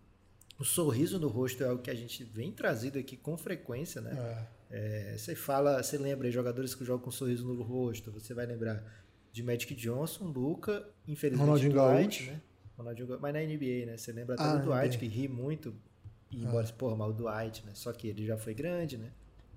O 0.58 0.64
sorriso 0.64 1.18
no 1.18 1.28
rosto 1.28 1.62
é 1.62 1.70
o 1.70 1.78
que 1.78 1.90
a 1.90 1.94
gente 1.94 2.24
vem 2.24 2.50
trazido 2.50 2.98
aqui 2.98 3.16
com 3.16 3.36
frequência, 3.36 4.00
né? 4.00 4.16
É. 4.40 4.64
É, 4.76 5.16
você 5.16 5.34
fala, 5.34 5.82
você 5.82 5.98
lembra 5.98 6.26
aí, 6.26 6.32
jogadores 6.32 6.74
que 6.74 6.84
jogam 6.84 7.04
com 7.04 7.10
sorriso 7.10 7.46
no 7.46 7.62
rosto, 7.62 8.10
você 8.10 8.32
vai 8.32 8.46
lembrar 8.46 8.82
de 9.34 9.42
Magic 9.42 9.74
Johnson, 9.74 10.26
Luca, 10.26 10.88
infelizmente 11.08 11.44
Ronaldinho 11.44 11.72
Dwight, 11.72 12.30
né? 12.30 12.40
Ronaldinho, 12.78 13.18
mas 13.20 13.34
na 13.34 13.40
NBA, 13.40 13.86
né? 13.86 13.96
Você 13.96 14.12
lembra 14.12 14.36
até 14.36 14.44
ah, 14.44 14.56
do 14.58 14.66
Dwight, 14.66 14.96
que 14.96 15.08
ri 15.08 15.26
muito, 15.26 15.74
e 16.30 16.44
embora, 16.44 16.64
ah. 16.68 16.72
porra, 16.72 16.94
mal 16.94 17.10
o 17.10 17.12
Dwight, 17.12 17.66
né? 17.66 17.72
Só 17.74 17.92
que 17.92 18.06
ele 18.06 18.24
já 18.24 18.38
foi 18.38 18.54
grande, 18.54 18.96
né? 18.96 19.10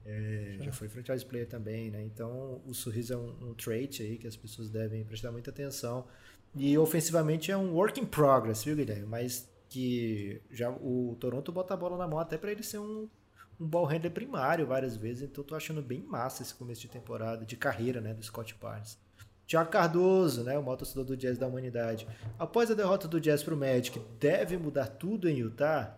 É, 0.04 0.58
já 0.62 0.72
foi 0.72 0.90
franchise 0.90 1.24
player 1.24 1.48
também, 1.48 1.92
né? 1.92 2.02
Então 2.02 2.60
o 2.66 2.74
sorriso 2.74 3.14
é 3.14 3.18
um, 3.18 3.50
um 3.50 3.54
trait 3.54 4.02
aí 4.02 4.18
que 4.18 4.26
as 4.26 4.36
pessoas 4.36 4.68
devem 4.72 5.04
prestar 5.04 5.32
muita 5.32 5.52
atenção. 5.52 6.08
E 6.56 6.76
ofensivamente 6.76 7.52
é 7.52 7.58
um 7.58 7.76
work 7.76 8.02
in 8.02 8.06
progress, 8.06 8.64
viu, 8.64 8.76
Guilherme? 8.76 9.06
Mas 9.06 9.48
que 9.70 10.42
já 10.50 10.72
o 10.72 11.16
Toronto 11.20 11.52
bota 11.52 11.76
a 11.76 11.78
bola 11.78 11.98
na 11.98 12.08
mão 12.08 12.18
até 12.18 12.36
para 12.36 12.52
ele 12.52 12.64
ser 12.64 12.80
um, 12.80 13.08
um 13.60 13.68
ball 13.68 13.86
handler 13.86 14.12
primário 14.12 14.66
várias 14.66 14.98
vezes. 14.98 15.30
Então 15.30 15.44
tô 15.44 15.54
achando 15.54 15.84
bem 15.84 16.02
massa 16.02 16.42
esse 16.42 16.56
começo 16.56 16.82
de 16.82 16.88
temporada, 16.88 17.46
de 17.46 17.56
carreira, 17.56 18.02
né, 18.02 18.12
do 18.12 18.24
Scott 18.24 18.56
Barnes. 18.60 18.98
Tiago 19.48 19.70
Cardoso, 19.70 20.44
né, 20.44 20.58
o 20.58 20.62
maior 20.62 20.76
torcedor 20.76 21.06
do 21.06 21.16
Jazz 21.16 21.38
da 21.38 21.48
humanidade. 21.48 22.06
Após 22.38 22.70
a 22.70 22.74
derrota 22.74 23.08
do 23.08 23.20
Jazz 23.20 23.42
para 23.42 23.54
o 23.54 23.58
Magic, 23.58 23.98
deve 24.20 24.58
mudar 24.58 24.88
tudo 24.88 25.30
em 25.30 25.38
Utah? 25.38 25.96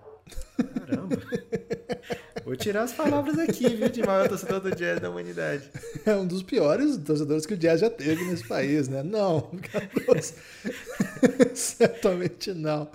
Caramba. 0.56 1.18
Vou 2.45 2.56
tirar 2.56 2.84
as 2.84 2.93
palavras 2.93 3.39
aqui, 3.39 3.68
viu, 3.76 3.89
de 3.89 4.04
maior 4.04 4.30
torcedor 4.30 4.60
do 4.60 4.76
Jazz 4.76 5.00
da 5.00 5.10
humanidade. 5.10 5.68
É 6.06 6.16
um 6.16 6.28
dos 6.28 6.43
piores 6.43 6.95
torcedores 6.97 7.47
que 7.47 7.56
o 7.56 7.58
Jazz 7.58 7.82
já 7.82 7.89
teve 7.89 8.24
nesse 8.26 8.47
país, 8.47 8.88
né? 8.88 9.02
Não, 9.02 9.41
Cardoso. 9.72 10.36
Certamente 11.56 12.54
não. 12.54 12.88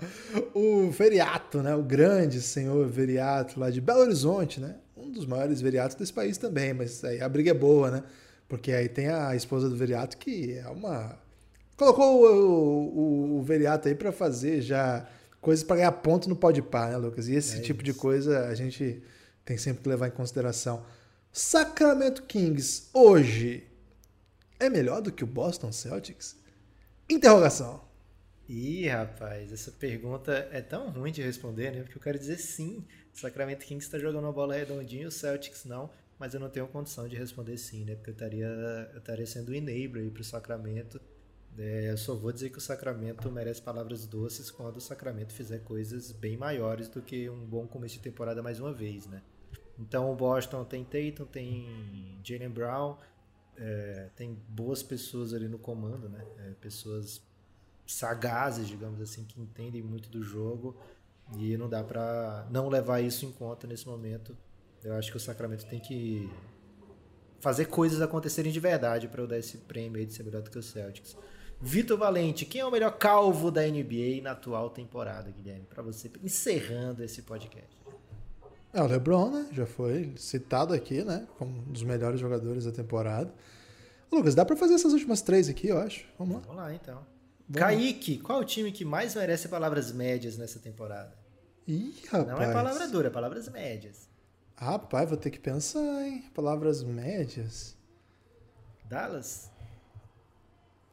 O 0.53 0.89
Veriato, 0.89 1.61
né? 1.61 1.75
O 1.75 1.83
grande 1.83 2.41
senhor 2.41 2.87
Veriato 2.87 3.59
lá 3.59 3.69
de 3.69 3.81
Belo 3.81 4.01
Horizonte, 4.01 4.61
né? 4.61 4.75
Um 4.95 5.11
dos 5.11 5.25
maiores 5.25 5.59
Veriatos 5.59 5.95
desse 5.95 6.13
país 6.13 6.37
também, 6.37 6.73
mas 6.73 7.03
aí 7.03 7.21
a 7.21 7.27
briga 7.27 7.51
é 7.51 7.53
boa, 7.53 7.91
né? 7.91 8.03
Porque 8.47 8.71
aí 8.71 8.87
tem 8.87 9.07
a 9.07 9.35
esposa 9.35 9.69
do 9.69 9.75
Veriato 9.75 10.17
que 10.17 10.53
é 10.57 10.67
uma. 10.67 11.17
Colocou 11.75 12.23
o, 12.23 13.35
o, 13.35 13.39
o 13.39 13.43
Veriato 13.43 13.87
aí 13.87 13.95
para 13.95 14.11
fazer 14.11 14.61
já 14.61 15.07
coisas 15.41 15.63
para 15.63 15.77
ganhar 15.77 15.91
ponto 15.91 16.27
no 16.29 16.35
pode 16.35 16.61
par, 16.61 16.89
né, 16.89 16.97
Lucas? 16.97 17.27
E 17.27 17.35
esse 17.35 17.57
é 17.57 17.61
tipo 17.61 17.83
isso. 17.83 17.93
de 17.93 17.93
coisa 17.93 18.47
a 18.47 18.55
gente 18.55 19.03
tem 19.43 19.57
sempre 19.57 19.83
que 19.83 19.89
levar 19.89 20.07
em 20.07 20.11
consideração. 20.11 20.83
Sacramento 21.31 22.23
Kings, 22.23 22.89
hoje, 22.93 23.67
é 24.59 24.69
melhor 24.69 25.01
do 25.01 25.11
que 25.11 25.23
o 25.23 25.27
Boston 25.27 25.71
Celtics? 25.71 26.35
Interrogação. 27.09 27.83
Ih, 28.47 28.87
rapaz, 28.87 29.51
essa 29.51 29.71
pergunta 29.71 30.47
é 30.51 30.61
tão 30.61 30.89
ruim 30.89 31.11
de 31.11 31.21
responder, 31.21 31.71
né? 31.71 31.81
Porque 31.81 31.97
eu 31.97 32.01
quero 32.01 32.17
dizer 32.17 32.37
sim. 32.37 32.83
Sacramento 33.13 33.65
Kings 33.65 33.85
está 33.85 33.99
jogando 33.99 34.23
uma 34.23 34.33
bola 34.33 34.55
redondinha, 34.55 35.07
o 35.07 35.11
Celtics 35.11 35.65
não, 35.65 35.89
mas 36.19 36.33
eu 36.33 36.39
não 36.39 36.49
tenho 36.49 36.67
condição 36.67 37.07
de 37.07 37.15
responder 37.15 37.57
sim, 37.57 37.83
né? 37.83 37.95
Porque 37.95 38.11
eu 38.11 38.13
estaria, 38.13 38.47
eu 38.93 38.99
estaria 38.99 39.25
sendo 39.25 39.53
enabler 39.53 40.11
para 40.11 40.21
o 40.21 40.23
Sacramento. 40.23 40.99
É, 41.57 41.91
eu 41.91 41.97
só 41.97 42.15
vou 42.15 42.31
dizer 42.31 42.49
que 42.49 42.57
o 42.57 42.61
Sacramento 42.61 43.31
merece 43.31 43.61
palavras 43.61 44.05
doces 44.05 44.51
quando 44.51 44.77
o 44.77 44.81
Sacramento 44.81 45.33
fizer 45.33 45.59
coisas 45.59 46.11
bem 46.11 46.35
maiores 46.37 46.89
do 46.89 47.01
que 47.01 47.29
um 47.29 47.45
bom 47.45 47.65
começo 47.67 47.95
de 47.95 48.01
temporada 48.01 48.41
mais 48.43 48.59
uma 48.59 48.73
vez, 48.73 49.05
né? 49.07 49.21
Então 49.79 50.11
o 50.11 50.15
Boston 50.15 50.63
tem 50.63 50.83
Tatum, 50.83 51.25
tem 51.25 52.19
Jalen 52.23 52.49
Brown, 52.49 52.97
é, 53.57 54.09
tem 54.15 54.33
boas 54.49 54.83
pessoas 54.83 55.33
ali 55.33 55.47
no 55.47 55.57
comando, 55.57 56.09
né? 56.09 56.25
É, 56.39 56.51
pessoas 56.61 57.21
sagazes, 57.85 58.67
digamos 58.67 58.99
assim, 59.01 59.23
que 59.25 59.39
entendem 59.39 59.81
muito 59.81 60.09
do 60.09 60.23
jogo 60.23 60.75
e 61.37 61.55
não 61.57 61.69
dá 61.69 61.83
para 61.83 62.47
não 62.49 62.67
levar 62.67 63.01
isso 63.01 63.25
em 63.25 63.31
conta 63.31 63.67
nesse 63.67 63.87
momento. 63.87 64.35
Eu 64.85 64.93
acho 64.93 65.09
que 65.09 65.17
o 65.17 65.19
Sacramento 65.19 65.65
tem 65.65 65.79
que 65.79 66.29
fazer 67.39 67.65
coisas 67.65 68.01
acontecerem 68.01 68.51
de 68.51 68.59
verdade 68.59 69.07
para 69.07 69.19
eu 69.19 69.27
dar 69.27 69.39
esse 69.39 69.57
prêmio 69.57 69.99
aí 69.99 70.05
de 70.05 70.13
ser 70.13 70.23
melhor 70.23 70.43
do 70.43 70.51
que 70.51 70.59
o 70.59 70.63
Celtics. 70.63 71.17
Vitor 71.59 71.97
Valente, 71.97 72.45
quem 72.45 72.61
é 72.61 72.65
o 72.65 72.69
melhor 72.69 72.91
calvo 72.91 73.49
da 73.49 73.61
NBA 73.63 74.21
na 74.21 74.31
atual 74.31 74.69
temporada, 74.69 75.31
Guilherme? 75.31 75.65
Para 75.65 75.81
você, 75.81 76.11
encerrando 76.23 77.03
esse 77.03 77.23
podcast. 77.23 77.75
É 78.71 78.79
o 78.79 78.85
LeBron, 78.85 79.31
né? 79.31 79.47
Já 79.51 79.65
foi 79.65 80.13
citado 80.17 80.73
aqui, 80.73 81.03
né? 81.03 81.27
Como 81.39 81.59
um 81.61 81.71
dos 81.71 81.81
melhores 81.81 82.19
jogadores 82.19 82.65
da 82.65 82.71
temporada. 82.71 83.33
Lucas, 84.11 84.35
dá 84.35 84.45
para 84.45 84.55
fazer 84.55 84.75
essas 84.75 84.93
últimas 84.93 85.21
três 85.21 85.49
aqui, 85.49 85.69
eu 85.69 85.79
acho. 85.79 86.05
Vamos 86.19 86.35
lá. 86.35 86.41
Vamos 86.41 86.57
lá, 86.57 86.73
então. 86.75 87.05
Vamos 87.47 87.59
Kaique, 87.59 88.19
qual 88.19 88.39
o 88.39 88.45
time 88.45 88.71
que 88.71 88.85
mais 88.85 89.15
merece 89.15 89.47
palavras 89.47 89.91
médias 89.91 90.37
nessa 90.37 90.59
temporada? 90.59 91.17
Ih, 91.67 91.95
rapaz. 92.11 92.27
Não 92.27 92.41
é 92.41 92.53
palavra 92.53 92.87
dura, 92.87 93.07
é 93.07 93.09
palavras 93.09 93.49
médias. 93.49 94.13
Rapaz, 94.57 95.09
vou 95.09 95.17
ter 95.17 95.31
que 95.31 95.39
pensar, 95.39 96.05
hein? 96.05 96.23
Palavras 96.33 96.83
médias. 96.83 97.75
Dallas? 98.85 99.51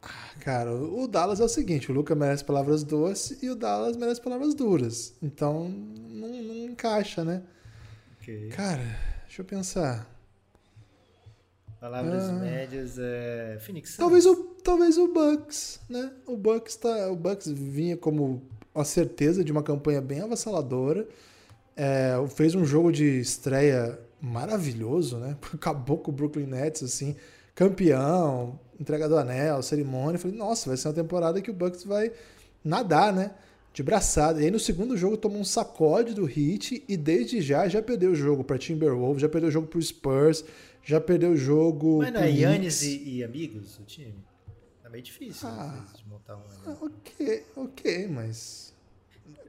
Ah, 0.02 0.34
cara, 0.40 0.74
o 0.74 1.06
Dallas 1.06 1.38
é 1.40 1.44
o 1.44 1.48
seguinte: 1.48 1.90
o 1.90 1.94
Luca 1.94 2.14
merece 2.14 2.44
palavras 2.44 2.82
doces 2.82 3.42
e 3.42 3.48
o 3.48 3.54
Dallas 3.54 3.96
merece 3.96 4.20
palavras 4.20 4.54
duras. 4.54 5.14
Então, 5.22 5.68
não, 5.68 6.28
não 6.28 6.64
encaixa, 6.64 7.24
né? 7.24 7.42
Okay. 8.20 8.48
Cara, 8.48 8.84
deixa 9.26 9.42
eu 9.42 9.46
pensar. 9.46 10.10
Palavras 11.80 12.30
ah, 12.30 12.32
médias 12.34 12.96
é 12.96 13.58
Phoenix 13.60 13.96
Talvez 13.96 14.24
o, 14.24 14.36
talvez 14.62 14.96
o 14.98 15.08
Bucks, 15.08 15.80
né? 15.88 16.12
O 16.26 16.36
Bucks, 16.36 16.76
tá, 16.76 17.10
o 17.10 17.16
Bucks 17.16 17.48
vinha 17.48 17.96
como 17.96 18.42
a 18.72 18.84
certeza 18.84 19.42
de 19.42 19.50
uma 19.50 19.62
campanha 19.62 20.00
bem 20.00 20.20
avassaladora. 20.20 21.08
É, 21.76 22.14
fez 22.28 22.54
um 22.54 22.64
jogo 22.64 22.92
de 22.92 23.20
estreia 23.20 23.98
maravilhoso, 24.20 25.16
né? 25.16 25.36
Acabou 25.52 25.98
com 25.98 26.10
o 26.10 26.14
Brooklyn 26.14 26.46
Nets, 26.46 26.82
assim, 26.82 27.16
campeão, 27.54 28.58
entrega 28.78 29.08
do 29.08 29.16
anel, 29.16 29.62
cerimônia. 29.62 30.18
Falei, 30.18 30.36
nossa, 30.36 30.68
vai 30.68 30.76
ser 30.76 30.88
uma 30.88 30.94
temporada 30.94 31.40
que 31.40 31.50
o 31.50 31.54
Bucks 31.54 31.84
vai 31.84 32.12
nadar, 32.64 33.12
né? 33.12 33.32
De 33.72 33.82
braçada. 33.82 34.40
E 34.40 34.44
aí 34.44 34.50
no 34.50 34.60
segundo 34.60 34.96
jogo 34.96 35.16
tomou 35.16 35.40
um 35.40 35.44
sacode 35.44 36.14
do 36.14 36.28
Heat 36.28 36.84
e 36.86 36.96
desde 36.96 37.40
já 37.40 37.66
já 37.68 37.82
perdeu 37.82 38.12
o 38.12 38.14
jogo 38.14 38.44
para 38.44 38.58
Timberwolves, 38.58 39.22
já 39.22 39.28
perdeu 39.28 39.48
o 39.48 39.52
jogo 39.52 39.66
pro 39.66 39.80
Spurs, 39.80 40.44
já 40.84 41.00
perdeu 41.00 41.30
o 41.30 41.36
jogo. 41.36 41.98
Mas 41.98 42.12
não 42.12 42.20
é 42.20 42.30
Yannis 42.30 42.82
e, 42.82 43.16
e, 43.16 43.24
amigos 43.24 43.78
o 43.78 43.84
time? 43.84 44.14
É 44.84 44.88
meio 44.90 45.02
difícil 45.02 45.48
ah, 45.48 45.86
de 45.96 46.06
montar 46.06 46.36
um. 46.36 46.42
Ah, 46.66 46.76
ok, 46.82 47.44
ok, 47.56 48.08
mas. 48.08 48.71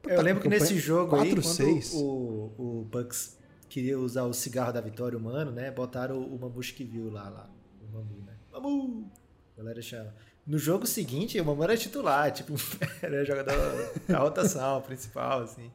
Eu 0.08 0.22
lembro 0.22 0.42
que 0.42 0.50
nesse 0.50 0.78
jogo 0.78 1.12
4, 1.12 1.26
aí, 1.26 1.34
quando 1.34 1.44
6. 1.44 1.94
o, 1.94 2.52
o 2.58 2.88
Bucks 2.92 3.38
queria 3.70 3.98
usar 3.98 4.24
o 4.24 4.34
cigarro 4.34 4.74
da 4.74 4.82
vitória 4.82 5.18
humano, 5.18 5.52
né? 5.52 5.72
Botaram 5.72 6.22
o, 6.22 6.62
que 6.62 6.84
viu 6.84 7.10
lá, 7.10 7.30
lá. 7.30 7.50
O 7.82 7.96
Mamu, 7.96 8.24
né? 8.26 8.34
Mamu! 8.52 9.12
A 9.56 9.58
galera 9.58 9.82
chama. 9.82 10.14
No 10.46 10.60
jogo 10.60 10.86
seguinte, 10.86 11.40
o 11.40 11.46
Mamu 11.46 11.64
era 11.64 11.78
titular, 11.78 12.32
tipo, 12.32 12.54
era 13.02 13.24
jogador 13.24 13.56
da 14.08 14.20
rotação 14.20 14.82
principal, 14.82 15.42
assim. 15.42 15.72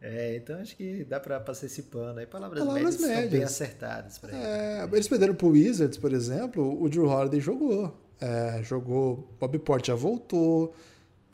É, 0.00 0.36
então 0.36 0.60
acho 0.60 0.76
que 0.76 1.04
dá 1.04 1.18
para 1.18 1.40
passar 1.40 1.66
esse 1.66 1.84
pano 1.84 2.18
aí. 2.18 2.26
Palavras, 2.26 2.60
Palavras 2.64 3.00
médias, 3.00 3.08
médias. 3.08 3.30
bem 3.30 3.42
acertadas 3.42 4.18
para 4.18 4.36
é, 4.36 4.82
ele. 4.84 4.94
Eles 4.96 5.08
perderam 5.08 5.34
pro 5.34 5.48
Wizards, 5.48 5.98
por 5.98 6.12
exemplo, 6.12 6.80
o 6.82 6.88
Drew 6.88 7.06
Holiday 7.08 7.40
jogou. 7.40 7.96
É, 8.20 8.62
jogou, 8.62 9.28
Bob 9.40 9.58
Port 9.60 9.86
já 9.86 9.94
voltou. 9.94 10.74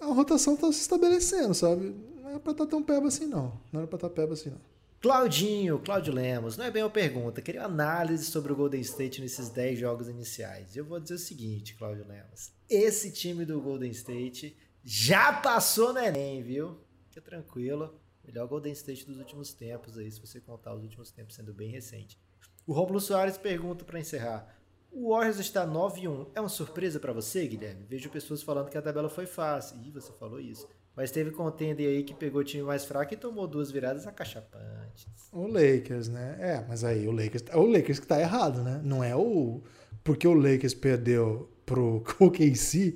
A 0.01 0.07
rotação 0.07 0.57
tá 0.57 0.71
se 0.73 0.81
estabelecendo, 0.81 1.55
sabe? 1.55 1.95
Não 2.23 2.31
é 2.31 2.39
pra 2.39 2.53
estar 2.53 2.65
tá 2.65 2.71
tão 2.71 2.83
peba 2.83 3.09
assim, 3.09 3.27
não. 3.27 3.61
Não 3.73 3.81
era 3.81 3.87
pra 3.87 3.97
estar 3.97 4.09
tá 4.09 4.15
peba 4.15 4.35
assim, 4.35 4.51
não. 4.51 4.61
Claudinho, 5.05 5.79
Claudio 5.81 6.15
Lemos, 6.15 6.57
não 6.57 6.65
é 6.65 6.71
bem 6.71 6.83
uma 6.83 6.89
pergunta, 6.89 7.43
queria 7.43 7.61
uma 7.61 7.67
análise 7.67 8.25
sobre 8.25 8.55
o 8.55 8.57
Golden 8.57 8.81
State 8.81 9.21
nesses 9.21 9.51
10 9.51 9.79
jogos 9.79 10.09
iniciais. 10.09 10.75
Eu 10.75 10.87
vou 10.87 10.99
dizer 10.99 11.17
o 11.17 11.19
seguinte, 11.19 11.75
Claudio 11.75 12.09
Lemos, 12.09 12.53
esse 12.71 13.13
time 13.13 13.45
do 13.45 13.61
Golden 13.61 13.91
State 13.91 14.57
já 14.83 15.31
passou 15.31 15.93
no 15.93 15.99
Enem, 15.99 16.43
viu? 16.43 16.79
Fica 17.11 17.21
tranquilo. 17.21 17.95
Melhor 18.25 18.49
Golden 18.49 18.73
State 18.73 19.05
dos 19.05 19.19
últimos 19.19 19.53
tempos 19.53 19.99
aí, 19.99 20.11
se 20.11 20.19
você 20.19 20.41
contar 20.41 20.75
os 20.75 20.83
últimos 20.83 21.11
tempos 21.11 21.35
sendo 21.35 21.53
bem 21.53 21.69
recente. 21.69 22.19
O 22.67 22.73
Romulo 22.73 22.99
Soares 22.99 23.37
pergunta 23.37 23.85
para 23.85 24.01
encerrar: 24.01 24.54
o 24.95 25.11
Warriors 25.11 25.39
está 25.39 25.67
9-1. 25.67 26.29
É 26.35 26.41
uma 26.41 26.49
surpresa 26.49 27.01
para 27.01 27.13
você, 27.13 27.47
Guilherme? 27.47 27.85
Vejo 27.89 28.09
pessoas 28.09 28.43
falando 28.43 28.71
que 28.71 28.79
a 28.79 28.83
tabela 28.83 29.09
foi 29.09 29.27
fácil. 29.27 29.77
Ih, 29.85 29.91
você 29.91 30.13
falou 30.13 30.41
isso. 30.41 30.69
Mas 30.97 31.11
teve 31.11 31.33
contender 31.33 31.89
aí 31.89 32.05
que 32.05 32.15
pegou 32.15 32.41
o 32.41 32.45
time 32.45 32.63
mais 32.63 32.85
fraco 32.85 33.13
e 33.13 33.17
tomou 33.17 33.49
duas 33.49 33.71
viradas 33.71 34.07
acachapantes. 34.07 35.07
O 35.33 35.49
Lakers, 35.49 36.09
né? 36.09 36.37
É, 36.39 36.65
mas 36.69 36.85
aí 36.85 37.09
o 37.09 37.11
Lakers, 37.11 37.45
o 37.53 37.67
Lakers 37.67 37.99
que 37.99 38.07
tá 38.07 38.21
errado, 38.21 38.63
né? 38.63 38.81
Não 38.85 39.03
é 39.03 39.17
o 39.17 39.61
porque 40.05 40.29
o 40.29 40.35
Lakers 40.35 40.75
perdeu 40.75 41.49
pro 41.65 42.05
OKC 42.21 42.95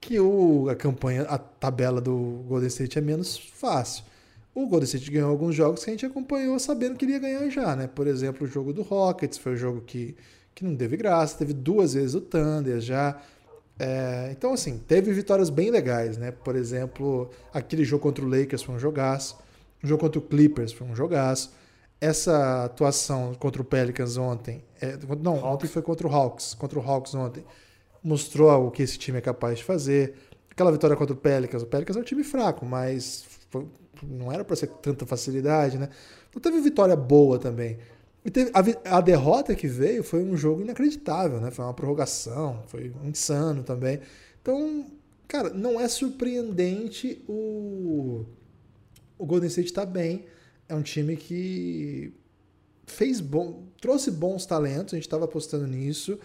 que 0.00 0.20
o, 0.20 0.68
a 0.68 0.76
campanha, 0.76 1.22
a 1.22 1.36
tabela 1.36 2.00
do 2.00 2.44
Golden 2.46 2.68
State 2.68 2.98
é 2.98 3.00
menos 3.00 3.36
fácil. 3.36 4.04
O 4.54 4.66
Golden 4.66 4.84
State 4.84 5.10
ganhou 5.10 5.30
alguns 5.30 5.54
jogos 5.54 5.82
que 5.82 5.90
a 5.90 5.92
gente 5.92 6.06
acompanhou 6.06 6.58
sabendo 6.58 6.96
que 6.96 7.04
ele 7.04 7.12
ia 7.12 7.18
ganhar 7.18 7.48
já, 7.50 7.74
né? 7.74 7.88
Por 7.88 8.06
exemplo, 8.06 8.46
o 8.46 8.50
jogo 8.50 8.72
do 8.72 8.82
Rockets 8.82 9.36
foi 9.36 9.54
um 9.54 9.56
jogo 9.56 9.80
que, 9.80 10.14
que 10.54 10.64
não 10.64 10.76
teve 10.76 10.96
graça, 10.96 11.36
teve 11.36 11.52
duas 11.52 11.94
vezes 11.94 12.14
o 12.14 12.20
Thunder 12.20 12.80
já. 12.80 13.20
É, 13.78 14.28
então, 14.30 14.52
assim, 14.52 14.78
teve 14.78 15.12
vitórias 15.12 15.50
bem 15.50 15.70
legais, 15.70 16.16
né? 16.16 16.30
Por 16.30 16.54
exemplo, 16.54 17.30
aquele 17.52 17.84
jogo 17.84 18.02
contra 18.02 18.24
o 18.24 18.28
Lakers 18.28 18.62
foi 18.62 18.74
um 18.74 18.78
jogaço, 18.78 19.36
o 19.82 19.86
jogo 19.86 20.00
contra 20.00 20.18
o 20.18 20.22
Clippers 20.22 20.72
foi 20.72 20.86
um 20.86 20.94
jogaço. 20.94 21.52
Essa 22.00 22.64
atuação 22.64 23.34
contra 23.34 23.62
o 23.62 23.64
Pelicans 23.64 24.16
ontem, 24.16 24.64
é, 24.80 24.96
não, 25.20 25.34
Hawks. 25.34 25.44
ontem 25.44 25.66
foi 25.68 25.82
contra 25.82 26.06
o 26.06 26.10
Hawks, 26.14 26.54
contra 26.54 26.78
o 26.78 26.82
Hawks 26.82 27.14
ontem, 27.14 27.44
mostrou 28.02 28.66
o 28.66 28.70
que 28.70 28.82
esse 28.82 28.98
time 28.98 29.18
é 29.18 29.20
capaz 29.20 29.58
de 29.58 29.64
fazer. 29.64 30.14
Aquela 30.50 30.70
vitória 30.70 30.96
contra 30.96 31.14
o 31.14 31.16
Pelicans, 31.16 31.62
o 31.62 31.66
Pelicans 31.66 31.96
é 31.96 32.00
um 32.00 32.04
time 32.04 32.22
fraco, 32.22 32.64
mas 32.64 33.24
foi, 33.50 33.66
não 34.02 34.30
era 34.30 34.44
para 34.44 34.54
ser 34.54 34.68
tanta 34.68 35.06
facilidade, 35.06 35.78
né? 35.78 35.88
Não 36.32 36.40
teve 36.40 36.60
vitória 36.60 36.94
boa 36.94 37.38
também. 37.38 37.78
E 38.24 38.30
teve, 38.30 38.50
a, 38.54 38.96
a, 38.96 39.00
derrota 39.00 39.54
que 39.54 39.66
veio 39.66 40.02
foi 40.02 40.22
um 40.22 40.36
jogo 40.36 40.62
inacreditável, 40.62 41.40
né? 41.40 41.50
Foi 41.50 41.64
uma 41.64 41.74
prorrogação, 41.74 42.62
foi 42.66 42.90
insano 43.04 43.62
também. 43.62 44.00
Então, 44.40 44.86
cara, 45.28 45.50
não 45.50 45.78
é 45.78 45.86
surpreendente 45.88 47.22
o, 47.28 48.24
o 49.18 49.26
Golden 49.26 49.48
State 49.48 49.72
tá 49.72 49.84
bem. 49.84 50.24
É 50.66 50.74
um 50.74 50.80
time 50.80 51.16
que 51.16 52.14
fez 52.86 53.20
bom, 53.20 53.64
trouxe 53.78 54.10
bons 54.10 54.46
talentos, 54.46 54.94
a 54.94 54.96
gente 54.96 55.06
estava 55.06 55.26
apostando 55.26 55.66
nisso. 55.66 56.18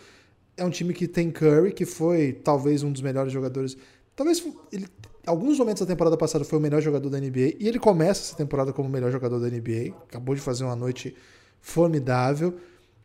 É 0.55 0.63
um 0.63 0.69
time 0.69 0.93
que 0.93 1.07
tem 1.07 1.29
Curry, 1.29 1.73
que 1.73 1.85
foi 1.85 2.31
talvez 2.31 2.81
um 2.81 2.93
dos 2.93 3.01
melhores 3.01 3.33
jogadores. 3.33 3.75
Talvez 4.15 4.41
ele 4.71 4.87
alguns 5.25 5.59
momentos 5.59 5.81
da 5.81 5.85
temporada 5.85 6.17
passada 6.17 6.43
foi 6.43 6.57
o 6.57 6.61
melhor 6.61 6.81
jogador 6.81 7.09
da 7.09 7.19
NBA 7.19 7.55
e 7.59 7.67
ele 7.67 7.77
começa 7.77 8.21
essa 8.21 8.35
temporada 8.35 8.73
como 8.73 8.89
o 8.89 8.91
melhor 8.91 9.11
jogador 9.11 9.39
da 9.39 9.47
NBA. 9.47 9.95
Acabou 10.07 10.33
de 10.33 10.41
fazer 10.41 10.63
uma 10.63 10.75
noite 10.75 11.15
formidável. 11.61 12.57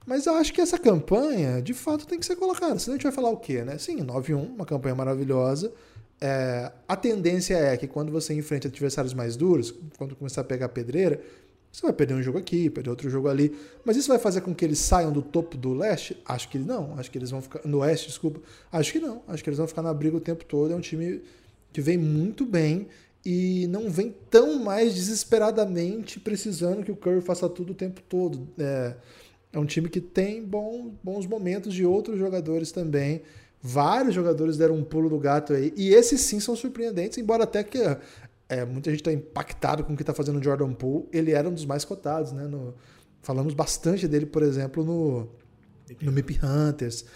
Mas 0.07 0.27
eu 0.27 0.35
acho 0.35 0.53
que 0.53 0.61
essa 0.61 0.79
campanha, 0.79 1.63
de 1.63 1.73
fato, 1.73 2.07
tem 2.07 2.19
que 2.19 2.27
ser 2.27 2.37
colocada. 2.37 2.79
Senão 2.79 2.95
a 2.95 2.97
gente 2.97 3.05
vai 3.05 3.13
falar 3.13 3.31
o 3.31 3.39
quê, 3.39 3.63
né? 3.63 3.79
Sim, 3.79 4.05
9-1, 4.05 4.55
uma 4.55 4.67
campanha 4.67 4.95
maravilhosa. 4.95 5.73
É, 6.21 6.71
a 6.87 6.97
tendência 6.97 7.55
é 7.55 7.77
que 7.77 7.87
quando 7.87 8.13
você 8.13 8.35
enfrenta 8.35 8.69
adversários 8.69 9.15
mais 9.15 9.37
duros, 9.37 9.75
quando 9.97 10.15
começar 10.15 10.43
a 10.43 10.45
pegar 10.45 10.69
pedreira, 10.69 11.21
você 11.73 11.83
vai 11.83 11.93
perder 11.93 12.15
um 12.15 12.23
jogo 12.23 12.39
aqui, 12.39 12.71
perder 12.71 12.91
outro 12.91 13.11
jogo 13.11 13.29
ali. 13.29 13.57
Mas 13.85 13.97
isso 13.97 14.09
vai 14.09 14.19
fazer 14.19 14.43
com 14.43 14.55
que 14.55 14.65
eles 14.65 14.79
saiam 14.79 15.11
do 15.11 15.21
topo 15.21 15.57
do 15.57 15.75
leste? 15.75 16.17
Acho 16.25 16.49
que 16.49 16.59
não. 16.59 16.97
Acho 16.99 17.11
que 17.11 17.19
eles 17.19 17.31
vão 17.31 17.43
ficar. 17.43 17.61
No 17.65 17.79
oeste, 17.79 18.09
desculpa. 18.09 18.41
Acho 18.71 18.93
que 18.93 19.01
não. 19.01 19.23
Acho 19.27 19.43
que 19.43 19.49
eles 19.49 19.59
vão 19.59 19.67
ficar 19.67 19.83
na 19.83 19.93
briga 19.93 20.17
o 20.17 20.21
tempo 20.21 20.45
todo. 20.45 20.73
É 20.73 20.77
um 20.77 20.81
time 20.81 21.21
que 21.73 21.81
vem 21.81 21.99
muito 21.99 22.47
bem 22.47 22.87
e 23.25 23.67
não 23.69 23.89
vem 23.89 24.15
tão 24.29 24.59
mais 24.59 24.95
desesperadamente 24.95 26.21
precisando 26.21 26.85
que 26.85 26.93
o 26.93 26.97
Curry 26.97 27.23
faça 27.23 27.49
tudo 27.49 27.73
o 27.73 27.75
tempo 27.75 28.03
todo. 28.03 28.47
É, 28.59 28.95
é 29.53 29.59
um 29.59 29.65
time 29.65 29.89
que 29.89 30.01
tem 30.01 30.45
bom, 30.45 30.93
bons 31.03 31.27
momentos 31.27 31.73
de 31.73 31.87
outros 31.87 32.19
jogadores 32.19 32.71
também. 32.71 33.23
Vários 33.63 34.15
jogadores 34.15 34.59
deram 34.59 34.75
um 34.75 34.85
pulo 34.85 35.09
do 35.09 35.19
gato 35.19 35.55
aí. 35.55 35.73
E 35.75 35.95
esses 35.95 36.21
sim 36.21 36.39
são 36.39 36.55
surpreendentes, 36.55 37.17
embora 37.17 37.45
até 37.45 37.65
que 37.65 37.79
é, 38.47 38.63
muita 38.65 38.91
gente 38.91 39.01
está 39.01 39.13
impactado 39.13 39.85
com 39.85 39.95
o 39.95 39.97
que 39.97 40.03
está 40.03 40.13
fazendo 40.13 40.39
o 40.39 40.43
Jordan 40.43 40.75
Poole. 40.75 41.07
Ele 41.11 41.33
era 41.33 41.49
um 41.49 41.55
dos 41.55 41.65
mais 41.65 41.83
cotados, 41.83 42.31
né? 42.33 42.47
No, 42.47 42.75
falamos 43.23 43.55
bastante 43.55 44.07
dele, 44.07 44.27
por 44.27 44.43
exemplo, 44.43 44.85
no, 44.85 45.29
no 46.03 46.13
MIP 46.13 46.41
Hunters. 46.43 47.07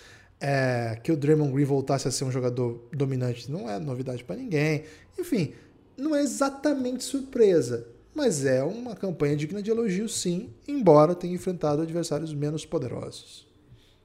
É, 0.40 0.98
que 1.02 1.11
o 1.11 1.16
Draymond 1.16 1.52
Green 1.52 1.64
voltasse 1.64 2.06
a 2.06 2.12
ser 2.12 2.24
um 2.24 2.30
jogador 2.30 2.88
dominante 2.92 3.50
não 3.50 3.68
é 3.68 3.78
novidade 3.78 4.24
para 4.24 4.36
ninguém. 4.36 4.84
Enfim, 5.18 5.52
não 5.99 6.14
é 6.14 6.22
exatamente 6.22 7.03
surpresa, 7.03 7.86
mas 8.14 8.44
é 8.44 8.62
uma 8.62 8.94
campanha 8.94 9.36
digna 9.36 9.62
de 9.62 9.70
elogio, 9.70 10.09
sim, 10.09 10.55
embora 10.66 11.14
tenha 11.14 11.34
enfrentado 11.34 11.82
adversários 11.82 12.32
menos 12.32 12.64
poderosos. 12.64 13.46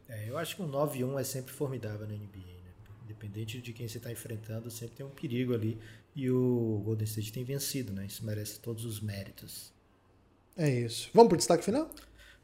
É, 0.09 0.29
eu 0.29 0.37
acho 0.37 0.55
que 0.55 0.61
um 0.61 0.69
9-1 0.69 1.19
é 1.19 1.23
sempre 1.23 1.53
formidável 1.53 2.07
na 2.07 2.13
NBA. 2.13 2.37
Né? 2.37 2.71
Independente 3.05 3.61
de 3.61 3.71
quem 3.71 3.87
você 3.87 3.97
está 3.97 4.11
enfrentando, 4.11 4.69
sempre 4.69 4.97
tem 4.97 5.05
um 5.05 5.09
perigo 5.09 5.53
ali. 5.53 5.77
E 6.15 6.29
o 6.29 6.81
Golden 6.83 7.05
State 7.05 7.31
tem 7.31 7.43
vencido, 7.43 7.91
né? 7.91 8.05
Isso 8.05 8.23
merece 8.23 8.59
todos 8.59 8.85
os 8.85 8.99
méritos. 8.99 9.71
É 10.55 10.69
isso. 10.69 11.09
Vamos 11.13 11.29
para 11.29 11.35
o 11.35 11.37
destaque 11.37 11.63
final? 11.63 11.89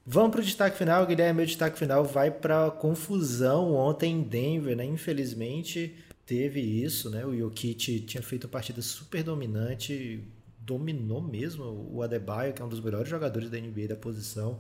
Vamos 0.03 0.31
para 0.31 0.41
o 0.41 0.43
destaque 0.43 0.75
final, 0.75 1.05
Guilherme. 1.05 1.37
Meu 1.37 1.45
destaque 1.45 1.77
final 1.77 2.03
vai 2.03 2.31
para 2.31 2.71
confusão 2.71 3.75
ontem 3.75 4.13
em 4.13 4.23
Denver, 4.23 4.75
né? 4.75 4.85
Infelizmente 4.85 5.95
teve 6.29 6.59
isso, 6.61 7.09
né? 7.09 7.25
O 7.25 7.35
Jokic 7.35 8.01
tinha 8.01 8.21
feito 8.21 8.43
uma 8.43 8.51
partida 8.51 8.83
super 8.83 9.23
dominante, 9.23 10.23
dominou 10.59 11.19
mesmo 11.19 11.89
o 11.91 12.03
Adebayo, 12.03 12.53
que 12.53 12.61
é 12.61 12.65
um 12.65 12.69
dos 12.69 12.79
melhores 12.79 13.09
jogadores 13.09 13.49
da 13.49 13.57
NBA 13.57 13.87
da 13.87 13.95
posição. 13.95 14.59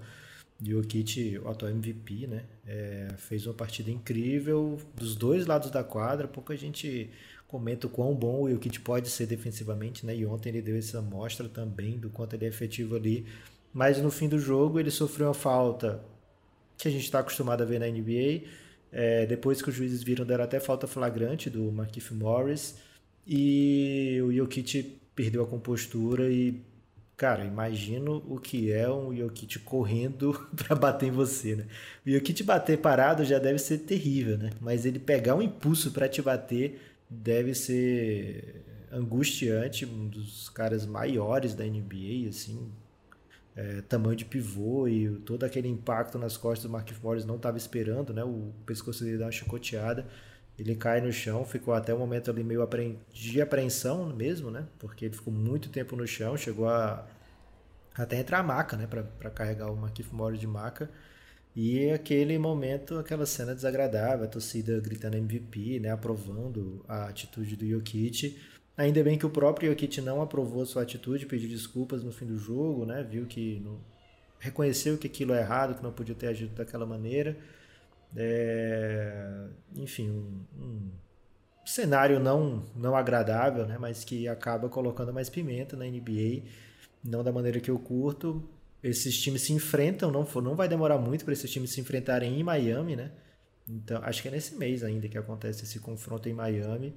E 0.59 0.73
o 0.73 0.81
atual 1.47 1.71
MVP, 1.71 2.25
né? 2.25 2.43
É, 2.65 3.09
fez 3.19 3.45
uma 3.45 3.53
partida 3.53 3.91
incrível 3.91 4.81
dos 4.95 5.15
dois 5.15 5.45
lados 5.45 5.69
da 5.69 5.83
quadra. 5.83 6.27
Pouca 6.27 6.57
gente 6.57 7.11
comenta 7.47 7.85
o 7.85 7.89
quão 7.89 8.15
bom 8.15 8.41
o 8.41 8.49
Jokic 8.49 8.79
pode 8.79 9.07
ser 9.07 9.27
defensivamente, 9.27 10.07
né? 10.07 10.15
E 10.15 10.25
ontem 10.25 10.49
ele 10.49 10.63
deu 10.63 10.75
essa 10.75 10.97
amostra 10.97 11.47
também 11.47 11.99
do 11.99 12.09
quanto 12.09 12.33
ele 12.33 12.45
é 12.45 12.47
efetivo 12.47 12.95
ali. 12.95 13.27
Mas 13.71 14.01
no 14.01 14.09
fim 14.09 14.27
do 14.27 14.39
jogo 14.39 14.79
ele 14.79 14.89
sofreu 14.89 15.27
uma 15.27 15.35
falta 15.35 16.03
que 16.79 16.87
a 16.87 16.91
gente 16.91 17.03
está 17.03 17.19
acostumado 17.19 17.61
a 17.61 17.65
ver 17.65 17.79
na 17.79 17.87
NBA 17.87 18.49
é, 18.91 19.25
depois 19.25 19.61
que 19.61 19.69
os 19.69 19.75
juízes 19.75 20.03
viram, 20.03 20.25
deram 20.25 20.43
até 20.43 20.59
falta 20.59 20.87
flagrante 20.87 21.49
do 21.49 21.71
Markif 21.71 22.13
Morris. 22.13 22.77
E 23.27 24.19
o 24.23 24.31
Jokic 24.33 24.99
perdeu 25.15 25.43
a 25.43 25.47
compostura 25.47 26.31
e, 26.31 26.63
cara, 27.15 27.45
imagino 27.45 28.23
o 28.27 28.39
que 28.39 28.71
é 28.71 28.89
um 28.89 29.15
Jokic 29.15 29.59
correndo 29.59 30.33
para 30.55 30.75
bater 30.75 31.07
em 31.07 31.11
você, 31.11 31.55
né? 31.55 31.67
O 32.05 32.09
Jokic 32.09 32.41
bater 32.43 32.77
parado 32.79 33.23
já 33.23 33.37
deve 33.37 33.59
ser 33.59 33.79
terrível, 33.79 34.37
né? 34.37 34.49
Mas 34.59 34.85
ele 34.85 34.97
pegar 34.97 35.35
um 35.35 35.41
impulso 35.41 35.91
para 35.91 36.09
te 36.09 36.21
bater 36.21 36.79
deve 37.09 37.53
ser 37.53 38.65
angustiante, 38.91 39.85
um 39.85 40.07
dos 40.07 40.49
caras 40.49 40.85
maiores 40.85 41.53
da 41.53 41.63
NBA, 41.63 42.27
assim, 42.29 42.71
é, 43.59 43.81
tamanho 43.81 44.15
de 44.15 44.23
pivô 44.23 44.87
e 44.87 45.09
todo 45.25 45.43
aquele 45.43 45.67
impacto 45.67 46.17
nas 46.17 46.37
costas 46.37 46.63
do 46.63 46.69
Marquinhos 46.71 47.03
Morris 47.03 47.25
não 47.25 47.35
estava 47.35 47.57
esperando, 47.57 48.13
né? 48.13 48.23
O 48.23 48.53
pescoço 48.65 49.03
dele 49.03 49.17
dá 49.17 49.25
uma 49.25 49.31
chicoteada, 49.33 50.07
ele 50.57 50.75
cai 50.75 51.01
no 51.01 51.11
chão, 51.11 51.43
ficou 51.43 51.73
até 51.73 51.93
um 51.93 51.99
momento 51.99 52.31
ali 52.31 52.41
meio 52.41 52.65
de 53.11 53.41
apreensão 53.41 54.15
mesmo, 54.15 54.49
né? 54.49 54.65
Porque 54.79 55.05
ele 55.05 55.13
ficou 55.13 55.33
muito 55.33 55.69
tempo 55.69 55.93
no 55.97 56.07
chão, 56.07 56.37
chegou 56.37 56.69
a 56.69 57.05
até 57.97 58.17
entrar 58.17 58.39
a 58.39 58.43
maca, 58.43 58.77
né? 58.77 58.87
Para 58.87 59.29
carregar 59.29 59.69
o 59.69 59.75
Marquinhos 59.75 60.11
Morris 60.13 60.39
de 60.39 60.47
maca. 60.47 60.89
E 61.53 61.89
aquele 61.91 62.37
momento, 62.39 62.97
aquela 62.97 63.25
cena 63.25 63.53
desagradável, 63.53 64.23
a 64.23 64.29
torcida 64.29 64.79
gritando 64.79 65.17
MVP, 65.17 65.81
né? 65.81 65.91
Aprovando 65.91 66.85
a 66.87 67.07
atitude 67.09 67.57
do 67.57 67.67
Jokic 67.67 68.37
Ainda 68.79 69.03
bem 69.03 69.17
que 69.17 69.25
o 69.25 69.29
próprio 69.29 69.69
Jokic 69.69 69.99
não 69.99 70.21
aprovou 70.21 70.65
sua 70.65 70.83
atitude, 70.83 71.25
pediu 71.25 71.49
desculpas 71.49 72.01
no 72.01 72.13
fim 72.13 72.25
do 72.25 72.37
jogo, 72.37 72.85
né? 72.85 73.03
Viu 73.03 73.25
que 73.25 73.61
reconheceu 74.39 74.97
que 74.97 75.05
aquilo 75.05 75.33
é 75.33 75.41
errado, 75.41 75.75
que 75.75 75.83
não 75.83 75.91
podia 75.91 76.15
ter 76.15 76.27
agido 76.27 76.55
daquela 76.55 76.85
maneira. 76.85 77.35
É... 78.15 79.47
Enfim, 79.75 80.09
um, 80.09 80.45
um, 80.57 80.91
cenário 81.65 82.21
não, 82.21 82.63
não 82.73 82.95
agradável, 82.95 83.65
né? 83.67 83.77
Mas 83.77 84.05
que 84.05 84.29
acaba 84.29 84.69
colocando 84.69 85.11
mais 85.11 85.29
pimenta 85.29 85.75
na 85.75 85.83
NBA, 85.83 86.43
não 87.03 87.21
da 87.21 87.33
maneira 87.33 87.59
que 87.59 87.69
eu 87.69 87.77
curto. 87.77 88.47
Esses 88.81 89.21
times 89.21 89.41
se 89.41 89.51
enfrentam, 89.51 90.09
não, 90.09 90.25
for, 90.25 90.41
não 90.41 90.55
vai 90.55 90.69
demorar 90.69 90.97
muito 90.97 91.25
para 91.25 91.33
esses 91.33 91.51
times 91.51 91.71
se 91.71 91.81
enfrentarem 91.81 92.39
em 92.39 92.43
Miami, 92.43 92.95
né? 92.95 93.11
Então, 93.67 94.01
acho 94.05 94.21
que 94.21 94.29
é 94.29 94.31
nesse 94.31 94.55
mês 94.55 94.85
ainda 94.85 95.09
que 95.09 95.17
acontece 95.17 95.65
esse 95.65 95.81
confronto 95.81 96.29
em 96.29 96.33
Miami. 96.33 96.95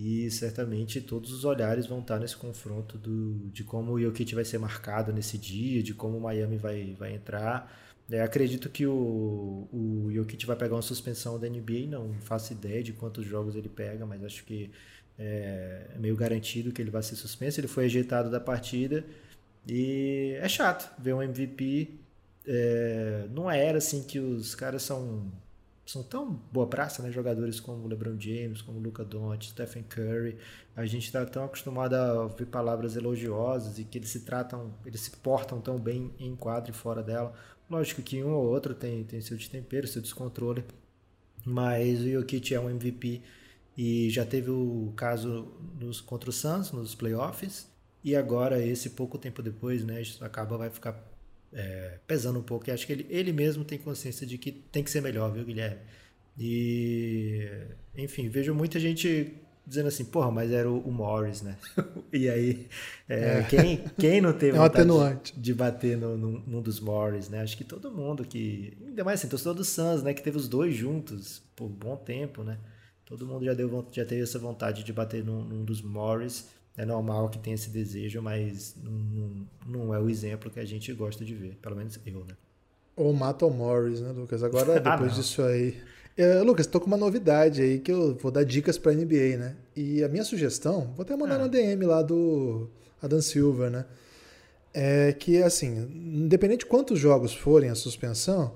E 0.00 0.30
certamente 0.30 1.00
todos 1.00 1.32
os 1.32 1.44
olhares 1.44 1.84
vão 1.86 1.98
estar 1.98 2.20
nesse 2.20 2.36
confronto 2.36 2.96
do, 2.96 3.50
de 3.50 3.64
como 3.64 3.94
o 3.94 4.00
Jokic 4.00 4.32
vai 4.32 4.44
ser 4.44 4.56
marcado 4.56 5.12
nesse 5.12 5.36
dia, 5.36 5.82
de 5.82 5.92
como 5.92 6.16
o 6.18 6.20
Miami 6.20 6.56
vai, 6.56 6.94
vai 6.96 7.14
entrar. 7.14 7.76
É, 8.08 8.22
acredito 8.22 8.70
que 8.70 8.86
o, 8.86 9.68
o 9.72 10.08
Jokic 10.12 10.46
vai 10.46 10.54
pegar 10.54 10.76
uma 10.76 10.82
suspensão 10.82 11.36
da 11.36 11.48
NBA, 11.48 11.88
não 11.88 12.14
faço 12.20 12.52
ideia 12.52 12.80
de 12.80 12.92
quantos 12.92 13.26
jogos 13.26 13.56
ele 13.56 13.68
pega, 13.68 14.06
mas 14.06 14.22
acho 14.22 14.44
que 14.44 14.70
é, 15.18 15.90
é 15.92 15.98
meio 15.98 16.14
garantido 16.14 16.70
que 16.70 16.80
ele 16.80 16.92
vai 16.92 17.02
ser 17.02 17.16
suspenso. 17.16 17.58
Ele 17.58 17.66
foi 17.66 17.86
ejeitado 17.86 18.30
da 18.30 18.38
partida 18.38 19.04
e 19.66 20.38
é 20.40 20.48
chato 20.48 20.94
ver 21.02 21.12
um 21.12 21.22
MVP. 21.22 21.98
É, 22.46 23.26
não 23.32 23.50
era 23.50 23.78
assim 23.78 24.04
que 24.04 24.20
os 24.20 24.54
caras 24.54 24.82
são 24.82 25.28
são 25.90 26.02
tão 26.02 26.32
boa 26.52 26.66
praça, 26.66 27.02
né? 27.02 27.10
Jogadores 27.10 27.58
como 27.60 27.88
LeBron 27.88 28.20
James, 28.20 28.60
como 28.60 28.78
Luca 28.78 29.02
Doncic, 29.02 29.52
Stephen 29.52 29.82
Curry. 29.84 30.36
A 30.76 30.84
gente 30.84 31.06
está 31.06 31.24
tão 31.24 31.44
acostumado 31.44 31.94
a 31.94 32.24
ouvir 32.24 32.44
palavras 32.44 32.94
elogiosas 32.94 33.78
e 33.78 33.84
que 33.84 33.96
eles 33.96 34.10
se 34.10 34.20
tratam, 34.20 34.74
eles 34.84 35.00
se 35.00 35.10
portam 35.10 35.62
tão 35.62 35.78
bem 35.78 36.12
em 36.18 36.36
quadro 36.36 36.72
e 36.72 36.74
fora 36.74 37.02
dela. 37.02 37.32
Lógico 37.70 38.02
que 38.02 38.22
um 38.22 38.34
ou 38.34 38.46
outro 38.46 38.74
tem, 38.74 39.02
tem 39.04 39.22
seu 39.22 39.36
destempero, 39.36 39.86
seu 39.86 40.02
descontrole, 40.02 40.62
mas 41.42 42.00
o 42.00 42.10
Jokic 42.10 42.54
é 42.54 42.60
um 42.60 42.68
MVP 42.68 43.22
e 43.74 44.10
já 44.10 44.26
teve 44.26 44.50
o 44.50 44.92
caso 44.94 45.54
nos, 45.80 46.02
contra 46.02 46.28
o 46.28 46.32
Suns 46.32 46.70
nos 46.70 46.94
playoffs 46.94 47.66
e 48.04 48.14
agora 48.14 48.62
esse 48.62 48.90
pouco 48.90 49.16
tempo 49.16 49.42
depois, 49.42 49.84
né, 49.84 50.02
acaba 50.20 50.58
vai 50.58 50.68
ficar 50.68 51.02
é, 51.52 51.98
pesando 52.06 52.38
um 52.38 52.42
pouco. 52.42 52.68
E 52.68 52.72
acho 52.72 52.86
que 52.86 52.92
ele, 52.92 53.06
ele 53.08 53.32
mesmo 53.32 53.64
tem 53.64 53.78
consciência 53.78 54.26
de 54.26 54.38
que 54.38 54.52
tem 54.52 54.82
que 54.82 54.90
ser 54.90 55.00
melhor, 55.00 55.32
viu, 55.32 55.44
Guilherme? 55.44 55.78
E, 56.38 57.48
enfim, 57.96 58.28
vejo 58.28 58.54
muita 58.54 58.78
gente 58.78 59.34
dizendo 59.66 59.88
assim, 59.88 60.04
porra, 60.04 60.30
mas 60.30 60.50
era 60.50 60.70
o, 60.70 60.78
o 60.80 60.90
Morris, 60.90 61.42
né? 61.42 61.56
e 62.12 62.28
aí, 62.28 62.66
é, 63.08 63.40
é. 63.40 63.42
Quem, 63.42 63.84
quem 63.98 64.20
não 64.20 64.32
teve 64.32 64.56
é 64.56 64.60
vontade 64.60 65.32
de, 65.34 65.40
de, 65.40 65.54
bater 65.54 65.96
no, 65.96 66.16
no, 66.16 66.38
num 66.46 66.62
dos 66.62 66.80
Morris, 66.80 67.28
né? 67.28 67.42
Acho 67.42 67.56
que 67.56 67.64
todo 67.64 67.90
mundo 67.90 68.24
que, 68.24 68.76
ainda 68.86 69.04
mais 69.04 69.20
assim, 69.20 69.28
torcedor 69.28 69.54
do 69.54 69.64
Suns, 69.64 70.02
né? 70.02 70.14
Que 70.14 70.22
teve 70.22 70.38
os 70.38 70.48
dois 70.48 70.74
juntos 70.74 71.42
por 71.54 71.68
bom 71.68 71.96
tempo, 71.96 72.42
né? 72.42 72.56
Todo 73.04 73.26
mundo 73.26 73.44
já, 73.44 73.52
deu, 73.52 73.86
já 73.92 74.04
teve 74.04 74.22
essa 74.22 74.38
vontade 74.38 74.84
de 74.84 74.92
bater 74.92 75.24
num, 75.24 75.42
num 75.42 75.64
dos 75.64 75.82
Morris. 75.82 76.48
É 76.78 76.84
normal 76.84 77.28
que 77.28 77.40
tenha 77.40 77.56
esse 77.56 77.70
desejo, 77.70 78.22
mas 78.22 78.76
não, 78.80 79.46
não 79.66 79.94
é 79.94 79.98
o 79.98 80.08
exemplo 80.08 80.48
que 80.48 80.60
a 80.60 80.64
gente 80.64 80.92
gosta 80.92 81.24
de 81.24 81.34
ver, 81.34 81.58
pelo 81.60 81.74
menos 81.74 81.98
eu, 82.06 82.20
né? 82.20 82.36
Ou 82.94 83.12
mata 83.12 83.44
o 83.44 83.50
Morris, 83.50 84.00
né, 84.00 84.12
Lucas? 84.12 84.44
Agora, 84.44 84.76
ah, 84.78 84.78
depois 84.78 85.12
ah, 85.12 85.14
disso 85.16 85.42
aí. 85.42 85.76
É, 86.16 86.40
Lucas, 86.40 86.68
tô 86.68 86.80
com 86.80 86.86
uma 86.86 86.96
novidade 86.96 87.60
aí 87.60 87.80
que 87.80 87.90
eu 87.90 88.14
vou 88.14 88.30
dar 88.30 88.44
dicas 88.44 88.78
pra 88.78 88.92
NBA, 88.92 89.36
né? 89.36 89.56
E 89.74 90.04
a 90.04 90.08
minha 90.08 90.22
sugestão, 90.22 90.92
vou 90.96 91.02
até 91.02 91.16
mandar 91.16 91.34
ah. 91.34 91.38
na 91.38 91.46
DM 91.48 91.84
lá 91.84 92.00
do 92.00 92.68
Adam 93.02 93.20
Silver, 93.20 93.70
né? 93.70 93.84
É 94.72 95.12
que, 95.12 95.42
assim, 95.42 95.78
independente 95.92 96.60
de 96.60 96.66
quantos 96.66 96.96
jogos 96.96 97.34
forem 97.34 97.70
a 97.70 97.74
suspensão, 97.74 98.52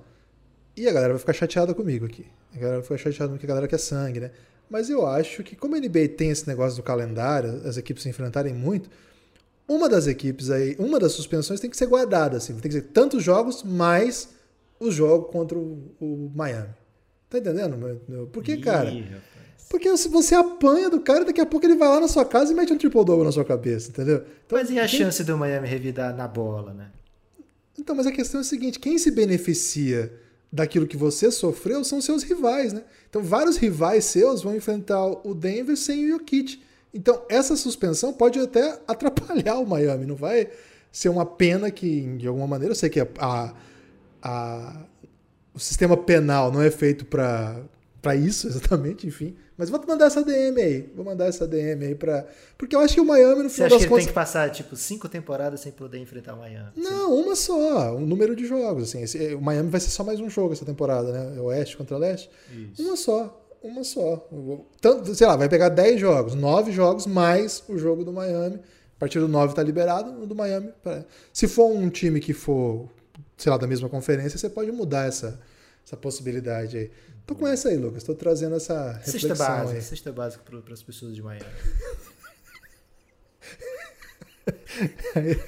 e 0.76 0.88
a 0.88 0.92
galera 0.92 1.12
vai 1.12 1.18
ficar 1.18 1.32
chateada 1.32 1.74
comigo 1.74 2.06
aqui. 2.06 2.24
A 2.54 2.56
galera 2.56 2.76
vai 2.78 2.82
ficar 2.82 2.98
chateada 2.98 3.32
porque 3.32 3.46
a 3.46 3.48
galera 3.48 3.66
quer 3.66 3.78
sangue, 3.78 4.20
né? 4.20 4.30
Mas 4.72 4.88
eu 4.88 5.06
acho 5.06 5.42
que, 5.42 5.54
como 5.54 5.76
a 5.76 5.78
NBA 5.78 6.08
tem 6.16 6.30
esse 6.30 6.48
negócio 6.48 6.78
do 6.78 6.82
calendário, 6.82 7.60
as 7.66 7.76
equipes 7.76 8.02
se 8.02 8.08
enfrentarem 8.08 8.54
muito, 8.54 8.88
uma 9.68 9.86
das 9.86 10.06
equipes 10.06 10.48
aí, 10.48 10.74
uma 10.78 10.98
das 10.98 11.12
suspensões 11.12 11.60
tem 11.60 11.68
que 11.68 11.76
ser 11.76 11.86
guardada, 11.86 12.38
assim, 12.38 12.54
tem 12.54 12.70
que 12.70 12.78
ser 12.78 12.86
tantos 12.88 13.22
jogos 13.22 13.62
mais 13.62 14.30
o 14.80 14.90
jogo 14.90 15.26
contra 15.26 15.58
o, 15.58 15.94
o 16.00 16.32
Miami. 16.34 16.70
Tá 17.28 17.36
entendendo? 17.36 18.00
Por 18.32 18.42
que, 18.42 18.56
cara? 18.56 18.90
Porque 19.68 19.94
se 19.94 20.08
você 20.08 20.34
apanha 20.34 20.88
do 20.88 21.00
cara, 21.00 21.26
daqui 21.26 21.42
a 21.42 21.46
pouco 21.46 21.66
ele 21.66 21.76
vai 21.76 21.88
lá 21.88 22.00
na 22.00 22.08
sua 22.08 22.24
casa 22.24 22.50
e 22.50 22.56
mete 22.56 22.72
um 22.72 22.78
triple-double 22.78 23.26
na 23.26 23.32
sua 23.32 23.44
cabeça, 23.44 23.90
entendeu? 23.90 24.24
Então, 24.46 24.58
mas 24.58 24.70
e 24.70 24.78
a 24.78 24.88
quem... 24.88 25.00
chance 25.00 25.22
do 25.22 25.36
Miami 25.36 25.68
revidar 25.68 26.16
na 26.16 26.26
bola, 26.26 26.72
né? 26.72 26.90
Então, 27.78 27.94
mas 27.94 28.06
a 28.06 28.12
questão 28.12 28.40
é 28.40 28.42
a 28.42 28.44
seguinte: 28.44 28.78
quem 28.78 28.96
se 28.96 29.10
beneficia 29.10 30.10
daquilo 30.52 30.86
que 30.86 30.96
você 30.96 31.30
sofreu 31.30 31.82
são 31.82 32.00
seus 32.02 32.22
rivais, 32.22 32.74
né? 32.74 32.84
Então, 33.08 33.22
vários 33.22 33.56
rivais 33.56 34.04
seus 34.04 34.42
vão 34.42 34.54
enfrentar 34.54 35.06
o 35.26 35.34
Denver 35.34 35.76
sem 35.76 36.04
o 36.04 36.08
Jokic. 36.10 36.62
Então, 36.92 37.22
essa 37.28 37.56
suspensão 37.56 38.12
pode 38.12 38.38
até 38.38 38.78
atrapalhar 38.86 39.58
o 39.58 39.66
Miami, 39.66 40.04
não 40.04 40.14
vai 40.14 40.50
ser 40.92 41.08
uma 41.08 41.24
pena 41.24 41.70
que, 41.70 42.02
de 42.18 42.28
alguma 42.28 42.46
maneira, 42.46 42.72
eu 42.72 42.76
sei 42.76 42.90
que 42.90 43.00
a, 43.00 43.08
a, 43.18 43.54
a 44.22 44.86
o 45.54 45.58
sistema 45.58 45.96
penal 45.96 46.50
não 46.50 46.62
é 46.62 46.70
feito 46.70 47.04
para 47.04 47.62
para 48.00 48.16
isso 48.16 48.48
exatamente, 48.48 49.06
enfim. 49.06 49.36
Mas 49.62 49.70
vou 49.70 49.80
mandar 49.86 50.06
essa 50.06 50.22
DM 50.24 50.60
aí. 50.60 50.92
Vou 50.94 51.04
mandar 51.04 51.26
essa 51.26 51.46
DM 51.46 51.84
aí 51.86 51.94
para 51.94 52.26
porque 52.58 52.74
eu 52.74 52.80
acho 52.80 52.94
que 52.94 53.00
o 53.00 53.04
Miami 53.04 53.42
no 53.44 53.48
Você 53.48 53.54
final 53.56 53.66
acha 53.66 53.76
das 53.76 53.78
que 53.78 53.84
ele 53.84 53.88
contas 53.90 54.04
tem 54.04 54.08
que 54.08 54.14
passar, 54.14 54.50
tipo, 54.50 54.74
cinco 54.76 55.08
temporadas 55.08 55.60
sem 55.60 55.70
poder 55.72 55.98
enfrentar 55.98 56.34
o 56.34 56.38
Miami? 56.38 56.70
Não, 56.76 57.14
uma 57.14 57.36
só, 57.36 57.94
um 57.96 58.04
número 58.06 58.34
de 58.34 58.44
jogos 58.46 58.84
assim. 58.84 59.02
Esse- 59.02 59.34
o 59.34 59.40
Miami 59.40 59.68
vai 59.70 59.80
ser 59.80 59.90
só 59.90 60.02
mais 60.02 60.18
um 60.20 60.28
jogo 60.28 60.52
essa 60.52 60.64
temporada, 60.64 61.12
né? 61.12 61.40
Oeste 61.40 61.76
contra 61.76 61.96
leste. 61.96 62.28
Isso. 62.72 62.82
Uma 62.82 62.96
só, 62.96 63.46
uma 63.62 63.84
só. 63.84 64.28
Tanto, 64.80 65.14
sei 65.14 65.26
lá, 65.26 65.36
vai 65.36 65.48
pegar 65.48 65.68
10 65.68 66.00
jogos, 66.00 66.34
9 66.34 66.72
jogos 66.72 67.06
mais 67.06 67.62
o 67.68 67.78
jogo 67.78 68.04
do 68.04 68.12
Miami. 68.12 68.56
A 68.96 69.00
partir 69.02 69.18
do 69.18 69.26
9 69.28 69.54
tá 69.54 69.62
liberado, 69.62 70.22
o 70.22 70.26
do 70.26 70.34
Miami. 70.34 70.70
pra- 70.82 71.04
Se 71.32 71.48
for 71.48 71.66
um 71.70 71.88
time 71.90 72.20
que 72.20 72.32
for, 72.32 72.88
sei 73.36 73.50
lá, 73.50 73.56
da 73.58 73.66
mesma 73.66 73.88
conferência, 73.88 74.38
você 74.38 74.48
pode 74.48 74.70
mudar 74.70 75.06
essa, 75.08 75.40
essa 75.84 75.96
possibilidade 75.96 76.76
aí. 76.78 76.90
Tô 77.26 77.34
com 77.34 77.46
essa 77.46 77.68
aí, 77.68 77.76
Lucas. 77.76 78.02
Tô 78.02 78.14
trazendo 78.14 78.56
essa 78.56 78.94
Cesta 79.04 79.12
reflexão 79.12 79.46
básica, 79.46 79.78
aí. 79.78 79.82
cesta 79.82 80.12
básica 80.12 80.44
para 80.44 80.74
as 80.74 80.82
pessoas 80.82 81.14
de 81.14 81.22
Miami. 81.22 81.46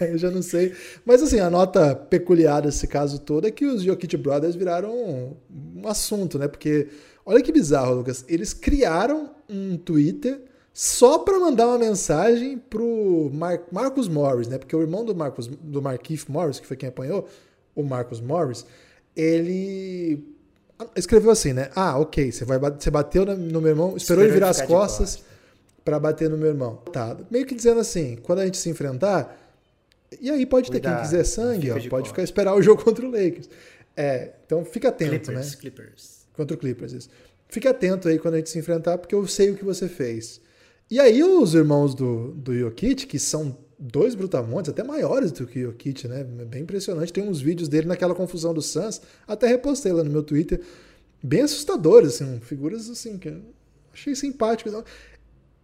Eu 0.01 0.19
já 0.19 0.31
não 0.31 0.43
sei. 0.43 0.75
Mas 1.05 1.23
assim, 1.23 1.41
a 1.41 1.51
nota 1.51 1.95
peculiar 1.95 2.63
desse 2.63 2.87
caso 2.87 3.19
todo 3.19 3.47
é 3.47 3.51
que 3.51 3.67
os 3.67 3.83
Jokic 3.83 4.17
Brothers 4.17 4.55
viraram 4.55 5.37
um, 5.51 5.89
assunto, 5.89 6.39
né? 6.39 6.49
Porque, 6.49 6.89
olha 7.25 7.43
que 7.43 7.53
bizarro, 7.53 7.95
Lucas. 7.95 8.25
Eles 8.29 8.53
criaram 8.53 9.31
um 9.49 9.77
Twitter 9.77 10.43
só 10.73 11.19
para 11.19 11.39
mandar 11.39 11.69
uma 11.69 11.79
mensagem 11.79 12.59
pro 12.59 13.31
Mar 13.33 13.61
Marcus 13.71 14.09
Morris, 14.09 14.49
né? 14.49 14.59
Porque 14.59 14.75
o 14.75 14.81
irmão 14.81 15.05
do 15.05 15.15
Marcus, 15.15 15.47
do 15.47 15.83
Marquise 15.83 16.31
Morris, 16.31 16.61
que 16.61 16.67
foi 16.67 16.77
quem 16.77 16.89
apanhou, 16.89 17.29
o 17.75 17.83
Marcus 17.83 18.21
Morris, 18.21 18.65
ele 19.17 20.34
escreveu 20.97 21.31
assim, 21.31 21.53
né? 21.53 21.71
Ah, 21.75 21.99
ok, 21.99 22.31
você, 22.33 22.45
vai, 22.45 22.59
você 22.59 22.91
bateu 22.91 23.25
no 23.25 23.61
meu 23.61 23.71
irmão, 23.71 23.97
esperou 23.97 24.25
ele 24.25 24.33
virar 24.33 24.51
as 24.51 24.63
costas 24.63 25.23
para 25.85 25.99
bater 25.99 26.31
no 26.31 26.37
meu 26.37 26.49
irmão. 26.49 26.77
Tá. 26.93 27.17
Meio 27.31 27.47
que 27.47 27.55
dizendo 27.55 27.81
assim, 27.81 28.17
quando 28.23 28.41
a 28.41 28.45
gente 28.45 28.57
se 28.57 28.69
enfrentar, 28.69 29.39
e 30.21 30.31
aí 30.31 30.47
pode 30.47 30.71
ter 30.71 30.81
quem 30.81 30.91
Cuidado, 30.91 31.03
quiser 31.03 31.25
sangue, 31.25 31.67
fica 31.67 31.75
ó, 31.75 31.79
de 31.79 31.89
pode 31.89 32.09
ficar 32.09 32.23
esperar 32.23 32.55
o 32.55 32.63
jogo 32.63 32.83
contra 32.83 33.05
o 33.07 33.11
Lakers. 33.11 33.49
É, 33.97 34.33
então 34.45 34.65
fica 34.65 34.89
atento, 34.89 35.31
Clippers, 35.31 35.51
né? 35.51 35.57
Clippers. 35.61 36.27
Contra 36.33 36.57
o 36.57 36.59
Clippers, 36.59 36.93
isso. 36.93 37.11
Fique 37.49 37.69
atento 37.69 38.09
aí 38.09 38.19
quando 38.19 38.35
a 38.35 38.37
gente 38.39 38.51
se 38.51 38.59
enfrentar, 38.59 38.99
porque 38.99 39.15
eu 39.15 39.27
sei 39.27 39.51
o 39.51 39.57
que 39.57 39.65
você 39.65 39.89
fez. 39.89 40.41
E 40.91 40.99
aí 40.99 41.23
os 41.23 41.55
irmãos 41.55 41.95
do, 41.95 42.33
do 42.33 42.57
Jokic, 42.57 43.07
que 43.07 43.19
são 43.19 43.57
dois 43.79 44.15
brutamontes, 44.15 44.71
até 44.71 44.83
maiores 44.83 45.33
do 45.33 45.47
que 45.47 45.61
o 45.61 45.71
Jokic, 45.71 46.09
né? 46.09 46.21
É 46.21 46.45
bem 46.45 46.63
impressionante. 46.63 47.13
Tem 47.13 47.29
uns 47.29 47.41
vídeos 47.41 47.69
dele 47.69 47.87
naquela 47.87 48.15
confusão 48.15 48.55
do 48.55 48.63
Suns, 48.63 49.01
até 49.27 49.47
repostei 49.47 49.93
lá 49.93 50.03
no 50.05 50.11
meu 50.11 50.23
Twitter, 50.23 50.61
bem 51.23 51.43
assustadores, 51.43 52.15
assim, 52.15 52.41
figuras 52.41 52.89
assim, 52.89 53.19
que 53.19 53.29
eu 53.29 53.41
achei 53.93 54.15
simpáticos. 54.15 54.73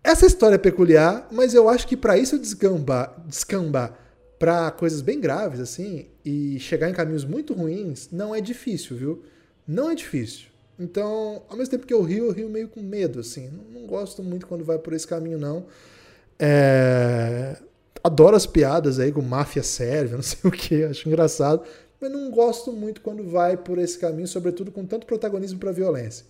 Essa 0.02 0.26
história 0.26 0.54
é 0.54 0.58
peculiar, 0.58 1.28
mas 1.30 1.54
eu 1.54 1.68
acho 1.68 1.86
que 1.86 1.96
para 1.96 2.16
isso 2.16 2.38
descambar, 2.38 3.22
descambar 3.26 3.98
para 4.38 4.70
coisas 4.70 5.02
bem 5.02 5.20
graves 5.20 5.60
assim 5.60 6.06
e 6.24 6.58
chegar 6.58 6.88
em 6.88 6.94
caminhos 6.94 7.26
muito 7.26 7.52
ruins, 7.52 8.08
não 8.10 8.34
é 8.34 8.40
difícil, 8.40 8.96
viu? 8.96 9.22
Não 9.68 9.90
é 9.90 9.94
difícil. 9.94 10.46
Então, 10.78 11.42
ao 11.50 11.58
mesmo 11.58 11.72
tempo 11.72 11.86
que 11.86 11.92
eu 11.92 12.00
rio, 12.02 12.24
eu 12.24 12.32
rio 12.32 12.48
meio 12.48 12.66
com 12.66 12.80
medo, 12.80 13.20
assim. 13.20 13.50
Não, 13.50 13.80
não 13.80 13.86
gosto 13.86 14.22
muito 14.22 14.46
quando 14.46 14.64
vai 14.64 14.78
por 14.78 14.94
esse 14.94 15.06
caminho, 15.06 15.38
não. 15.38 15.66
É, 16.38 17.58
Adoro 18.02 18.36
as 18.36 18.46
piadas 18.46 18.98
aí 18.98 19.12
com 19.12 19.22
máfia 19.22 19.62
sérvia, 19.62 20.16
não 20.18 20.22
sei 20.22 20.38
o 20.44 20.50
que, 20.50 20.84
acho 20.84 21.08
engraçado. 21.08 21.62
Mas 22.00 22.10
não 22.10 22.30
gosto 22.30 22.72
muito 22.72 23.00
quando 23.00 23.24
vai 23.28 23.56
por 23.56 23.78
esse 23.78 23.98
caminho, 23.98 24.26
sobretudo 24.26 24.72
com 24.72 24.86
tanto 24.86 25.06
protagonismo 25.06 25.58
para 25.58 25.70
violência. 25.70 26.24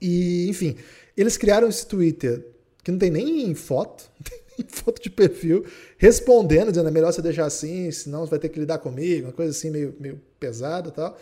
E, 0.00 0.48
enfim, 0.48 0.76
eles 1.16 1.36
criaram 1.36 1.68
esse 1.68 1.86
Twitter 1.86 2.44
que 2.82 2.90
não 2.90 2.98
tem 2.98 3.10
nem 3.10 3.54
foto, 3.54 4.10
não 4.18 4.24
tem 4.24 4.40
nem 4.58 4.66
foto 4.66 5.02
de 5.02 5.10
perfil, 5.10 5.64
respondendo, 5.98 6.70
dizendo 6.70 6.88
é 6.88 6.92
melhor 6.92 7.12
você 7.12 7.20
deixar 7.20 7.44
assim, 7.44 7.90
senão 7.90 8.20
você 8.20 8.30
vai 8.30 8.38
ter 8.38 8.48
que 8.48 8.58
lidar 8.58 8.78
comigo, 8.78 9.26
uma 9.26 9.32
coisa 9.32 9.50
assim 9.50 9.70
meio, 9.70 9.94
meio 10.00 10.20
pesada 10.40 10.88
e 10.88 10.92
tal. 10.92 11.18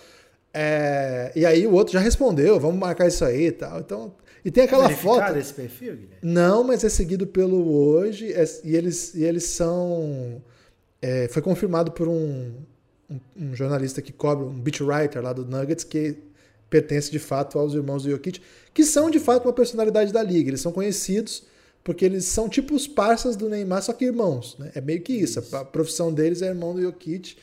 É, 0.54 1.32
e 1.34 1.44
aí 1.44 1.66
o 1.66 1.72
outro 1.72 1.92
já 1.92 2.00
respondeu, 2.00 2.58
vamos 2.60 2.78
marcar 2.78 3.08
isso 3.08 3.24
aí 3.24 3.48
e 3.48 3.52
tal. 3.52 3.80
Então, 3.80 4.14
e 4.46 4.50
tem 4.50 4.64
aquela 4.64 4.84
Verificado 4.88 5.18
foto. 5.26 5.38
esse 5.38 5.52
perfil, 5.52 5.92
Guilherme? 5.96 6.16
Não, 6.22 6.62
mas 6.64 6.84
é 6.84 6.88
seguido 6.88 7.26
pelo 7.26 7.70
hoje 7.76 8.32
é- 8.32 8.44
e 8.64 8.74
eles, 8.76 9.14
e 9.14 9.24
eles 9.24 9.44
são. 9.44 10.40
é, 11.02 11.28
foi 11.28 11.42
confirmado 11.42 11.90
por 11.92 12.08
um, 12.08 12.52
um, 13.10 13.20
um 13.36 13.54
jornalista 13.54 14.00
que 14.00 14.12
cobre, 14.12 14.44
um 14.46 14.58
beat 14.60 14.80
writer 14.80 15.22
lá 15.22 15.32
do 15.32 15.44
Nuggets, 15.44 15.84
que 15.84 16.16
pertence 16.70 17.10
de 17.10 17.18
fato 17.18 17.58
aos 17.58 17.74
irmãos 17.74 18.02
do 18.04 18.10
Jokic, 18.10 18.40
que 18.72 18.84
são 18.84 19.10
de 19.10 19.18
fato 19.20 19.44
uma 19.46 19.52
personalidade 19.52 20.12
da 20.12 20.22
liga. 20.22 20.50
Eles 20.50 20.60
são 20.60 20.72
conhecidos 20.72 21.44
porque 21.84 22.04
eles 22.04 22.24
são 22.24 22.48
tipo 22.48 22.74
os 22.74 22.86
parças 22.88 23.36
do 23.36 23.48
Neymar, 23.48 23.82
só 23.82 23.92
que 23.92 24.04
irmãos. 24.04 24.56
Né? 24.58 24.72
É 24.74 24.80
meio 24.80 25.00
que 25.00 25.12
isso. 25.12 25.38
A 25.54 25.64
profissão 25.64 26.12
deles 26.12 26.42
é 26.42 26.46
irmão 26.48 26.74
do 26.74 26.82
Jokic. 26.82 27.36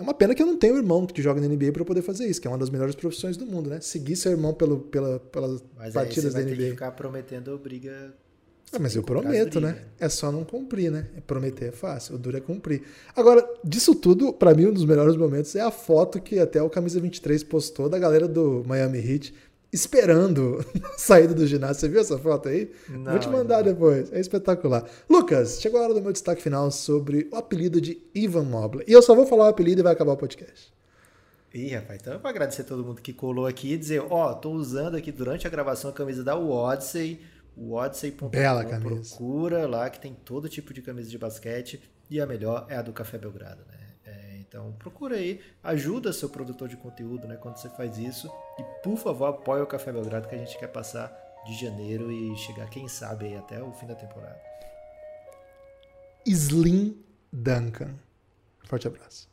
É 0.00 0.02
uma 0.02 0.14
pena 0.14 0.34
que 0.34 0.42
eu 0.42 0.46
não 0.46 0.56
tenho 0.56 0.78
irmão 0.78 1.06
que 1.06 1.20
joga 1.20 1.42
na 1.42 1.46
NBA 1.46 1.72
para 1.72 1.84
poder 1.84 2.00
fazer 2.00 2.26
isso, 2.26 2.40
que 2.40 2.48
é 2.48 2.50
uma 2.50 2.56
das 2.56 2.70
melhores 2.70 2.94
profissões 2.94 3.36
do 3.36 3.44
mundo, 3.44 3.68
né? 3.68 3.82
Seguir 3.82 4.16
seu 4.16 4.32
irmão 4.32 4.54
pelo, 4.54 4.78
pela, 4.80 5.20
pelas 5.20 5.62
Mas 5.76 5.88
aí 5.88 5.90
você 5.92 5.98
partidas 5.98 6.32
da 6.32 6.40
vai 6.40 6.48
ter 6.48 6.56
que 6.56 6.62
NBA. 6.62 6.70
ficar 6.70 6.90
prometendo 6.92 7.58
briga. 7.58 8.14
Ah, 8.72 8.78
mas 8.78 8.96
eu 8.96 9.02
prometo, 9.02 9.60
né? 9.60 9.72
briga. 9.72 9.86
É 10.00 10.08
só 10.08 10.32
não 10.32 10.42
cumprir, 10.42 10.90
né? 10.90 11.06
Prometer 11.26 11.66
é 11.66 11.72
fácil, 11.72 12.14
o 12.14 12.18
duro 12.18 12.38
é 12.38 12.40
cumprir. 12.40 12.82
Agora, 13.14 13.46
disso 13.62 13.94
tudo, 13.94 14.32
pra 14.32 14.54
mim, 14.54 14.68
um 14.68 14.72
dos 14.72 14.86
melhores 14.86 15.16
momentos 15.16 15.54
é 15.54 15.60
a 15.60 15.70
foto 15.70 16.18
que 16.18 16.38
até 16.38 16.62
o 16.62 16.70
Camisa 16.70 16.98
23 16.98 17.42
postou 17.44 17.86
da 17.90 17.98
galera 17.98 18.26
do 18.26 18.64
Miami 18.66 18.98
Heat 19.06 19.34
esperando 19.72 20.64
a 20.84 20.98
saída 20.98 21.34
do 21.34 21.46
ginásio. 21.46 21.80
Você 21.80 21.88
viu 21.88 22.00
essa 22.00 22.18
foto 22.18 22.48
aí? 22.48 22.70
Não, 22.88 23.12
Vou 23.12 23.18
te 23.20 23.28
mandar 23.28 23.58
não. 23.58 23.64
depois. 23.72 24.12
É 24.12 24.20
espetacular. 24.20 24.88
Lucas, 25.08 25.60
chegou 25.60 25.80
a 25.80 25.84
hora 25.84 25.94
do 25.94 26.02
meu 26.02 26.12
destaque 26.12 26.42
final 26.42 26.70
sobre 26.70 27.28
o 27.32 27.36
apelido 27.36 27.80
de 27.80 28.02
Ivan 28.14 28.44
Mobley. 28.44 28.84
E 28.88 28.92
eu 28.92 29.02
só 29.02 29.14
vou 29.14 29.26
falar 29.26 29.44
o 29.46 29.48
apelido 29.48 29.80
e 29.80 29.84
vai 29.84 29.92
acabar 29.92 30.12
o 30.12 30.16
podcast. 30.16 30.72
Ih, 31.52 31.74
rapaz, 31.74 31.98
então 32.00 32.12
eu 32.12 32.20
vou 32.20 32.28
agradecer 32.28 32.62
a 32.62 32.64
todo 32.64 32.84
mundo 32.84 33.02
que 33.02 33.12
colou 33.12 33.44
aqui 33.46 33.72
e 33.72 33.76
dizer, 33.76 34.00
ó, 34.08 34.32
tô 34.34 34.50
usando 34.52 34.96
aqui 34.96 35.10
durante 35.10 35.46
a 35.48 35.50
gravação 35.50 35.90
a 35.90 35.92
camisa 35.92 36.22
da 36.22 36.36
Odyssey, 36.36 37.20
o 37.56 37.72
odyssey.com, 37.72 38.28
Bela 38.28 38.64
camisa. 38.64 39.16
procura 39.16 39.66
lá 39.66 39.90
que 39.90 39.98
tem 40.00 40.14
todo 40.14 40.48
tipo 40.48 40.72
de 40.72 40.80
camisa 40.80 41.10
de 41.10 41.18
basquete 41.18 41.80
e 42.08 42.20
a 42.20 42.26
melhor 42.26 42.66
é 42.68 42.76
a 42.76 42.82
do 42.82 42.92
Café 42.92 43.18
Belgrado, 43.18 43.62
né? 43.68 43.79
Então 44.50 44.72
procura 44.80 45.14
aí, 45.14 45.40
ajuda 45.62 46.12
seu 46.12 46.28
produtor 46.28 46.68
de 46.68 46.76
conteúdo, 46.76 47.28
né, 47.28 47.36
quando 47.36 47.56
você 47.56 47.68
faz 47.70 47.96
isso 47.96 48.28
e 48.58 48.64
por 48.82 48.96
favor 48.96 49.26
apoia 49.26 49.62
o 49.62 49.66
Café 49.66 49.92
Belgrado 49.92 50.28
que 50.28 50.34
a 50.34 50.38
gente 50.38 50.58
quer 50.58 50.66
passar 50.66 51.16
de 51.46 51.54
janeiro 51.54 52.10
e 52.10 52.36
chegar, 52.36 52.68
quem 52.68 52.88
sabe, 52.88 53.26
aí 53.26 53.36
até 53.36 53.62
o 53.62 53.72
fim 53.72 53.86
da 53.86 53.94
temporada. 53.94 54.40
Slim 56.26 57.00
Duncan. 57.32 57.94
Forte 58.64 58.88
abraço. 58.88 59.29